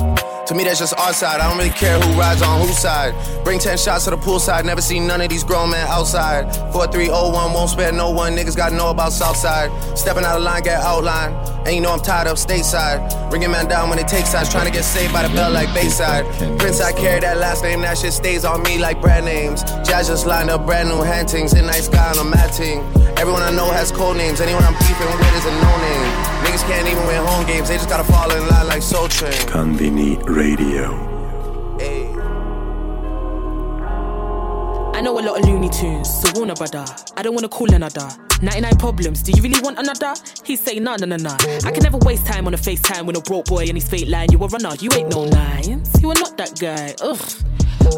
To 0.47 0.55
me, 0.55 0.65
that's 0.65 0.79
just 0.79 0.93
our 0.99 1.15
side. 1.15 1.41
I 1.41 1.49
don't 1.49 1.57
really 1.57 1.71
care 1.71 1.99
who 1.99 2.21
rides 2.21 2.43
on 2.43 2.61
whose 2.61 2.77
side. 2.77 3.15
Bring 3.45 3.59
10 3.59 3.79
shots 3.79 4.05
to 4.05 4.11
the 4.11 4.19
poolside. 4.19 4.67
Never 4.67 4.83
seen 4.83 5.07
none 5.07 5.23
of 5.23 5.31
these 5.31 5.43
grown 5.43 5.71
men 5.71 5.89
outside. 5.89 6.55
4301, 6.71 7.55
won't 7.55 7.71
spare 7.71 7.93
no 7.93 8.11
one. 8.11 8.37
Niggas 8.37 8.55
gotta 8.55 8.75
know 8.75 8.91
about 8.91 9.13
Southside. 9.15 9.71
Stepping 9.97 10.23
out 10.23 10.37
of 10.37 10.43
line, 10.43 10.63
get 10.63 10.81
outline. 10.83 11.33
And 11.65 11.75
you 11.75 11.81
know 11.81 11.93
I'm 11.93 12.01
tired 12.01 12.29
of 12.29 12.37
stateside. 12.37 13.31
Bringing 13.31 13.51
man 13.51 13.69
down 13.69 13.89
when 13.89 13.99
it 13.99 14.07
takes 14.07 14.33
sides. 14.33 14.51
Trying 14.51 14.67
to 14.67 14.73
get 14.73 14.85
saved 14.85 15.15
by 15.15 15.27
the 15.27 15.35
bell 15.35 15.51
like 15.51 15.73
Bayside. 15.73 16.27
Prince, 16.59 16.79
I 16.83 16.93
carry 16.93 17.21
that 17.21 17.39
last 17.39 17.63
name. 17.63 17.81
That 17.81 17.97
shit 17.97 18.13
stays 18.13 18.45
on 18.45 18.63
me 18.65 18.77
like 18.77 19.01
brand 19.01 19.25
names. 19.25 19.63
Jazz 19.89 20.09
just 20.09 20.27
lined 20.27 20.51
up 20.51 20.67
brand 20.67 20.91
new 20.91 21.01
hantings. 21.01 21.55
And 21.55 21.67
nice 21.67 21.89
guy 21.89 22.11
on 22.11 22.19
a 22.19 22.25
matting. 22.25 22.81
Everyone 23.17 23.43
I 23.43 23.51
know 23.51 23.71
has 23.71 23.91
code 23.91 24.19
names. 24.19 24.43
Anyone 24.43 24.63
I'm 24.63 24.75
beefing 24.75 25.09
with 25.09 25.37
is 25.37 25.47
a 25.47 25.53
no 25.53 25.79
name. 25.79 26.34
Niggas 26.45 26.65
can't 26.69 26.87
even 26.87 27.07
win 27.07 27.25
home 27.25 27.47
games. 27.47 27.69
They 27.69 27.77
just 27.77 27.89
gotta 27.89 28.05
fall 28.05 28.31
in 28.31 28.47
line 28.49 28.67
like 28.69 28.83
Soul 28.83 29.09
Train. 29.09 29.33
Konbini 29.49 30.23
Radio. 30.29 31.15
I 34.95 35.01
know 35.01 35.19
a 35.19 35.23
lot 35.23 35.41
of 35.41 35.45
Looney 35.45 35.69
Tunes, 35.71 36.09
so 36.09 36.31
warn 36.37 36.55
brother. 36.55 36.85
I 37.17 37.23
don't 37.23 37.35
wanna 37.35 37.49
call 37.49 37.75
another. 37.75 38.09
99 38.43 38.77
problems, 38.77 39.23
do 39.23 39.33
you 39.33 39.43
really 39.43 39.61
want 39.61 39.77
another? 39.77 40.15
He 40.45 40.55
say 40.55 40.79
nah, 40.79 40.95
nah, 40.95 41.07
nah, 41.07 41.17
nah. 41.17 41.37
I 41.65 41.73
can 41.73 41.83
never 41.83 41.99
waste 41.99 42.27
time 42.27 42.47
on 42.47 42.55
a 42.55 42.57
FaceTime 42.57 43.05
with 43.05 43.17
a 43.17 43.21
broke 43.21 43.47
boy 43.47 43.65
and 43.65 43.75
his 43.75 43.89
fake 43.89 44.09
line. 44.09 44.31
You 44.31 44.39
a 44.39 44.47
runner, 44.47 44.77
you 44.79 44.91
ain't 44.95 45.11
no 45.11 45.25
nines. 45.25 46.01
You 46.01 46.11
are 46.13 46.15
not 46.15 46.37
that 46.37 46.61
guy, 46.61 46.95
ugh. 47.03 47.21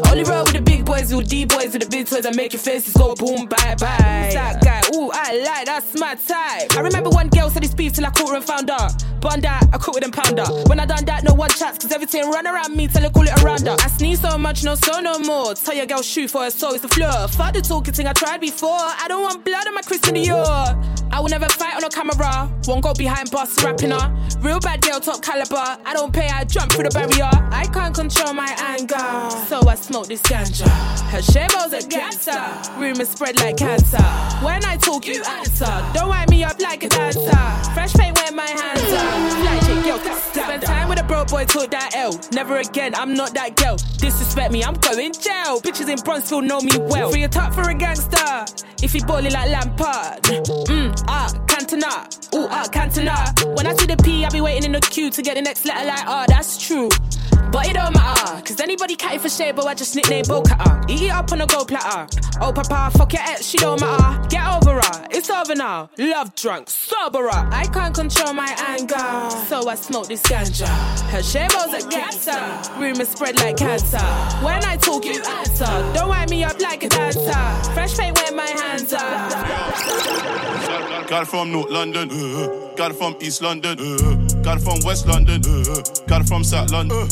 Only 0.09 0.23
roll 0.23 0.43
with 0.43 0.53
the 0.53 0.61
big 0.61 0.85
boys, 0.85 1.13
with 1.13 1.29
D 1.29 1.45
boys, 1.45 1.73
with 1.73 1.83
the 1.83 1.89
big 1.89 2.07
toys. 2.07 2.25
I 2.25 2.31
make 2.31 2.53
your 2.53 2.61
faces 2.61 2.93
go 2.93 3.13
boom, 3.13 3.45
bye 3.45 3.75
bye. 3.79 4.31
That 4.33 4.61
guy, 4.63 4.81
ooh, 4.95 5.11
I 5.13 5.37
like, 5.45 5.65
that's 5.67 5.99
my 5.99 6.15
type. 6.15 6.75
I 6.75 6.81
remember 6.81 7.11
one 7.11 7.29
girl 7.29 7.51
said 7.51 7.63
he 7.63 7.73
beef 7.75 7.93
till 7.93 8.05
I 8.05 8.09
caught 8.09 8.29
her 8.29 8.35
and 8.37 8.43
found. 8.43 8.67
But 8.67 9.33
on 9.33 9.41
that, 9.41 9.63
I 9.73 9.77
caught 9.77 9.95
with 9.95 10.03
them 10.03 10.11
pounder. 10.11 10.45
When 10.69 10.79
I 10.79 10.85
done 10.85 11.05
that, 11.05 11.23
no 11.23 11.33
one 11.33 11.49
chats, 11.49 11.79
cause 11.79 11.91
everything 11.91 12.29
run 12.29 12.45
around 12.45 12.75
me 12.75 12.87
till 12.87 13.05
I 13.05 13.09
call 13.09 13.23
it 13.23 13.43
around 13.43 13.65
her. 13.65 13.75
I 13.79 13.87
sneeze 13.89 14.21
so 14.21 14.37
much, 14.37 14.63
no 14.63 14.75
so 14.75 14.99
no 14.99 15.19
more. 15.19 15.53
Tell 15.55 15.73
your 15.73 15.85
girl 15.85 16.01
shoot 16.01 16.29
for 16.29 16.43
her 16.43 16.51
soul, 16.51 16.73
it's 16.73 16.85
floor. 16.87 17.27
Fuck 17.27 17.53
the 17.53 17.61
talking 17.61 17.93
thing 17.93 18.07
I 18.07 18.13
tried 18.13 18.41
before. 18.41 18.69
I 18.69 19.05
don't 19.07 19.21
want 19.21 19.43
blood 19.43 19.67
on 19.67 19.75
my 19.75 19.81
Christian 19.81 20.15
uh-huh. 20.17 20.73
Dior. 20.73 21.06
I 21.17 21.19
will 21.19 21.29
never 21.29 21.49
fight 21.49 21.73
on 21.75 21.83
a 21.83 21.89
camera. 21.89 22.47
Won't 22.67 22.83
go 22.83 22.93
behind 22.93 23.31
boss 23.31 23.63
rapping 23.63 23.89
her. 23.89 24.13
Real 24.39 24.59
bad 24.59 24.81
girl, 24.81 24.99
top 24.99 25.23
caliber. 25.23 25.81
I 25.83 25.93
don't 25.93 26.13
pay, 26.13 26.27
I 26.27 26.43
jump 26.43 26.71
through 26.71 26.83
the 26.83 26.91
barrier. 26.91 27.31
I 27.51 27.65
can't 27.73 27.95
control 27.95 28.33
my 28.33 28.55
anger. 28.59 29.35
So 29.47 29.67
I 29.67 29.73
smoke 29.73 30.05
this 30.05 30.21
ganja. 30.21 30.69
Her 31.09 31.23
shabo's 31.23 31.73
a 31.73 31.81
cancer. 31.89 32.37
Rumors 32.79 33.09
spread 33.09 33.35
like 33.37 33.57
cancer. 33.57 34.03
When 34.45 34.63
I 34.63 34.77
talk, 34.77 35.07
you 35.07 35.23
answer. 35.23 35.65
Don't 35.95 36.09
wind 36.09 36.29
me 36.29 36.43
up 36.43 36.59
like 36.59 36.83
a 36.83 36.89
dancer. 36.89 37.31
Fresh 37.73 37.93
paint 37.93 38.15
where 38.15 38.31
my 38.33 38.45
hands 38.45 38.83
are. 38.83 39.41
Fly 39.41 39.59
chick, 39.65 39.87
yo, 39.87 39.97
spend 39.97 40.61
time 40.61 40.87
with 40.87 40.99
a 40.99 41.03
bro 41.03 41.25
boy, 41.25 41.45
took 41.45 41.71
that 41.71 41.95
L. 41.95 42.19
Never 42.31 42.57
again, 42.57 42.93
I'm 42.93 43.15
not 43.15 43.33
that 43.33 43.55
girl. 43.55 43.77
Disrespect 43.97 44.51
me, 44.51 44.63
I'm 44.63 44.75
going 44.75 45.13
jail. 45.13 45.61
Bitches 45.61 45.89
in 45.89 45.97
Bronzeville 45.97 46.45
know 46.45 46.61
me 46.61 46.77
well. 46.77 47.09
Free 47.09 47.23
a 47.23 47.27
top 47.27 47.55
for 47.55 47.67
a 47.67 47.73
gangster. 47.73 48.45
If 48.83 48.93
he 48.93 48.99
balling 48.99 49.33
like 49.33 49.49
Lampard. 49.49 50.21
Mmm, 50.21 51.06
ah, 51.07 51.29
Cantona. 51.47 52.35
Ooh, 52.35 52.47
ah, 52.49 52.67
Cantona. 52.71 53.55
When 53.55 53.67
I 53.67 53.73
see 53.73 53.85
the 53.85 53.97
P, 53.97 54.25
I 54.25 54.29
be 54.29 54.41
waiting 54.41 54.65
in 54.65 54.71
the 54.73 54.81
queue 54.81 55.09
to 55.09 55.21
get 55.21 55.35
the 55.35 55.41
next 55.41 55.65
letter 55.65 55.85
like, 55.87 56.05
ah, 56.05 56.25
that's 56.27 56.65
true. 56.65 56.89
But 57.51 57.67
it 57.69 57.73
don't 57.73 57.93
matter, 57.93 58.41
cause 58.43 58.59
anybody 58.59 58.97
catty 58.97 59.19
for 59.19 59.29
shade, 59.29 59.55
but 59.55 59.65
I 59.65 59.73
just 59.73 59.95
nickname 59.95 60.25
Bokata. 60.25 60.89
Eat 60.89 61.03
it 61.03 61.11
up 61.11 61.31
on 61.31 61.39
a 61.39 61.47
gold 61.47 61.69
platter. 61.69 62.05
Oh, 62.41 62.51
papa, 62.51 62.91
fuck 62.97 63.13
your 63.13 63.21
ex, 63.21 63.45
she 63.45 63.57
don't 63.57 63.79
matter. 63.79 64.27
Get 64.27 64.45
over 64.45 64.73
her, 64.73 65.07
it's 65.11 65.29
over 65.29 65.55
now. 65.55 65.89
Love 65.97 66.35
drunk, 66.35 66.69
sober 66.69 67.23
her. 67.23 67.49
I 67.53 67.65
can't 67.67 67.95
control 67.95 68.33
my 68.33 68.53
anger, 68.67 69.29
so 69.47 69.69
I 69.69 69.75
smoke 69.75 70.07
this 70.07 70.21
ganja. 70.23 70.67
Her 71.09 71.23
shabo's 71.23 71.73
a 71.73 71.87
cancer, 71.89 72.79
rumors 72.79 73.09
spread 73.09 73.37
like 73.37 73.55
cancer. 73.57 74.05
When 74.43 74.63
I 74.65 74.75
talk, 74.75 75.05
you 75.05 75.23
answer. 75.23 75.65
Don't 75.93 76.09
wind 76.09 76.29
me 76.29 76.43
up 76.43 76.59
like 76.59 76.83
a 76.83 76.89
dancer. 76.89 77.71
Fresh 77.73 77.97
paint 77.97 78.17
where 78.17 78.33
my 78.33 78.49
hands 78.49 78.93
are. 78.93 80.56
Got 81.07 81.23
it 81.23 81.27
from 81.27 81.53
North 81.53 81.69
London, 81.69 82.11
uh, 82.11 82.75
got 82.75 82.91
it 82.91 82.95
from 82.95 83.15
East 83.21 83.41
London, 83.41 83.79
uh, 83.79 84.41
got 84.43 84.57
it 84.57 84.59
from 84.59 84.79
West 84.83 85.07
London, 85.07 85.41
uh, 85.47 85.81
got 86.05 86.21
it 86.21 86.27
from 86.27 86.43
South 86.43 86.69
London. 86.69 87.07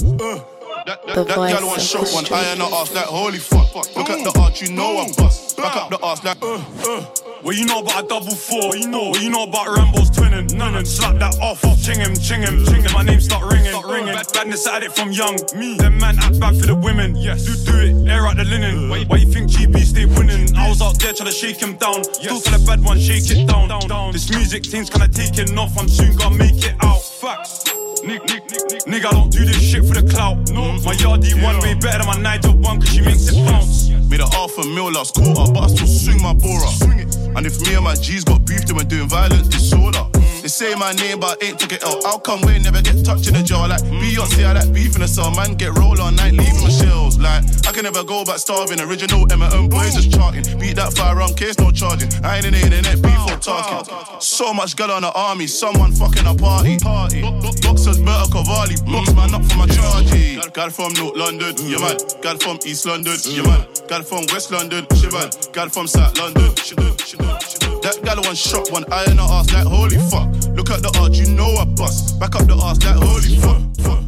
That, 0.86 1.00
that, 1.08 1.16
that 1.16 1.28
gal 1.28 1.66
want 1.66 1.82
shot 1.82 2.10
one 2.12 2.26
eye 2.26 2.44
and 2.52 2.60
the 2.60 2.66
ass 2.66 2.94
like 2.94 3.06
holy 3.06 3.38
fuck. 3.38 3.74
Look 3.96 4.10
at 4.10 4.22
the 4.24 4.38
arch, 4.40 4.62
you 4.62 4.74
know 4.74 4.98
I 4.98 5.08
bust. 5.18 5.56
Back 5.56 5.78
up 5.78 5.90
the 5.90 6.06
ass 6.06 6.24
like 6.26 6.38
uh, 6.42 6.62
uh. 6.86 7.25
What 7.46 7.58
you 7.58 7.66
know 7.68 7.78
about 7.78 8.06
a 8.06 8.08
double 8.08 8.34
four? 8.34 8.70
What 8.70 8.80
you 8.80 8.88
know? 8.88 9.10
What 9.10 9.22
you 9.22 9.30
know 9.30 9.44
about 9.44 9.68
Rambo's 9.68 10.10
twinning? 10.10 10.52
None 10.56 10.78
and 10.78 10.88
slap 10.88 11.20
that 11.20 11.38
off. 11.40 11.62
Ching 11.80 12.00
him, 12.00 12.16
ching 12.16 12.42
him, 12.42 12.66
ching 12.66 12.82
him. 12.82 12.92
My 12.92 13.04
name 13.04 13.22
start 13.22 13.54
ringing, 13.54 13.70
start 13.70 13.86
ringing. 13.86 14.16
Bad, 14.16 14.34
badness 14.34 14.66
at 14.66 14.82
it 14.82 14.92
from 14.92 15.12
young. 15.12 15.38
Me, 15.54 15.78
them 15.78 16.00
man 16.00 16.18
act 16.18 16.40
bad 16.40 16.58
for 16.58 16.66
the 16.66 16.74
women. 16.74 17.16
Yes, 17.16 17.46
do 17.46 17.54
do 17.72 17.78
it, 17.78 18.10
air 18.10 18.26
out 18.26 18.38
the 18.38 18.46
linen. 18.46 18.90
Why, 18.90 19.04
why 19.04 19.18
you 19.18 19.32
think 19.32 19.52
GB 19.52 19.78
stay 19.86 20.06
winning? 20.08 20.56
I 20.58 20.68
was 20.70 20.82
out 20.82 20.98
there 20.98 21.14
trying 21.14 21.30
to 21.30 21.32
shake 21.32 21.62
him 21.62 21.76
down. 21.76 22.04
Still 22.04 22.42
tell 22.42 22.58
the 22.58 22.66
bad 22.66 22.84
one, 22.84 22.98
shake 22.98 23.30
it 23.30 23.46
down. 23.46 23.70
down, 23.70 23.90
down. 23.90 24.12
This 24.12 24.28
music 24.32 24.66
thing's 24.66 24.90
kinda 24.90 25.08
taking 25.08 25.56
off. 25.60 25.78
I'm 25.78 25.88
soon 25.88 26.16
gonna 26.16 26.36
make 26.36 26.66
it 26.66 26.74
out. 26.82 27.04
Facts. 27.04 27.66
Nick, 28.02 28.26
Nick, 28.26 28.50
Nick, 28.50 28.66
Nick. 28.74 28.82
Nigga, 28.90 29.06
I 29.06 29.12
don't 29.12 29.30
do 29.30 29.46
this 29.46 29.62
shit 29.62 29.86
for 29.86 29.94
the 29.94 30.10
clout. 30.10 30.50
No, 30.50 30.74
my 30.82 30.98
yardie 30.98 31.38
one 31.44 31.62
way 31.62 31.76
better 31.76 32.00
than 32.00 32.08
my 32.08 32.18
Nigel 32.18 32.58
one, 32.58 32.82
cause 32.82 32.90
she 32.90 33.02
makes 33.02 33.30
it 33.30 33.38
bounce. 33.46 33.90
Made 34.10 34.22
a 34.22 34.30
half 34.34 34.58
a 34.58 34.66
mil 34.66 34.92
last 34.92 35.14
quarter, 35.14 35.54
but 35.54 35.62
I 35.62 35.68
still 35.68 35.86
swing 35.86 36.22
my 36.24 36.34
bora. 36.34 37.06
And 37.36 37.46
if 37.46 37.60
me 37.62 37.76
and 37.76 37.84
my 37.84 37.96
G's 37.96 38.24
got 38.24 38.46
beef, 38.46 38.66
then 38.66 38.78
we're 38.78 38.84
doing 38.84 39.10
violent 39.10 39.52
disorder. 39.52 40.15
They 40.46 40.50
say 40.50 40.76
my 40.76 40.92
name, 40.92 41.20
but 41.20 41.42
ain't 41.42 41.58
took 41.58 41.74
it 41.74 41.84
out. 41.84 42.06
I'll 42.06 42.20
come 42.20 42.40
we 42.42 42.60
never 42.60 42.80
get 42.80 43.04
touched 43.04 43.28
in 43.28 43.34
the 43.34 43.42
jaw. 43.42 43.66
Like 43.66 43.82
Beyonce, 43.82 44.46
I 44.46 44.54
like 44.54 44.72
beef 44.72 44.94
in 44.94 45.02
the 45.02 45.08
cell. 45.08 45.34
Man, 45.34 45.56
get 45.56 45.74
roll 45.74 46.00
on 46.00 46.16
night, 46.16 46.34
leaving 46.34 46.62
my 46.62 46.70
shells. 46.70 47.18
Like, 47.18 47.42
I 47.66 47.72
can 47.74 47.82
never 47.82 48.04
go 48.04 48.24
back 48.24 48.38
starving. 48.38 48.80
Original 48.80 49.26
M&M 49.26 49.70
boys 49.70 49.96
just 49.96 50.14
charting. 50.14 50.46
Beat 50.60 50.76
that 50.76 50.94
firearm 50.94 51.34
case, 51.34 51.58
no 51.58 51.72
charging. 51.72 52.14
I 52.24 52.38
ain't 52.38 52.46
in 52.46 52.54
the 52.54 52.62
internet, 52.62 53.02
beef 53.02 53.18
or 53.26 53.42
talking. 53.42 53.90
So 54.22 54.54
much 54.54 54.76
girl 54.76 54.92
on 54.92 55.02
the 55.02 55.12
army, 55.14 55.48
someone 55.48 55.92
fucking 55.94 56.28
a 56.28 56.36
party. 56.36 56.78
party. 56.78 57.26
Boxers, 57.66 57.98
Berta 57.98 58.30
Cavalli, 58.30 58.78
box 58.86 59.18
man 59.18 59.34
up 59.34 59.42
for 59.50 59.58
my 59.58 59.66
chargy. 59.66 60.38
It 60.38 60.72
from 60.72 60.94
North 60.94 61.18
London, 61.18 61.58
yeah 61.66 61.82
man. 61.82 61.98
Got 62.22 62.44
from 62.44 62.60
East 62.64 62.86
London, 62.86 63.18
yeah 63.26 63.42
man. 63.42 63.66
Got 63.90 64.06
from 64.06 64.30
West 64.30 64.52
London, 64.52 64.86
she 64.94 65.10
man. 65.10 65.30
Got 65.54 65.68
it 65.68 65.74
from 65.74 65.88
South 65.88 66.16
London, 66.20 66.54
she 66.62 66.76
do, 66.76 66.94
she 67.02 67.18
do, 67.18 67.26
she 67.42 67.58
do. 67.58 67.82
That 67.82 68.02
gal 68.04 68.22
one 68.22 68.36
shot, 68.36 68.72
one 68.72 68.86
eye 68.92 69.06
in 69.10 69.18
the 69.18 69.24
ass 69.24 69.52
like 69.54 69.66
holy 69.66 69.98
fuck. 70.10 70.35
Look 70.56 70.70
at 70.70 70.82
the 70.82 70.92
arch, 71.00 71.18
you 71.18 71.28
know 71.36 71.56
I 71.56 71.66
bust. 71.66 72.20
Back 72.20 72.36
up 72.36 72.48
the 72.48 72.56
ass 72.56 72.84
like 72.84 72.96
holy 72.96 73.38
fuck. 73.40 73.62
fuck, 73.84 74.04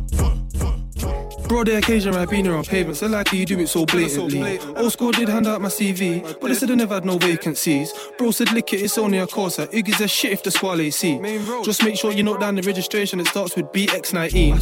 The 1.49 1.77
occasion, 1.77 2.13
I've 2.13 2.29
been 2.29 2.45
here 2.45 2.55
on 2.55 2.63
pavement, 2.63 2.97
so 2.97 3.07
like 3.07 3.33
you 3.33 3.45
do 3.45 3.59
it 3.59 3.67
so 3.67 3.85
blatantly. 3.85 4.59
Old 4.75 4.91
school 4.91 5.11
did 5.11 5.27
hand 5.27 5.47
out 5.47 5.59
my 5.59 5.69
CV, 5.69 6.21
but 6.39 6.47
they 6.47 6.53
said 6.53 6.71
I 6.71 6.75
never 6.75 6.93
had 6.93 7.05
no 7.05 7.17
vacancies. 7.17 7.93
Bro 8.17 8.31
said, 8.31 8.53
lick 8.53 8.73
it, 8.73 8.81
it's 8.81 8.97
only 8.97 9.17
a 9.17 9.27
course. 9.27 9.57
Iggy's 9.57 9.99
a 9.99 10.07
shit 10.07 10.33
if 10.33 10.43
the 10.43 10.51
squad 10.51 10.79
AC. 10.79 11.19
Just 11.63 11.83
make 11.83 11.97
sure 11.97 12.11
you 12.11 12.23
note 12.23 12.39
down 12.39 12.55
the 12.55 12.61
registration, 12.61 13.19
it 13.19 13.27
starts 13.27 13.55
with 13.55 13.65
BX19. 13.67 14.55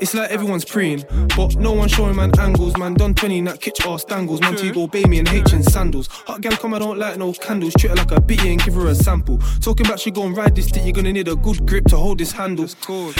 It's 0.00 0.14
like 0.14 0.30
everyone's 0.30 0.64
preying, 0.64 1.04
but 1.36 1.56
no 1.56 1.72
one 1.72 1.88
showing 1.88 2.14
man 2.14 2.30
angles. 2.38 2.76
Man 2.76 2.94
done 2.94 3.14
20 3.14 3.38
in 3.38 3.44
that 3.46 3.60
kitch 3.60 3.84
ass 3.84 4.04
dangles. 4.04 4.40
Man 4.40 4.54
me 5.08 5.18
and 5.18 5.28
H 5.28 5.52
in 5.52 5.62
sandals. 5.62 6.08
Hot 6.26 6.40
gal 6.40 6.52
come, 6.52 6.74
I 6.74 6.78
don't 6.78 6.98
like 6.98 7.16
no 7.18 7.32
candles. 7.32 7.74
Treat 7.74 7.90
her 7.90 7.96
like 7.96 8.12
a 8.12 8.20
bitty 8.20 8.52
and 8.52 8.62
give 8.62 8.74
her 8.74 8.86
a 8.86 8.94
sample. 8.94 9.38
Talking 9.60 9.86
about 9.86 9.98
she 9.98 10.12
gon' 10.12 10.34
ride 10.34 10.54
this 10.54 10.70
dick, 10.70 10.84
you're 10.84 10.92
gonna 10.92 11.12
need 11.12 11.26
a 11.26 11.34
good 11.34 11.66
grip 11.66 11.86
to 11.86 11.96
hold 11.96 12.18
this 12.18 12.30
handle. 12.30 12.68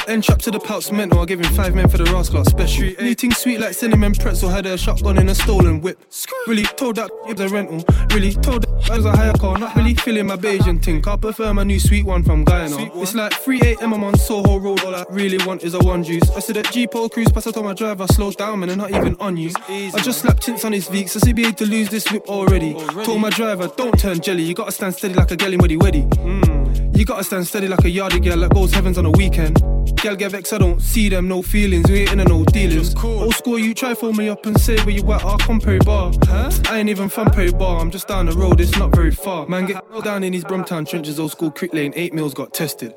End 0.07 0.23
trap 0.23 0.39
to 0.41 0.53
the 0.53 0.61
pouts 0.61 0.93
mental, 0.93 1.19
I 1.21 1.25
give 1.25 1.41
him 1.41 1.53
five 1.55 1.75
men 1.75 1.89
for 1.89 1.99
the 1.99 2.05
rascal 2.05 2.45
special. 2.45 2.88
Anything 2.99 3.33
sweet 3.33 3.61
like 3.61 3.75
cinnamon 3.75 4.15
pretzel, 4.15 4.49
had 4.49 4.67
a 4.67 4.79
shotgun 4.79 5.19
in 5.19 5.29
a 5.29 5.35
stolen 5.35 5.81
whip. 5.81 5.99
Really 6.47 6.63
told 6.63 6.97
that 6.97 7.11
it's 7.27 7.41
a 7.41 7.49
rental. 7.49 7.85
Really 8.15 8.33
told 8.33 8.63
that 8.63 8.91
I 8.91 8.97
was 8.97 9.05
a 9.05 9.13
higher 9.13 9.33
car, 9.35 9.59
not 9.59 9.77
really 9.77 9.95
feeling 9.95 10.27
my 10.27 10.37
Bayesian 10.37 10.83
thing. 10.83 11.07
I 11.07 11.17
prefer 11.17 11.53
my 11.53 11.65
new 11.65 11.79
sweet 11.79 12.05
one 12.05 12.23
from 12.23 12.45
Guyana. 12.45 12.91
It's 12.95 13.15
like 13.15 13.33
3 13.35 13.61
a.m. 13.63 13.93
I'm 13.93 14.05
on 14.05 14.17
Soho 14.17 14.59
Road, 14.59 14.83
all 14.85 14.95
I 14.95 15.05
really 15.11 15.39
want 15.47 15.65
is 15.65 15.75
a 15.75 15.79
one 15.79 16.03
juice. 16.03 16.31
I 16.31 16.41
said 16.41 16.57
that 16.57 16.73
G-Pole 16.73 17.11
cruise 17.11 17.31
past, 17.31 17.47
I 17.49 17.51
told 17.51 17.67
my 17.67 17.75
driver 17.75 18.07
slow 18.09 18.31
down, 18.31 18.61
man, 18.61 18.71
and 18.71 18.79
not 18.79 18.91
even 18.91 19.17
on 19.21 19.37
you. 19.37 19.51
I 19.69 20.01
just 20.03 20.21
slapped 20.21 20.43
tints 20.43 20.65
on 20.65 20.73
his 20.73 20.89
Veeks, 20.89 21.17
I 21.17 21.21
see 21.21 21.33
be 21.33 21.53
to 21.53 21.67
lose 21.67 21.89
this 21.91 22.11
whip 22.11 22.29
already. 22.29 22.75
Told 23.05 23.21
my 23.21 23.31
driver, 23.31 23.71
don't 23.77 23.99
turn 23.99 24.21
jelly, 24.21 24.43
you 24.43 24.55
gotta 24.55 24.73
stand 24.73 24.95
steady 24.95 25.15
like 25.15 25.31
a 25.31 25.37
gelly 25.37 25.59
weddy 25.59 25.79
weddy. 25.79 26.09
Mm. 26.09 26.88
You 26.99 27.05
gotta 27.05 27.23
stand 27.23 27.47
steady 27.47 27.69
like 27.69 27.85
a 27.85 27.89
yardie 27.89 28.21
girl 28.21 28.39
that 28.41 28.53
goes 28.53 28.73
heavens 28.73 28.99
on 28.99 29.07
a 29.07 29.11
weekend. 29.13 29.63
Girl 30.03 30.17
get 30.17 30.33
vexed, 30.33 30.53
I 30.53 30.59
don't 30.59 30.81
see 30.81 31.09
them, 31.09 31.29
no 31.29 31.43
feelings, 31.43 31.89
we 31.89 32.01
ain't 32.01 32.11
in 32.11 32.27
no 32.27 32.45
dealings. 32.47 32.93
Old 32.97 33.37
school, 33.37 33.57
you 33.57 33.73
try 33.73 33.95
phone 33.95 34.17
me 34.17 34.29
up 34.29 34.45
and 34.47 34.61
say 34.61 34.77
where 34.79 34.91
you 34.91 35.13
at, 35.13 35.25
I'll 35.25 35.39
come 35.39 35.61
Perry 35.61 35.79
Barr. 35.79 36.11
Huh? 36.25 36.51
I 36.69 36.79
ain't 36.79 36.89
even 36.89 37.09
from 37.09 37.31
Perry 37.31 37.53
Barr, 37.53 37.81
I'm 37.81 37.93
just 37.93 38.09
down 38.09 38.27
the 38.27 38.33
road, 38.33 38.61
it's 38.61 38.77
not 38.77 38.97
very 38.97 39.13
far. 39.13 39.47
Man, 39.47 39.67
get 39.67 39.85
down 40.03 40.25
in 40.25 40.33
these 40.33 40.43
Brumtown 40.43 40.89
trenches, 40.89 41.21
old 41.21 41.31
school 41.31 41.53
crick 41.53 41.73
lane, 41.73 41.93
eight 41.95 42.15
mils 42.15 42.35
got 42.35 42.53
tested. 42.53 42.97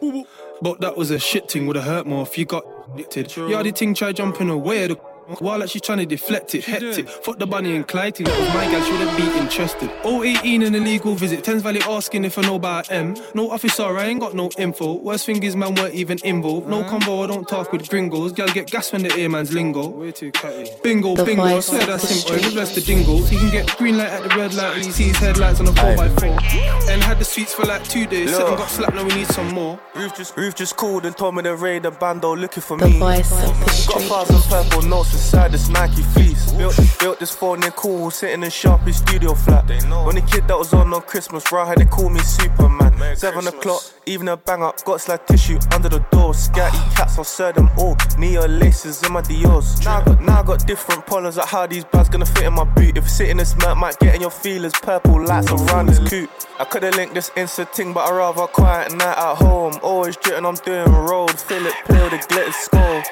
But 0.63 0.81
that 0.81 0.97
was 0.97 1.11
a 1.11 1.19
shit 1.19 1.51
thing, 1.51 1.67
would've 1.67 1.83
hurt 1.83 2.07
more 2.07 2.23
if 2.23 2.39
you 2.39 2.45
got 2.45 2.65
addicted. 2.95 3.27
Yardie 3.27 3.75
ting 3.75 3.93
try 3.93 4.13
jumping 4.13 4.49
away, 4.49 4.87
the 4.87 4.99
while 5.39 5.59
like 5.59 5.69
she's 5.69 5.81
trying 5.81 5.99
to 5.99 6.05
deflect 6.05 6.55
it, 6.55 6.63
hectic. 6.65 7.07
Fuck 7.09 7.39
the 7.39 7.47
bunny 7.47 7.75
and 7.75 7.87
Clyde 7.87 8.15
thing, 8.15 8.25
that 8.25 8.39
was 8.39 8.49
my 8.53 8.65
gal, 8.71 8.83
she 8.83 8.91
wouldn't 8.91 9.17
be 9.17 9.39
interested. 9.39 9.89
018 10.05 10.63
an 10.63 10.75
illegal 10.75 11.15
visit, 11.15 11.43
Thames 11.43 11.61
Valley 11.63 11.81
asking 11.83 12.25
if 12.25 12.37
I 12.37 12.41
know 12.41 12.55
about 12.55 12.91
M. 12.91 13.15
No 13.33 13.49
officer, 13.51 13.83
I 13.97 14.05
ain't 14.05 14.19
got 14.19 14.33
no 14.33 14.49
info. 14.57 14.93
Worst 14.93 15.25
thing 15.25 15.41
is, 15.43 15.55
man, 15.55 15.75
weren't 15.75 15.93
even 15.93 16.19
involved. 16.23 16.67
No 16.67 16.83
combo, 16.83 17.23
I 17.23 17.27
don't 17.27 17.47
talk 17.47 17.71
with 17.71 17.87
gringos. 17.89 18.31
Gal 18.33 18.47
get 18.49 18.69
gas 18.69 18.91
when 18.91 19.03
the 19.03 19.15
ear 19.17 19.29
man's 19.29 19.53
lingo. 19.53 19.87
Way 19.87 20.11
too 20.11 20.31
catty. 20.31 20.69
Bingo, 20.83 21.15
The 21.15 21.23
bingo, 21.23 21.43
I 21.43 21.53
voice 21.53 21.67
swear 21.67 21.81
of 21.81 21.87
that's 21.87 22.01
the 22.03 22.07
simple. 22.13 22.37
street. 22.39 22.51
He 22.53 22.75
the 22.75 22.81
jingles. 22.81 23.29
He 23.29 23.37
can 23.37 23.49
get 23.51 23.77
green 23.77 23.97
light 23.97 24.09
at 24.09 24.23
the 24.23 24.29
red 24.35 24.53
light 24.53 24.75
when 24.75 24.83
he 24.83 24.91
sees 24.91 25.17
headlights 25.17 25.59
on 25.59 25.67
a 25.67 25.71
4x4. 25.71 26.89
And 26.89 27.01
had 27.03 27.19
the 27.19 27.25
sweets 27.25 27.53
for 27.53 27.63
like 27.65 27.83
two 27.87 28.05
days. 28.05 28.31
Said 28.35 28.45
and 28.47 28.57
got 28.57 28.69
slapped, 28.69 28.95
now 28.95 29.03
we 29.05 29.13
need 29.15 29.27
some 29.27 29.47
more. 29.53 29.79
Ruth 29.95 30.15
just, 30.15 30.35
Ruth 30.37 30.55
just 30.55 30.75
called 30.77 31.05
and 31.05 31.15
told 31.15 31.35
me 31.35 31.43
to 31.43 31.55
raid 31.55 31.83
the 31.83 31.91
bando 31.91 32.35
looking 32.35 32.61
for 32.63 32.77
The 32.77 32.87
me. 32.87 32.99
voice 32.99 33.31
of 33.31 33.59
the 33.59 33.65
Got 33.65 33.69
street. 33.71 34.03
thousand 34.07 34.41
purple 34.49 34.81
notes 34.83 35.13
inside 35.21 35.51
this 35.51 35.69
Nike 35.69 36.01
fleece. 36.01 36.51
Built, 36.53 36.75
built 36.99 37.19
this 37.19 37.31
phone 37.31 37.63
in 37.63 37.71
cool, 37.71 38.09
sitting 38.09 38.43
in 38.43 38.49
Sharpie 38.49 38.93
studio 38.93 39.33
flat. 39.35 39.69
When 40.05 40.15
the 40.15 40.21
kid 40.21 40.47
that 40.47 40.57
was 40.57 40.73
on 40.73 40.93
on 40.93 41.01
Christmas, 41.03 41.51
right, 41.51 41.67
had 41.67 41.77
they 41.77 41.85
call 41.85 42.09
me 42.09 42.19
Superman. 42.19 42.91
Seven 43.15 43.47
o'clock, 43.47 43.83
even 44.05 44.27
a 44.27 44.37
bang 44.37 44.63
up, 44.63 44.83
got 44.83 44.99
slide 44.99 45.25
tissue 45.27 45.59
under 45.73 45.89
the 45.89 45.99
door. 46.11 46.33
Scatty 46.33 46.81
cats, 46.95 47.17
I'll 47.17 47.23
serve 47.23 47.55
them 47.55 47.69
all. 47.77 47.95
Neo 48.17 48.47
laces 48.47 49.03
in 49.03 49.13
my 49.13 49.21
Dior's. 49.21 49.83
Now 49.85 50.01
I 50.01 50.05
got, 50.05 50.21
now 50.21 50.39
I 50.39 50.43
got 50.43 50.67
different 50.67 51.05
polars, 51.05 51.37
like 51.37 51.47
how 51.47 51.67
these 51.67 51.85
bags 51.85 52.09
gonna 52.09 52.25
fit 52.25 52.45
in 52.45 52.53
my 52.53 52.63
boot. 52.63 52.97
If 52.97 53.09
sitting 53.09 53.37
this 53.37 53.55
mat, 53.57 53.77
might 53.77 53.99
get 53.99 54.15
in 54.15 54.21
your 54.21 54.31
feelers. 54.31 54.73
Purple 54.73 55.23
lights 55.23 55.51
around 55.51 55.87
this 55.87 55.99
coupe. 56.09 56.31
I 56.59 56.65
could've 56.65 56.95
linked 56.95 57.13
this 57.13 57.29
Insta 57.31 57.71
ting, 57.71 57.93
but 57.93 58.09
I 58.09 58.15
rather 58.15 58.47
quiet 58.47 58.91
night 58.91 59.17
at 59.17 59.35
home. 59.35 59.73
Always 59.83 60.17
jitting, 60.17 60.45
I'm 60.45 60.55
doing 60.55 60.91
road. 60.91 61.39
Philip 61.39 61.73
with 61.89 62.11
the 62.11 62.25
glitter 62.27 62.51
skull. 62.51 63.03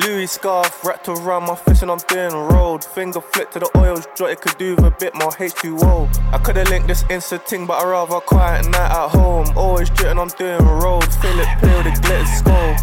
Louis 0.00 0.26
scarf 0.26 0.84
wrapped 0.84 1.08
around 1.08 1.45
my 1.46 1.54
fist 1.54 1.82
and 1.82 1.90
I'm 1.90 1.98
doing 2.08 2.32
road. 2.32 2.84
Finger 2.84 3.20
flick 3.20 3.50
to 3.52 3.60
the 3.60 3.70
oils, 3.76 4.06
jot 4.16 4.30
it 4.30 4.40
could 4.40 4.58
do 4.58 4.74
with 4.74 4.84
a 4.84 4.90
bit 4.90 5.14
more 5.14 5.30
H2O. 5.30 6.32
I 6.32 6.38
could've 6.38 6.68
linked 6.68 6.88
this 6.88 7.04
Insta 7.04 7.44
ting, 7.46 7.66
but 7.66 7.82
I 7.82 7.88
rather 7.88 8.20
quiet 8.20 8.64
night 8.66 8.90
at 8.90 9.08
home. 9.10 9.46
Always 9.56 9.90
jitting, 9.90 10.18
I'm 10.18 10.28
doing 10.28 10.64
road. 10.64 11.06
Philip 11.22 11.48
with 11.62 11.84
the 11.84 12.00
glitter 12.02 12.26
skull. 12.26 12.76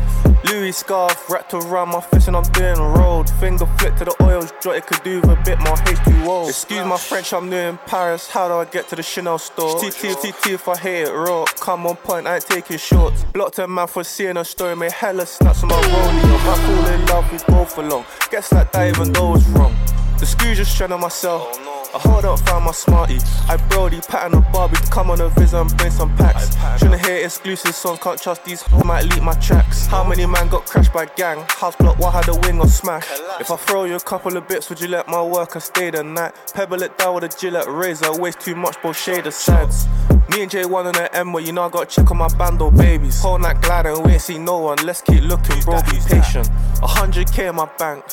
Louis 0.45 0.73
scarf 0.73 1.29
wrapped 1.29 1.53
around 1.53 1.89
my 1.89 2.01
fist 2.01 2.27
and 2.27 2.35
I'm 2.35 2.43
doing 2.51 2.79
road. 2.79 3.29
Finger 3.39 3.65
flick 3.77 3.95
to 3.95 4.05
the 4.05 4.15
oils, 4.21 4.53
jot 4.61 4.75
it 4.75 4.85
could 4.85 5.01
do 5.03 5.21
with 5.21 5.31
a 5.31 5.41
bit 5.43 5.59
more 5.59 5.75
H2O. 5.75 6.49
Excuse 6.49 6.85
my 6.85 6.97
French, 6.97 7.33
I'm 7.33 7.49
new 7.49 7.55
in 7.55 7.77
Paris. 7.85 8.29
How 8.29 8.47
do 8.47 8.55
I 8.55 8.65
get 8.65 8.87
to 8.89 8.95
the 8.95 9.03
Chanel 9.03 9.39
store? 9.39 9.79
TT, 9.79 10.15
TT 10.21 10.51
if 10.51 10.67
I 10.67 10.77
hate 10.77 11.07
it 11.07 11.11
raw. 11.11 11.45
Come 11.59 11.87
on 11.87 11.95
point, 11.95 12.27
I 12.27 12.35
ain't 12.35 12.45
taking 12.45 12.77
shorts. 12.77 13.23
Blocked 13.33 13.59
a 13.59 13.67
man 13.67 13.87
for 13.87 14.03
seeing 14.03 14.37
a 14.37 14.45
story, 14.45 14.75
made 14.75 14.91
hella 14.91 15.25
snaps 15.25 15.63
on 15.63 15.69
my 15.69 15.75
rollie. 15.75 16.33
I 16.45 16.55
fall 16.55 16.93
in 16.93 17.05
love, 17.05 17.31
we 17.31 17.37
both 17.47 17.77
along. 17.77 18.05
Guess 18.29 18.52
like 18.53 18.71
that 18.71 18.87
even 18.95 19.11
though 19.13 19.35
it's 19.35 19.45
wrong. 19.47 19.75
The 20.23 20.27
screws 20.27 20.55
just 20.55 20.71
strand 20.71 20.93
on 20.93 21.01
myself. 21.01 21.59
I 21.93 21.99
hold 21.99 22.23
up, 22.23 22.39
found 22.47 22.63
my 22.63 22.71
smarty. 22.71 23.17
I 23.49 23.57
Brody, 23.67 23.99
pattern 23.99 24.37
of 24.37 24.49
Barbie 24.53 24.77
come 24.89 25.11
on 25.11 25.19
a 25.19 25.27
visit 25.27 25.59
and 25.59 25.77
bring 25.77 25.91
some 25.91 26.15
packs. 26.15 26.55
Shouldn't 26.79 27.05
hear 27.05 27.25
exclusive 27.25 27.75
songs, 27.75 27.99
can't 27.99 28.21
trust 28.21 28.45
these 28.45 28.61
hoes, 28.61 28.85
might 28.85 29.03
leak 29.03 29.21
my 29.21 29.33
tracks. 29.33 29.85
How 29.85 30.01
many 30.07 30.25
man 30.25 30.47
got 30.47 30.65
crashed 30.65 30.93
by 30.93 31.07
gang? 31.07 31.43
House 31.49 31.75
block, 31.75 31.99
what 31.99 32.13
had 32.13 32.29
a 32.29 32.39
wing 32.47 32.61
or 32.61 32.69
smash? 32.69 33.05
If 33.41 33.51
I 33.51 33.57
throw 33.57 33.83
you 33.83 33.95
a 33.95 33.99
couple 33.99 34.37
of 34.37 34.47
bits, 34.47 34.69
would 34.69 34.79
you 34.79 34.87
let 34.87 35.09
my 35.09 35.21
worker 35.21 35.59
stay 35.59 35.89
the 35.89 36.03
night? 36.03 36.31
Pebble 36.53 36.81
it 36.83 36.97
down 36.97 37.15
with 37.15 37.25
a 37.25 37.37
Gillette 37.37 37.67
razor, 37.67 38.17
waste 38.17 38.39
too 38.39 38.55
much, 38.55 38.81
both 38.81 38.95
shade 38.95 39.25
the 39.25 39.31
sides. 39.33 39.87
Me 40.29 40.43
and 40.43 40.49
J1 40.49 40.85
on 40.85 40.93
the 40.93 41.13
M 41.13 41.33
where 41.33 41.43
you 41.43 41.51
know 41.51 41.63
I 41.63 41.69
gotta 41.69 41.85
check 41.85 42.09
on 42.09 42.17
my 42.17 42.29
bando 42.37 42.71
babies. 42.71 43.19
Whole 43.21 43.39
night 43.39 43.61
gliding, 43.61 44.01
we 44.03 44.13
ain't 44.13 44.21
see 44.21 44.37
no 44.37 44.57
one. 44.59 44.77
Let's 44.85 45.01
keep 45.01 45.21
looking, 45.21 45.59
bro, 45.59 45.81
be 45.81 45.99
patient. 46.07 46.47
Hundred 46.81 47.29
K 47.29 47.47
in 47.47 47.55
my 47.55 47.69
bank. 47.77 48.05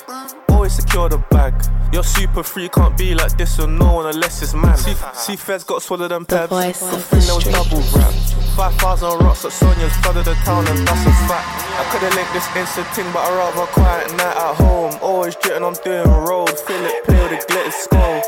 Always 0.61 0.75
secure 0.75 1.09
the 1.09 1.17
bag. 1.31 1.55
You're 1.91 2.05
super 2.05 2.43
free, 2.43 2.69
can't 2.69 2.95
be 2.95 3.15
like 3.15 3.35
this 3.39 3.57
with 3.57 3.71
no 3.71 3.95
one 3.95 4.07
unless 4.15 4.43
it's 4.43 4.53
man. 4.53 4.77
See, 4.77 4.95
see 5.15 5.35
Feds 5.37 5.65
got 5.65 5.81
swallowed 5.83 6.11
them 6.11 6.27
The 6.29 6.47
voice 6.49 6.83
of 6.83 7.09
the 7.09 7.19
street. 7.23 7.55
double. 7.55 8.50
5,000 8.57 9.19
rocks 9.21 9.45
at 9.45 9.53
Sonia's, 9.53 9.97
flooded 9.99 10.25
the 10.25 10.35
town 10.45 10.67
and 10.69 10.87
that's 10.87 11.07
a 11.07 11.13
fact. 11.29 11.49
I 11.79 11.85
could've 11.91 12.15
linked 12.15 12.33
this 12.33 12.47
Insta 12.59 12.85
ting, 12.95 13.11
but 13.13 13.25
I 13.25 13.31
rather 13.37 13.67
quiet 13.73 14.11
night 14.17 14.37
at 14.37 14.55
home. 14.57 14.93
Always 15.01 15.37
jitting, 15.37 15.65
I'm 15.65 15.75
doing 15.85 16.09
road. 16.09 16.59
Philip 16.59 17.05
play 17.05 17.23
with 17.23 17.33
a 17.33 17.47
glitter 17.49 17.71
skull. 17.71 18.23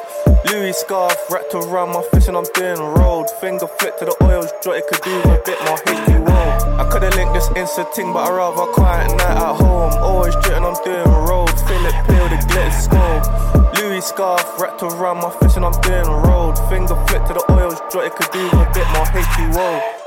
Louis 0.51 0.73
scarf 0.73 1.17
wrapped 1.31 1.55
around 1.55 1.91
my 1.91 2.03
fist 2.13 2.29
and 2.29 2.37
I'm 2.37 2.47
doing 2.55 2.81
road. 2.95 3.31
Finger 3.41 3.67
flick 3.79 3.99
to 3.99 4.05
the 4.05 4.17
oils, 4.23 4.53
jot 4.63 4.77
it 4.77 4.87
could 4.89 5.03
do 5.03 5.15
a 5.31 5.41
bit 5.45 5.59
more 5.65 5.79
H2O. 5.79 6.79
I 6.79 6.89
could've 6.91 7.15
linked 7.15 7.35
this 7.35 7.49
Insta 7.51 7.93
ting, 7.95 8.13
but 8.13 8.29
I 8.29 8.37
rather 8.37 8.71
quiet 8.73 9.09
night 9.17 9.37
at 9.37 9.57
home. 9.57 9.93
Always 10.03 10.35
jitting, 10.37 10.65
I'm 10.65 10.77
doing 10.85 11.09
road. 11.27 11.53
Philip 11.67 11.95
play 12.07 12.21
with 12.23 12.37
a 12.37 12.41
glitter 12.49 12.71
skull. 12.71 13.73
Louis 13.77 14.01
scarf 14.01 14.45
wrapped 14.61 14.83
around 14.83 15.19
my 15.19 15.31
fist 15.41 15.57
and 15.57 15.65
I'm 15.65 15.79
doing 15.81 16.09
road. 16.25 16.59
Finger 16.69 16.97
flick 17.07 17.25
to 17.27 17.35
the 17.35 17.45
oils, 17.53 17.81
jot 17.93 18.05
it 18.05 18.15
could 18.15 18.31
do 18.33 18.47
a 18.49 18.71
bit 18.73 18.87
more 18.93 19.07
H2O. 19.07 19.63
Baby, 19.63 20.02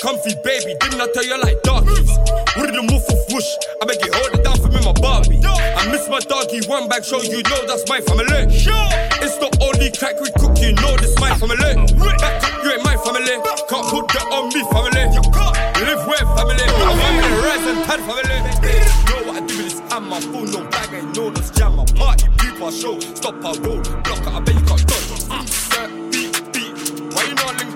comfy, 0.00 0.34
baby. 0.44 0.74
Didn't 0.80 1.00
I 1.00 1.08
tell 1.12 1.24
you 1.24 1.38
like 1.40 1.62
darkies? 1.62 2.10
With 2.56 2.72
the 2.72 2.82
move 2.82 3.04
of 3.04 3.20
whoosh, 3.28 3.50
I 3.80 3.84
beg 3.84 4.00
you 4.00 4.12
hold 4.12 4.32
it 4.32 4.42
down 4.44 4.56
for 4.56 4.68
me, 4.68 4.80
my 4.80 4.92
Barbie. 4.96 5.40
I 5.44 5.84
miss 5.92 6.08
my 6.08 6.20
doggy, 6.20 6.64
one 6.66 6.88
bag 6.88 7.04
show, 7.04 7.20
you 7.20 7.42
know 7.44 7.60
that's 7.68 7.84
my 7.88 8.00
family. 8.00 8.48
It's 9.20 9.36
the 9.36 9.48
only 9.60 9.92
crack 9.92 10.16
we 10.20 10.32
cook, 10.40 10.56
you 10.60 10.72
know 10.80 10.96
this 10.96 11.12
my 11.20 11.36
family. 11.36 11.76
Back 12.16 12.40
up, 12.44 12.64
you 12.64 12.72
ain't 12.72 12.84
my 12.84 12.96
family. 13.04 13.36
Can't 13.68 13.86
put 13.92 14.08
that 14.16 14.26
on 14.32 14.48
me, 14.52 14.64
family. 14.72 15.04
Live 15.84 16.02
with 16.08 16.28
family. 16.32 16.64
My 16.64 16.92
family, 16.96 17.28
rise 17.44 17.66
and 17.68 17.80
pad 17.84 18.00
family. 18.08 18.38
Know 19.08 19.20
what 19.28 19.36
I 19.36 19.46
do 19.46 19.54
with 19.60 19.76
this? 19.76 19.80
I'm 19.92 20.08
no 20.08 20.60
bag, 20.70 20.92
ain't 20.94 21.16
no 21.16 21.30
this 21.30 21.50
jam. 21.50 21.76
My 21.76 21.84
party, 21.96 22.28
people, 22.40 22.70
show, 22.70 22.98
stop 23.00 23.36
our 23.44 23.54
road, 23.60 23.84
block 24.04 24.26
out, 24.26 24.34
I 24.34 24.40
bet 24.40 24.54
you 24.54 24.64
can't 24.64 24.95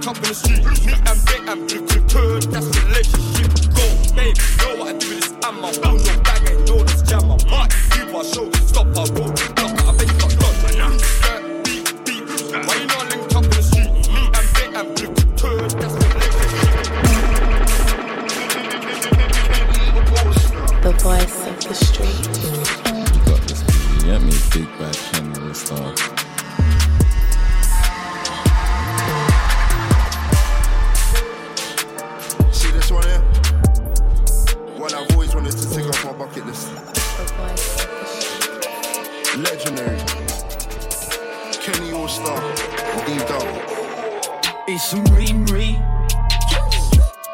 you 0.05 0.11
up 0.11 0.17
in 0.17 0.23
the 0.23 0.35
street? 0.35 0.65
Me 0.87 0.93
and 0.93 1.21
Bait 1.27 1.43
and 1.49 1.69
Blue 1.69 1.83
Clipper, 1.87 2.41
that's 2.51 2.69
relationship. 2.85 3.51
Go, 3.75 3.85
babe, 4.15 4.37
know 4.59 4.77
what 4.77 4.95
I 4.95 4.99
do 4.99 5.09
with 5.09 5.21
this? 5.21 5.33
I'm 5.45 5.61
my 5.61 5.73
phone, 5.73 5.99
no 5.99 6.21
bag, 6.23 6.49
ain't 6.51 6.69
no 6.69 6.83
this 6.85 7.03
jam. 7.03 7.29
My 7.29 7.37
party, 7.37 7.77
people, 7.93 8.23
show, 8.25 8.51
stop 8.67 8.87
our 8.97 9.07
road, 9.17 9.35
block 9.57 9.73
out, 9.73 9.89
I 9.89 9.97
bet 9.97 10.09
you 10.09 10.17
can't 10.19 10.39
dodge. 10.41 10.61
Beat, 11.65 11.87
beat. 12.05 12.23
Why 12.67 12.75
you 12.81 12.87
not 12.87 13.09
link 13.11 13.35
up 13.35 13.45
in 13.45 13.51
the 13.51 13.63
street? 13.63 13.93
Me 14.09 14.23
and 14.31 14.49
Bait 14.55 14.73
and 14.79 14.89
Blue 14.97 15.13
Clipper, 15.37 15.69
that's 15.79 15.95
The 20.81 20.93
voice 21.03 21.47
of 21.47 21.57
the 21.61 21.75
street. 21.75 22.25
You 23.13 23.21
got 23.27 23.41
this. 23.47 23.61
You 23.95 24.07
get 24.07 24.21
me? 24.23 24.33
Big 24.53 24.69
bad 24.79 24.97
Kenny 24.97 25.35
Allstar. 25.47 26.10
It's. 44.73 44.95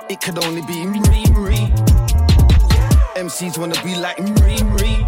It 0.09 0.21
could 0.23 0.43
only 0.43 0.63
be 0.63 0.87
Marie 0.87 1.27
Marie. 1.33 1.69
MCs 3.15 3.59
wanna 3.59 3.75
be 3.85 3.95
like 3.95 4.19
Marie 4.19 4.63
Marie. 4.63 5.07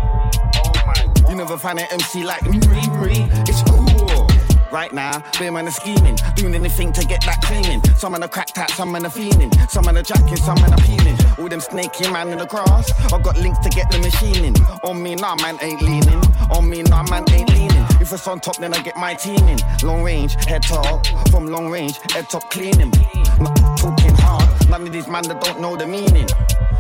You 1.26 1.36
never 1.36 1.56
find 1.56 1.78
an 1.78 1.86
MC 1.90 2.24
like 2.24 2.42
Marie 2.42 2.88
Marie. 2.98 3.26
It's 3.48 3.62
cool. 3.62 4.26
Right 4.70 4.92
now, 4.92 5.22
beer 5.38 5.50
man 5.50 5.68
are 5.68 5.70
scheming, 5.70 6.16
doing 6.34 6.54
anything 6.54 6.92
to 6.92 7.06
get 7.06 7.22
that 7.24 7.40
cleaning. 7.40 7.82
Some 7.96 8.12
man 8.12 8.22
are 8.22 8.28
cracked 8.28 8.58
out, 8.58 8.70
some 8.72 8.92
man 8.92 9.06
are 9.06 9.10
fiending, 9.10 9.50
some 9.70 9.86
man 9.86 9.96
are 9.96 10.02
jacking, 10.02 10.36
some 10.36 10.60
man 10.60 10.74
are 10.74 10.84
peeling. 10.84 11.16
All 11.38 11.48
them 11.48 11.60
snaky 11.60 12.10
man 12.10 12.28
in 12.28 12.36
the 12.36 12.46
grass. 12.46 12.92
I 13.10 13.18
got 13.22 13.38
links 13.38 13.60
to 13.60 13.70
get 13.70 13.90
the 13.90 13.98
machining. 14.00 14.54
On 14.84 15.02
me, 15.02 15.14
nah, 15.14 15.36
man 15.36 15.56
ain't 15.62 15.80
leaning. 15.80 16.20
On 16.50 16.68
me, 16.68 16.82
nah, 16.82 17.04
man 17.04 17.24
ain't 17.30 17.48
leaning. 17.48 17.67
It's 18.10 18.26
on 18.26 18.40
top, 18.40 18.56
then 18.56 18.72
I 18.72 18.80
get 18.82 18.96
my 18.96 19.12
team 19.12 19.38
in. 19.48 19.58
Long 19.82 20.02
range, 20.02 20.34
head 20.46 20.62
top. 20.62 21.06
From 21.30 21.46
long 21.46 21.68
range, 21.68 21.98
head 22.12 22.30
top 22.30 22.50
cleaning. 22.50 22.90
Not 23.38 23.54
talking 23.76 24.14
hard. 24.14 24.70
None 24.70 24.86
of 24.86 24.92
these 24.92 25.06
man 25.08 25.24
that 25.24 25.42
don't 25.42 25.60
know 25.60 25.76
the 25.76 25.86
meaning. 25.86 26.26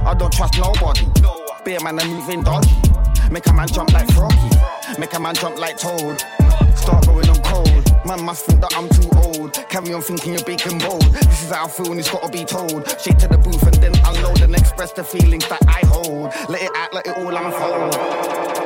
I 0.06 0.14
don't 0.14 0.32
trust 0.32 0.56
nobody. 0.56 1.06
Beer 1.64 1.80
man 1.80 2.00
are 2.00 2.06
moving 2.06 2.42
dodgy. 2.42 2.74
Make 3.30 3.46
a 3.46 3.52
man 3.52 3.68
jump 3.68 3.92
like 3.92 4.10
Froggy. 4.12 4.50
Make 4.98 5.12
a 5.12 5.20
man 5.20 5.34
jump 5.34 5.58
like 5.58 5.76
Toad. 5.76 6.18
Start 6.74 7.04
going 7.04 7.28
on 7.28 7.42
cold. 7.42 8.06
Man 8.06 8.24
must 8.24 8.46
think 8.46 8.62
that 8.62 8.72
I'm 8.74 8.88
too 8.88 9.10
old. 9.18 9.52
Carry 9.68 9.92
on 9.92 10.00
thinking 10.00 10.32
you're 10.32 10.44
big 10.44 10.66
and 10.66 10.80
bold. 10.80 11.02
This 11.12 11.42
is 11.42 11.50
how 11.50 11.66
I 11.66 11.68
feel 11.68 11.90
and 11.90 12.00
it's 12.00 12.10
gotta 12.10 12.32
be 12.32 12.44
told. 12.46 12.88
Shake 13.00 13.18
to 13.18 13.28
the 13.28 13.36
booth 13.36 13.62
and 13.64 13.74
then 13.74 13.92
unload 14.06 14.40
and 14.40 14.54
express 14.54 14.92
the 14.92 15.04
feelings 15.04 15.46
that 15.48 15.60
I 15.68 15.84
hold. 15.86 16.32
Let 16.48 16.62
it 16.62 16.70
act, 16.74 16.94
let 16.94 17.06
it 17.06 17.18
all 17.18 17.36
unfold. 17.36 18.57